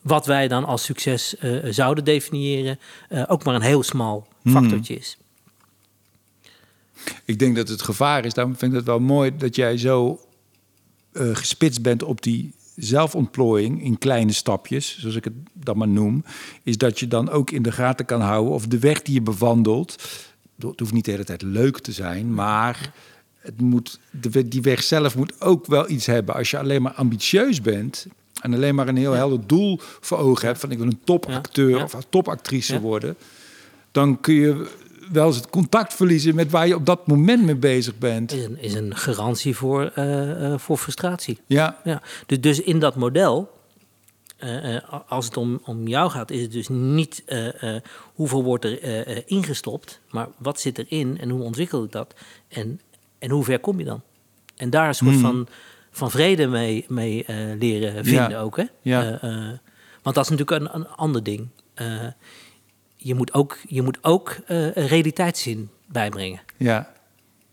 wat 0.00 0.26
wij 0.26 0.48
dan 0.48 0.64
als 0.64 0.84
succes 0.84 1.36
eh, 1.36 1.56
zouden 1.70 2.04
definiëren 2.04 2.78
eh, 3.08 3.24
ook 3.26 3.44
maar 3.44 3.54
een 3.54 3.62
heel 3.62 3.82
smal 3.82 4.28
Hmm. 4.42 4.52
factortje 4.52 4.94
is. 4.94 5.18
Ik 7.24 7.38
denk 7.38 7.56
dat 7.56 7.68
het 7.68 7.82
gevaar 7.82 8.24
is. 8.24 8.34
Daarom 8.34 8.56
vind 8.56 8.70
ik 8.70 8.78
het 8.78 8.86
wel 8.86 9.00
mooi 9.00 9.36
dat 9.36 9.56
jij 9.56 9.76
zo 9.78 10.20
eh, 11.12 11.36
gespitst 11.36 11.82
bent 11.82 12.02
op 12.02 12.22
die 12.22 12.54
zelfontplooiing 12.76 13.82
in 13.82 13.98
kleine 13.98 14.32
stapjes, 14.32 14.98
zoals 14.98 15.16
ik 15.16 15.24
het 15.24 15.32
dan 15.52 15.78
maar 15.78 15.88
noem. 15.88 16.24
Is 16.62 16.78
dat 16.78 16.98
je 16.98 17.08
dan 17.08 17.30
ook 17.30 17.50
in 17.50 17.62
de 17.62 17.72
gaten 17.72 18.06
kan 18.06 18.20
houden 18.20 18.52
of 18.52 18.66
de 18.66 18.78
weg 18.78 19.02
die 19.02 19.14
je 19.14 19.22
bewandelt. 19.22 19.94
Het 20.58 20.80
hoeft 20.80 20.92
niet 20.92 21.04
de 21.04 21.10
hele 21.10 21.24
tijd 21.24 21.42
leuk 21.42 21.78
te 21.78 21.92
zijn, 21.92 22.34
maar 22.34 22.92
het 23.38 23.60
moet, 23.60 24.00
de, 24.10 24.48
die 24.48 24.62
weg 24.62 24.82
zelf 24.82 25.16
moet 25.16 25.40
ook 25.40 25.66
wel 25.66 25.90
iets 25.90 26.06
hebben. 26.06 26.34
Als 26.34 26.50
je 26.50 26.58
alleen 26.58 26.82
maar 26.82 26.92
ambitieus 26.92 27.60
bent 27.60 28.06
en 28.40 28.54
alleen 28.54 28.74
maar 28.74 28.88
een 28.88 28.96
heel 28.96 29.12
helder 29.12 29.46
doel 29.46 29.78
voor 29.80 30.18
ogen 30.18 30.46
hebt: 30.46 30.60
van 30.60 30.70
ik 30.70 30.78
wil 30.78 30.86
een 30.86 31.00
topacteur 31.04 31.82
of 31.82 31.92
een 31.92 32.02
topactrice 32.08 32.80
worden, 32.80 33.16
dan 33.90 34.20
kun 34.20 34.34
je 34.34 34.68
wel 35.12 35.26
eens 35.26 35.36
het 35.36 35.50
contact 35.50 35.94
verliezen 35.94 36.34
met 36.34 36.50
waar 36.50 36.66
je 36.66 36.74
op 36.74 36.86
dat 36.86 37.06
moment 37.06 37.44
mee 37.44 37.56
bezig 37.56 37.98
bent. 37.98 38.32
Is 38.32 38.44
een, 38.44 38.58
is 38.58 38.74
een 38.74 38.96
garantie 38.96 39.56
voor, 39.56 39.90
eh, 39.94 40.52
eh, 40.52 40.58
voor 40.58 40.76
frustratie. 40.76 41.38
Ja, 41.46 41.80
Ja, 41.84 42.02
dus, 42.26 42.40
dus 42.40 42.60
in 42.60 42.78
dat 42.78 42.96
model, 42.96 43.50
eh, 44.36 44.76
als 45.08 45.24
het 45.24 45.36
om, 45.36 45.60
om 45.64 45.88
jou 45.88 46.10
gaat, 46.10 46.30
is 46.30 46.42
het 46.42 46.52
dus 46.52 46.68
niet 46.68 47.24
hoeveel 48.14 48.44
wordt 48.44 48.64
er 48.64 49.28
ingestopt, 49.30 50.00
maar 50.10 50.28
wat 50.38 50.60
zit 50.60 50.78
erin 50.78 51.18
en 51.18 51.30
hoe 51.30 51.42
ontwikkel 51.42 51.84
ik 51.84 51.92
dat 51.92 52.14
en, 52.48 52.80
en 53.18 53.30
hoe 53.30 53.44
ver 53.44 53.58
kom 53.58 53.78
je 53.78 53.84
dan? 53.84 54.02
En 54.56 54.70
daar 54.70 54.88
een 54.88 54.94
soort 54.94 55.10
Hmm. 55.10 55.20
van, 55.20 55.48
van 55.90 56.10
vrede 56.10 56.46
mee, 56.46 56.84
mee 56.88 57.24
eh, 57.24 57.36
leren 57.58 58.04
vinden 58.04 58.30
Ja. 58.30 58.40
ook. 58.40 58.56
Hè? 58.56 58.64
Ja. 58.82 59.02
Eh, 59.20 59.48
eh, 59.48 59.58
want 60.02 60.16
dat 60.16 60.24
is 60.24 60.30
natuurlijk 60.30 60.50
een, 60.50 60.74
een 60.74 60.88
ander 60.88 61.22
ding. 61.22 61.48
Je 62.96 63.14
moet 63.14 63.34
ook, 63.34 63.58
je 63.66 63.82
moet 63.82 63.98
ook 64.02 64.36
realiteitszin 64.74 65.70
bijbrengen. 65.86 66.40
ja, 66.56 66.92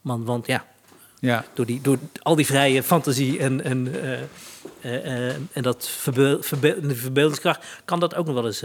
Want, 0.01 0.25
want 0.25 0.47
ja, 0.47 0.65
ja. 1.19 1.45
door, 1.53 1.65
die, 1.65 1.81
door 1.81 1.97
al 2.21 2.35
die 2.35 2.45
vrije 2.45 2.83
fantasie 2.83 3.39
en, 3.39 3.63
en, 3.63 3.93
en 5.53 5.61
dat 5.61 5.87
verbeel, 5.89 6.41
verbeeldingskracht, 6.41 7.81
kan 7.85 7.99
dat 7.99 8.15
ook 8.15 8.25
nog 8.25 8.35
wel 8.35 8.45
eens 8.45 8.59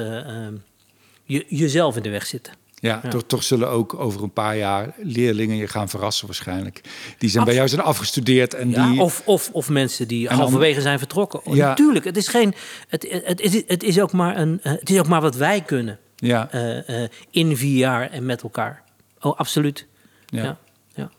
je, 1.25 1.45
jezelf 1.49 1.97
in 1.97 2.03
de 2.03 2.11
weg 2.11 2.27
zitten. 2.27 2.53
Ja, 2.83 3.01
Ja. 3.03 3.09
Toch, 3.09 3.23
toch 3.27 3.43
zullen 3.43 3.69
ook 3.69 3.95
over 3.95 4.23
een 4.23 4.33
paar 4.33 4.57
jaar 4.57 4.95
leerlingen 5.03 5.57
je 5.57 5.69
gaan 5.69 5.89
verrassen 5.89 6.27
waarschijnlijk. 6.27 6.81
Die 7.19 7.31
zijn 7.31 7.45
bij 7.45 7.55
jou 7.55 7.69
zijn 7.69 7.81
afgestudeerd 7.81 8.55
en 8.55 8.71
Ja, 8.71 8.91
die... 8.91 9.01
of, 9.01 9.23
of, 9.25 9.51
of 9.53 9.69
mensen 9.69 10.09
die 10.09 10.29
halverwege 10.29 10.81
zijn 10.81 10.99
vertrokken. 10.99 11.47
Oh, 11.47 11.55
Ja. 11.55 11.69
Natuurlijk, 11.69 12.05
het 12.05 12.17
is, 12.17 12.29
geen, 12.29 12.55
het, 12.89 13.23
het, 13.25 13.41
is, 13.41 13.63
het, 13.67 13.83
is 13.83 14.01
ook 14.01 14.13
maar 14.13 14.37
een, 14.37 14.61
eh, 14.63 14.73
het 14.73 14.91
is 14.91 14.99
ook 14.99 15.09
maar 15.09 15.21
wat 15.21 15.37
wij 15.37 15.61
kunnen 15.61 15.99
ja, 16.17 16.51
eh, 16.51 17.03
eh, 17.05 17.11
in 17.31 17.57
vier 17.57 17.77
jaar 17.77 18.11
en 18.11 18.27
met 18.27 18.43
elkaar. 18.43 18.83
Oh, 19.21 19.39
absoluut. 19.39 19.87
ja. 20.27 20.43
Ja. 20.43 20.59
ja. 20.95 21.11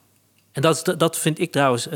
En 0.51 0.61
dat, 0.61 0.75
is, 0.75 0.95
dat 0.97 1.17
vind 1.17 1.39
ik 1.39 1.51
trouwens. 1.51 1.87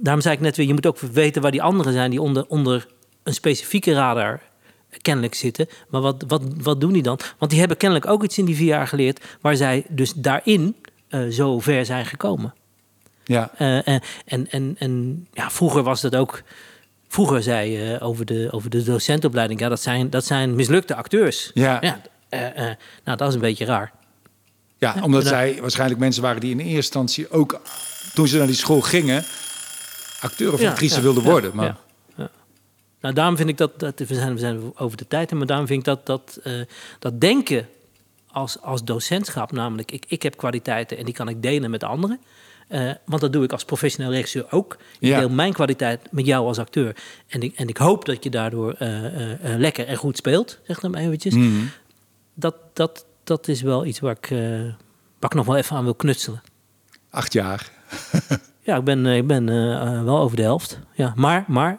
daarom 0.00 0.20
zei 0.20 0.34
ik 0.34 0.40
net 0.40 0.56
weer, 0.56 0.66
je 0.66 0.74
moet 0.74 0.86
ook 0.86 0.98
weten 0.98 1.42
waar 1.42 1.50
die 1.50 1.62
anderen 1.62 1.92
zijn 1.92 2.10
die 2.10 2.22
onder, 2.22 2.46
onder 2.48 2.86
een 3.22 3.34
specifieke 3.34 3.92
radar 3.92 4.40
kennelijk 5.00 5.34
zitten. 5.34 5.68
Maar 5.88 6.00
wat, 6.00 6.24
wat, 6.28 6.42
wat 6.62 6.80
doen 6.80 6.92
die 6.92 7.02
dan? 7.02 7.18
Want 7.38 7.50
die 7.50 7.60
hebben 7.60 7.76
kennelijk 7.76 8.10
ook 8.10 8.24
iets 8.24 8.38
in 8.38 8.44
die 8.44 8.56
vier 8.56 8.66
jaar 8.66 8.86
geleerd... 8.86 9.24
waar 9.40 9.56
zij 9.56 9.84
dus 9.88 10.12
daarin 10.14 10.76
eh, 11.08 11.26
zo 11.26 11.60
ver 11.60 11.84
zijn 11.84 12.06
gekomen. 12.06 12.54
Ja. 13.24 13.50
Eh, 13.56 13.88
en, 13.88 14.02
en, 14.24 14.50
en, 14.50 14.76
en 14.78 15.26
ja, 15.32 15.50
vroeger 15.50 15.82
was 15.82 16.00
dat 16.00 16.16
ook... 16.16 16.42
Vroeger 17.08 17.42
zei 17.42 17.70
je 17.70 18.00
over, 18.00 18.24
de, 18.26 18.48
over 18.50 18.70
de 18.70 18.82
docentenopleiding... 18.82 19.60
ja, 19.60 19.68
dat 19.68 19.80
zijn, 19.80 20.10
dat 20.10 20.24
zijn 20.24 20.54
mislukte 20.54 20.94
acteurs. 20.94 21.50
Ja. 21.54 21.78
ja 21.80 22.00
eh, 22.28 22.70
eh, 22.70 22.76
nou, 23.04 23.16
dat 23.16 23.28
is 23.28 23.34
een 23.34 23.40
beetje 23.40 23.64
raar. 23.64 23.92
Ja, 24.78 24.96
omdat 25.02 25.26
zij 25.26 25.58
waarschijnlijk 25.60 26.00
mensen 26.00 26.22
waren 26.22 26.40
die 26.40 26.50
in 26.50 26.58
eerste 26.58 26.76
instantie 26.76 27.30
ook, 27.30 27.60
toen 28.14 28.28
ze 28.28 28.38
naar 28.38 28.46
die 28.46 28.56
school 28.56 28.80
gingen, 28.80 29.24
acteur 30.20 30.52
of 30.52 30.62
actrice 30.62 30.96
ja, 30.96 31.02
wilden 31.02 31.22
worden. 31.22 31.50
Maar. 31.54 31.76
Nou, 33.00 33.14
daarom 33.14 33.36
vind 33.36 33.48
ik 33.48 33.56
dat, 33.58 33.78
dat 33.80 33.98
we, 33.98 34.14
zijn, 34.14 34.32
we 34.32 34.38
zijn 34.38 34.72
over 34.76 34.96
de 34.96 35.06
tijd, 35.08 35.32
maar 35.32 35.46
daarom 35.46 35.66
vind 35.66 35.78
ik 35.78 35.84
dat, 35.84 36.06
dat, 36.06 36.40
eh, 36.42 36.52
dat 36.98 37.20
denken 37.20 37.66
als, 38.26 38.60
als 38.60 38.84
docentschap, 38.84 39.52
namelijk 39.52 39.92
ik, 39.92 40.04
ik 40.08 40.22
heb 40.22 40.36
kwaliteiten 40.36 40.98
en 40.98 41.04
die 41.04 41.14
kan 41.14 41.28
ik 41.28 41.42
delen 41.42 41.70
met 41.70 41.84
anderen. 41.84 42.20
Eh, 42.68 42.90
want 43.04 43.20
dat 43.20 43.32
doe 43.32 43.44
ik 43.44 43.52
als 43.52 43.64
professioneel 43.64 44.10
regisseur 44.12 44.46
ook. 44.50 44.76
Ik 44.98 45.08
Ja. 45.08 45.18
deel 45.18 45.28
mijn 45.28 45.52
kwaliteit 45.52 46.00
met 46.10 46.26
jou 46.26 46.46
als 46.46 46.58
acteur. 46.58 46.96
En 47.28 47.42
ik, 47.42 47.54
en 47.56 47.68
ik 47.68 47.76
hoop 47.76 48.04
dat 48.04 48.24
je 48.24 48.30
daardoor 48.30 48.72
eh, 48.72 48.88
lekker 49.56 49.86
en 49.86 49.96
goed 49.96 50.16
speelt, 50.16 50.58
zeg 50.66 50.80
dan 50.80 50.90
maar 50.90 51.00
eventjes. 51.00 51.34
Mhm. 51.34 51.64
Dat, 52.34 52.54
dat, 52.72 53.06
dat 53.24 53.48
is 53.48 53.62
wel 53.62 53.84
iets 53.86 54.00
waar 54.00 54.16
ik, 54.20 54.28
waar 55.18 55.30
ik 55.30 55.34
nog 55.34 55.46
wel 55.46 55.56
even 55.56 55.76
aan 55.76 55.84
wil 55.84 55.94
knutselen. 55.94 56.42
acht 57.10 57.32
jaar. 57.32 57.70
Ja, 58.62 58.76
ik 58.76 58.84
ben, 58.84 59.06
ik 59.06 59.26
ben 59.26 59.46
wel 60.04 60.18
over 60.18 60.36
de 60.36 60.42
helft. 60.42 60.78
Ja, 60.94 61.12
maar, 61.16 61.44
maar 61.46 61.78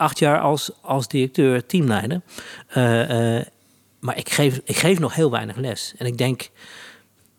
acht 0.00 0.18
jaar 0.18 0.40
als, 0.40 0.70
als 0.80 1.08
directeur, 1.08 1.66
teamleider. 1.66 2.20
Eh, 2.66 3.38
eh, 3.38 3.46
maar 4.00 4.16
ik 4.16 4.30
geef, 4.30 4.60
ik 4.64 4.76
geef 4.76 4.98
nog 4.98 5.14
heel 5.14 5.30
weinig 5.30 5.56
les. 5.56 5.94
En 5.98 6.06
ik 6.06 6.18
denk, 6.18 6.50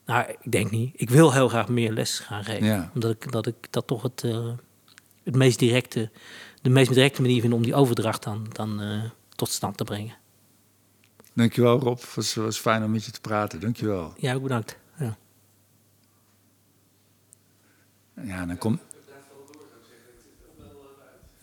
nou, 0.05 0.29
ik 0.41 0.51
denk 0.51 0.71
niet. 0.71 0.93
Ik 0.95 1.09
wil 1.09 1.33
heel 1.33 1.47
graag 1.47 1.67
meer 1.67 1.91
les 1.91 2.19
gaan 2.19 2.43
geven. 2.43 2.65
Ja. 2.65 2.91
Omdat 2.93 3.11
ik 3.11 3.31
dat, 3.31 3.47
ik 3.47 3.55
dat 3.69 3.87
toch 3.87 4.01
het, 4.01 4.23
eh, 4.23 4.49
het 5.23 5.35
meest 5.35 5.59
directe, 5.59 6.09
de 6.61 6.69
meest 6.69 6.93
directe 6.93 7.21
manier 7.21 7.41
vind 7.41 7.53
om 7.53 7.63
die 7.63 7.75
overdracht 7.75 8.23
dan, 8.23 8.47
dan 8.51 8.81
tot 9.35 9.49
stand 9.49 9.77
te 9.77 9.83
brengen. 9.83 10.15
Dankjewel 11.33 11.79
Rob, 11.79 11.99
het 11.99 12.15
was, 12.15 12.33
was 12.33 12.57
fijn 12.57 12.83
om 12.83 12.91
met 12.91 13.05
je 13.05 13.11
te 13.11 13.21
praten. 13.21 13.59
Dankjewel. 13.59 14.13
Ja, 14.17 14.33
ook 14.33 14.43
bedankt. 14.43 14.77
Ja. 14.97 15.17
Ja, 18.23 18.45
dan 18.45 18.57
komt... 18.57 18.79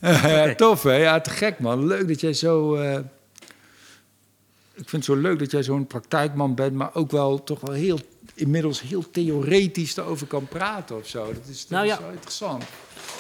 Tof 0.57 0.82
hè? 0.82 0.94
Ja, 0.96 1.20
te 1.20 1.30
gek 1.30 1.59
man. 1.59 1.86
Leuk 1.86 2.09
dat 2.09 2.20
jij 2.20 2.32
zo... 2.32 2.74
eh, 2.74 2.94
Ik 4.74 4.88
vind 4.88 4.92
het 4.92 5.05
zo 5.05 5.14
leuk 5.16 5.38
dat 5.38 5.51
jij 5.51 5.62
zo'n 5.62 5.86
praktijkman 5.86 6.55
bent, 6.55 6.72
maar 6.72 6.90
ook 6.94 7.11
wel 7.11 7.44
toch 7.44 7.61
wel 7.61 7.74
heel... 7.74 7.99
Inmiddels 8.34 8.80
heel 8.80 9.11
theoretisch 9.11 9.96
erover 9.96 10.26
kan 10.26 10.49
praten 10.49 10.96
of 10.96 11.07
zo. 11.07 11.26
Dat 11.26 11.46
is, 11.49 11.61
dat 11.61 11.70
Nou 11.70 11.84
is 11.86 11.90
ja. 11.92 12.01
wel 12.01 12.11
interessant. 12.11 12.64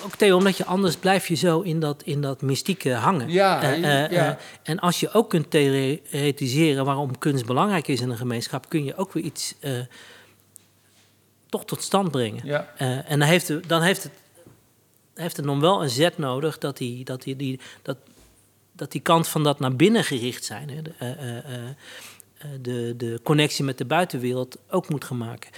Ook 0.04 0.16
Theo, 0.16 0.36
omdat 0.36 0.56
je 0.56 0.64
anders 0.64 0.96
blijf 0.96 1.26
je 1.28 1.34
zo 1.34 1.60
in 1.60 1.80
dat, 1.80 2.02
in 2.04 2.20
dat 2.20 2.42
mystieke 2.42 2.92
hangen. 2.92 3.30
Ja, 3.30 3.62
Eh, 3.62 4.04
eh, 4.04 4.10
ja. 4.10 4.38
en 4.62 4.78
als 4.78 5.00
je 5.00 5.12
ook 5.12 5.30
kunt 5.30 5.50
theoretiseren 5.50 6.84
waarom 6.84 7.18
kunst 7.18 7.46
belangrijk 7.46 7.88
is 7.88 8.00
in 8.00 8.10
een 8.10 8.16
gemeenschap, 8.16 8.68
kun 8.68 8.84
je 8.84 8.96
ook 8.96 9.12
weer 9.12 9.24
iets 9.24 9.54
toch 11.48 11.64
tot 11.64 11.82
stand 11.82 12.10
brengen. 12.10 12.40
Ja. 12.46 12.68
En 13.06 13.18
dan 13.18 13.28
heeft, 13.28 13.68
dan 13.68 13.82
heeft 13.82 14.02
het, 14.02 14.12
heeft 15.18 15.36
het 15.36 15.46
nog 15.46 15.60
wel 15.60 15.82
een 15.82 15.90
zet 15.90 16.18
nodig 16.18 16.58
dat 16.58 16.76
die, 16.76 17.04
dat 17.04 17.22
die, 17.22 17.36
die, 17.36 17.60
dat, 17.82 17.96
dat 18.72 18.92
die 18.92 19.00
kant 19.00 19.28
van 19.28 19.42
dat 19.42 19.58
naar 19.60 19.76
binnen 19.76 20.04
gericht 20.04 20.44
zijn, 20.44 20.70
hè, 20.70 20.82
de, 20.82 20.92
eh, 20.98 21.38
eh, 21.38 21.68
eh, 21.68 21.74
de, 22.60 22.94
de 22.96 23.20
connectie 23.22 23.64
met 23.64 23.78
de 23.78 23.84
buitenwereld 23.84 24.56
ook 24.70 24.88
moet 24.88 25.04
gaan 25.04 25.18
maken. 25.18 25.50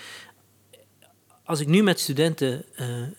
Als 1.45 1.61
ik 1.61 1.67
nu 1.67 1.83
met 1.83 2.01
studenten 2.01 2.65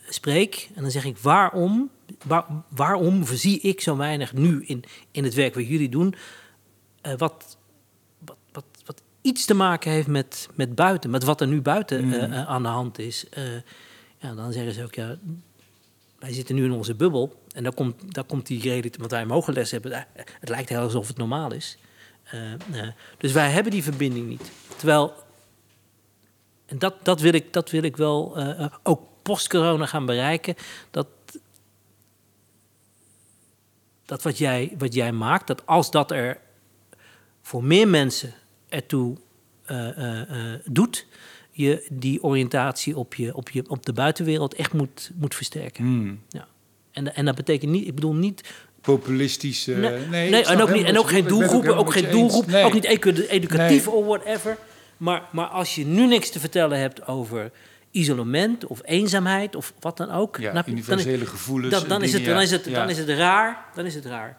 spreek 0.08 0.70
en 0.74 0.82
dan 0.82 0.90
zeg 0.90 1.04
ik 1.04 1.18
waarom, 1.18 1.90
waar- 2.24 2.46
waarom 2.68 3.24
zie 3.24 3.60
ik 3.60 3.80
zo 3.80 3.96
weinig 3.96 4.32
nu 4.32 4.64
in, 4.64 4.84
in 5.10 5.24
het 5.24 5.34
werk 5.34 5.54
wat 5.54 5.68
jullie 5.68 5.88
doen, 5.88 6.14
wat, 7.16 7.56
wat, 8.24 8.36
wat, 8.52 8.64
wat 8.84 9.02
iets 9.22 9.44
te 9.44 9.54
maken 9.54 9.90
heeft 9.90 10.06
met, 10.06 10.48
met 10.54 10.74
buiten, 10.74 11.10
met 11.10 11.24
wat 11.24 11.40
er 11.40 11.46
nu 11.46 11.60
buiten 11.60 12.12
eh, 12.32 12.48
aan 12.48 12.62
de 12.62 12.68
hand 12.68 12.98
is. 12.98 13.26
Ja, 14.18 14.34
dan 14.34 14.52
zeggen 14.52 14.72
ze 14.72 14.82
ook, 14.82 14.94
ja, 14.94 15.16
wij 16.22 16.32
zitten 16.32 16.54
nu 16.54 16.64
in 16.64 16.72
onze 16.72 16.94
bubbel 16.94 17.42
en 17.54 17.62
daar 17.62 17.74
komt, 17.74 18.14
daar 18.14 18.24
komt 18.24 18.46
die 18.46 18.62
reden, 18.62 18.98
want 18.98 19.10
wij 19.10 19.26
mogen 19.26 19.52
les 19.52 19.70
hebben, 19.70 19.92
eh, 19.92 20.24
het 20.40 20.48
lijkt 20.48 20.68
heel 20.68 20.80
alsof 20.80 21.08
het 21.08 21.16
normaal 21.16 21.52
is. 21.52 21.78
Eh, 22.22 22.52
eh, 22.52 22.58
dus 23.18 23.32
wij 23.32 23.50
hebben 23.50 23.72
die 23.72 23.82
verbinding 23.82 24.28
niet. 24.28 24.50
Terwijl 24.76 25.14
en 26.66 26.78
dat, 26.78 26.94
dat, 27.02 27.20
wil, 27.20 27.32
ik, 27.32 27.52
dat 27.52 27.70
wil 27.70 27.82
ik 27.82 27.96
wel 27.96 28.36
ook 28.82 29.00
post-corona 29.22 29.86
gaan 29.86 30.06
bereiken. 30.06 30.54
Dat, 30.90 31.06
dat 34.04 34.22
wat, 34.22 34.38
jij, 34.38 34.74
wat 34.78 34.94
jij 34.94 35.12
maakt, 35.12 35.46
dat 35.46 35.66
als 35.66 35.90
dat 35.90 36.10
er 36.10 36.38
voor 37.42 37.64
meer 37.64 37.88
mensen 37.88 38.34
ertoe 38.68 39.16
doet, 40.64 41.06
je 41.52 41.86
die 41.90 42.22
oriëntatie 42.22 42.96
op, 42.96 43.14
je, 43.14 43.34
op, 43.34 43.50
je, 43.50 43.64
op 43.68 43.86
de 43.86 43.92
buitenwereld 43.92 44.54
echt 44.54 44.72
moet, 44.72 45.10
moet 45.14 45.34
versterken. 45.34 45.84
Hmm. 45.84 46.20
Ja. 46.28 46.46
En, 46.92 47.14
en 47.14 47.24
dat 47.24 47.34
betekent 47.34 47.70
niet, 47.72 47.86
ik 47.86 47.94
bedoel 47.94 48.14
niet 48.14 48.50
Populistisch. 48.80 49.66
Nee, 49.66 50.06
nee, 50.06 50.44
en, 50.44 50.60
ook 50.62 50.72
niet, 50.72 50.84
en 50.86 50.98
ook 50.98 51.08
geen 51.08 51.26
doelgroepen, 51.26 51.76
ook 51.76 51.92
geen 51.92 52.10
doelgroep, 52.10 52.46
Nee. 52.46 52.64
ook 52.64 52.72
niet 52.72 52.84
edu- 52.84 53.26
educatief 53.28 53.86
Nee. 53.86 53.94
of 53.94 54.06
whatever. 54.06 54.56
Maar, 54.96 55.22
maar 55.32 55.46
als 55.46 55.74
je 55.74 55.86
nu 55.86 56.06
niks 56.06 56.30
te 56.30 56.40
vertellen 56.40 56.78
hebt 56.78 57.06
over 57.06 57.50
isolement 57.90 58.66
of 58.66 58.80
eenzaamheid 58.84 59.56
of 59.56 59.72
wat 59.80 59.96
dan 59.96 60.10
ook, 60.10 60.36
Ja, 60.36 60.52
dan, 60.52 60.62
dan, 60.64 60.72
universele 60.72 61.26
gevoelens. 61.26 61.72
dan, 61.72 61.88
dan 61.88 62.02
is 62.02 62.12
het, 62.12 62.24
dan, 62.24 62.40
is 62.40 62.50
het, 62.50 62.64
Ja. 62.64 62.70
dan 62.80 62.88
is 62.90 62.98
het 62.98 63.08
raar, 63.08 63.64
dan 63.74 63.84
is 63.84 63.94
het 63.94 64.04
raar. 64.06 64.38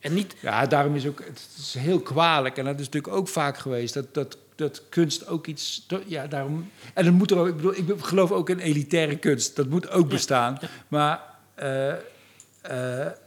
En 0.00 0.14
niet, 0.14 0.34
Ja, 0.40 0.66
daarom 0.66 0.94
is 0.94 1.06
ook, 1.06 1.22
het 1.26 1.48
is 1.58 1.74
heel 1.78 2.00
kwalijk. 2.00 2.56
En 2.56 2.64
dat 2.64 2.78
is 2.80 2.84
natuurlijk 2.86 3.14
ook 3.14 3.28
vaak 3.28 3.58
geweest. 3.58 3.94
Dat, 3.94 4.14
dat, 4.14 4.38
dat 4.60 4.82
kunst 4.88 5.26
ook 5.26 5.46
iets. 5.46 5.86
Ja, 6.06 6.26
daarom. 6.26 6.70
En 6.94 7.04
het 7.04 7.14
moet 7.14 7.30
er 7.30 7.38
ook. 7.38 7.46
Ik 7.48 7.56
bedoel, 7.56 7.76
ik 7.76 7.94
geloof 8.00 8.32
ook 8.32 8.50
in 8.50 8.58
elitaire 8.58 9.16
kunst. 9.18 9.56
Dat 9.56 9.68
moet 9.68 9.90
ook 9.90 10.08
bestaan. 10.08 10.58
Maar, 10.88 11.20
eh, 11.54 11.90
eh, 11.92 11.98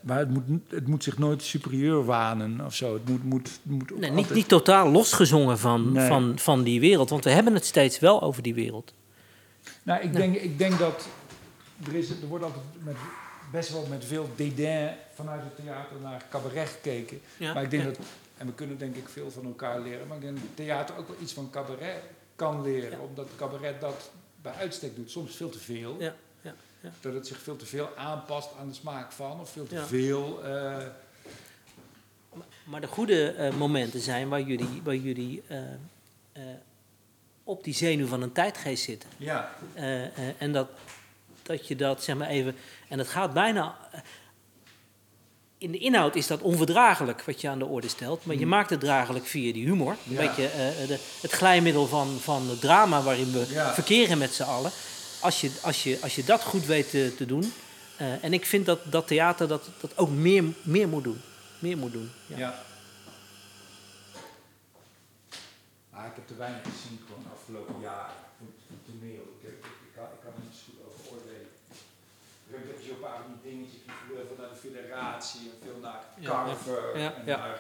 maar 0.02 0.20
het, 0.20 0.30
moet, 0.30 0.62
het 0.70 0.88
moet 0.88 1.04
zich 1.04 1.18
nooit 1.18 1.44
superieur 1.44 2.06
wanen 2.06 2.66
of 2.66 2.76
zo. 2.76 2.94
Het 2.94 3.08
moet, 3.08 3.24
moet, 3.24 3.60
moet 3.64 3.90
nee, 4.00 4.10
niet, 4.10 4.18
altijd- 4.18 4.36
niet 4.36 4.48
totaal 4.48 4.90
losgezongen 4.92 5.60
van, 5.60 5.92
Nee. 5.92 6.08
van, 6.08 6.40
van 6.40 6.64
die 6.64 6.80
wereld, 6.80 7.10
want 7.10 7.24
we 7.24 7.30
hebben 7.30 7.54
het 7.54 7.66
steeds 7.66 8.00
wel 8.00 8.22
over 8.22 8.44
die 8.44 8.54
wereld. 8.54 8.94
Nou, 9.84 10.02
ik, 10.04 10.14
denk, 10.14 10.36
ik 10.36 10.58
denk 10.58 10.80
dat. 10.80 11.08
Er, 11.88 11.96
is, 11.96 12.10
er 12.10 12.28
wordt 12.28 12.44
altijd 12.44 12.64
met, 12.84 12.96
best 13.52 13.70
wel 13.72 13.86
met 13.90 14.06
veel 14.06 14.30
dédain 14.36 14.96
vanuit 15.14 15.42
het 15.44 15.56
theater 15.56 15.96
naar 16.02 16.26
cabaret 16.30 16.70
gekeken. 16.70 17.20
Ja, 17.38 17.54
Maar 17.54 17.64
ik 17.64 17.70
denk 17.70 17.84
ja. 17.84 17.90
dat, 17.90 18.00
en 18.44 18.50
we 18.50 18.56
kunnen 18.56 18.78
denk 18.78 18.96
ik 18.96 19.10
veel 19.10 19.32
van 19.32 19.46
elkaar 19.46 19.80
leren, 19.80 20.08
maar 20.08 20.18
ik 20.18 20.24
denk 20.24 20.36
dat 20.36 20.44
het 20.46 20.56
theater 20.56 20.98
ook 20.98 21.08
wel 21.08 21.18
iets 21.22 21.34
van 21.34 21.50
cabaret 21.50 22.02
kan 22.36 22.62
leren. 22.62 22.92
Ja. 22.92 22.98
Omdat 23.06 23.28
cabaret 23.38 23.82
dat 23.82 24.12
bij 24.42 24.54
uitstek 24.54 24.96
doet, 24.96 25.12
soms 25.12 25.36
veel 25.36 25.50
te 25.50 25.60
veel. 25.60 25.96
Ja, 26.00 26.16
ja, 26.42 26.56
ja. 26.82 26.92
Dat 27.02 27.14
het 27.14 27.28
zich 27.28 27.38
veel 27.38 27.56
te 27.56 27.66
veel 27.66 27.90
aanpast 27.96 28.50
aan 28.60 28.68
de 28.68 28.74
smaak 28.74 29.12
van, 29.12 29.40
of 29.40 29.50
veel 29.50 29.68
te 29.68 29.86
veel. 29.86 30.44
eh, 30.44 30.86
Maar 32.64 32.82
de 32.82 32.88
goede 32.88 33.32
eh, 33.32 33.54
momenten 33.56 34.00
zijn 34.00 34.30
waar 34.30 34.42
jullie, 34.42 34.82
waar 34.84 34.96
jullie 34.96 35.44
eh, 35.48 35.62
op 37.44 37.64
die 37.64 37.74
zenuw 37.74 38.08
van 38.08 38.22
een 38.22 38.32
tijdgeest 38.32 38.84
zitten. 38.84 39.10
ja. 39.18 39.52
En 40.38 40.52
dat, 40.52 40.70
dat 41.44 41.68
je 41.68 41.76
dat, 41.76 42.04
zeg 42.04 42.16
maar 42.16 42.28
even... 42.28 42.56
En 42.90 42.98
het 42.98 43.08
gaat 43.08 43.34
bijna... 43.34 43.78
eh, 45.64 45.70
in 45.70 45.72
de 45.72 45.78
inhoud 45.78 46.16
is 46.16 46.28
dat 46.28 46.42
onverdraaglijk 46.42 47.22
wat 47.22 47.42
je 47.42 47.50
aan 47.50 47.60
de 47.60 47.66
orde 47.66 47.88
stelt. 47.88 48.26
Maar 48.26 48.36
je 48.36 48.46
maakt 48.46 48.70
het 48.70 48.80
draaglijk 48.80 49.26
via 49.26 49.54
die 49.54 49.66
humor. 49.66 49.92
Een 50.08 50.14
Ja. 50.14 50.20
beetje 50.28 50.48
eh, 50.48 50.88
de, 50.88 51.00
het 51.22 51.32
glijmiddel 51.32 51.88
van, 51.88 52.18
van 52.22 52.50
het 52.50 52.62
drama 52.62 53.02
waarin 53.02 53.32
we 53.32 53.46
Ja. 53.50 53.74
verkeren 53.74 54.18
met 54.18 54.34
z'n 54.34 54.44
allen. 54.44 54.72
Als 55.22 55.42
je, 55.42 55.52
als, 55.62 55.84
je, 55.84 55.98
als 56.02 56.16
je 56.16 56.24
dat 56.24 56.42
goed 56.44 56.66
weet 56.66 56.90
te, 56.90 57.14
te 57.18 57.26
doen. 57.26 57.54
eh, 57.98 58.24
en 58.24 58.34
ik 58.34 58.46
vind 58.46 58.66
dat, 58.66 58.80
dat 58.92 59.08
theater 59.08 59.48
dat, 59.48 59.70
dat 59.80 59.98
ook 59.98 60.10
meer, 60.10 60.44
meer 60.64 60.88
moet 60.88 61.04
doen. 61.04 61.22
Meer 61.60 61.78
moet 61.78 61.92
doen. 61.92 62.12
Ja. 62.28 62.38
Ja. 62.38 62.64
Maar 65.92 66.06
ik 66.12 66.16
heb 66.16 66.28
te 66.28 66.36
weinig 66.36 66.62
gezien 66.64 67.00
gewoon 67.06 67.26
afgelopen 67.38 67.76
jaar 67.82 68.10
van 68.38 68.48
van 68.68 68.80
toneel. 68.88 69.24
Ik, 69.38 69.42
heb, 69.48 69.56
ik, 69.70 69.76
ik, 69.88 69.92
kan, 69.96 70.08
ik 70.16 70.22
kan 70.24 70.34
er 70.38 70.44
niet 70.48 70.58
zo 70.60 70.64
goed 70.70 70.80
over 70.88 71.02
oordelen. 71.14 71.50
Ik 72.48 72.52
heb 72.56 72.64
heb 72.72 72.78
je 72.82 72.88
zo'n 72.92 73.04
paar 73.06 73.20
van 73.24 73.32
die 73.34 73.42
dingetjes 73.50 73.82
die 73.86 73.94
veel 74.08 74.20
en 74.94 75.22
veel 75.62 75.80
naar 75.82 76.04
ja, 76.20 76.46
en 77.16 77.26
naar 77.26 77.60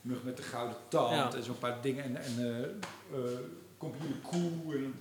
Mug 0.00 0.22
met 0.22 0.36
de 0.36 0.42
Gouden 0.42 0.76
Tand 0.88 1.34
en 1.34 1.42
zo'n 1.42 1.58
paar 1.58 1.76
dingen. 1.80 2.04
En, 2.04 2.16
en 2.16 2.64
eh, 3.12 3.18
Compagnie 3.78 4.20
Koe 4.20 4.74
en 4.74 4.94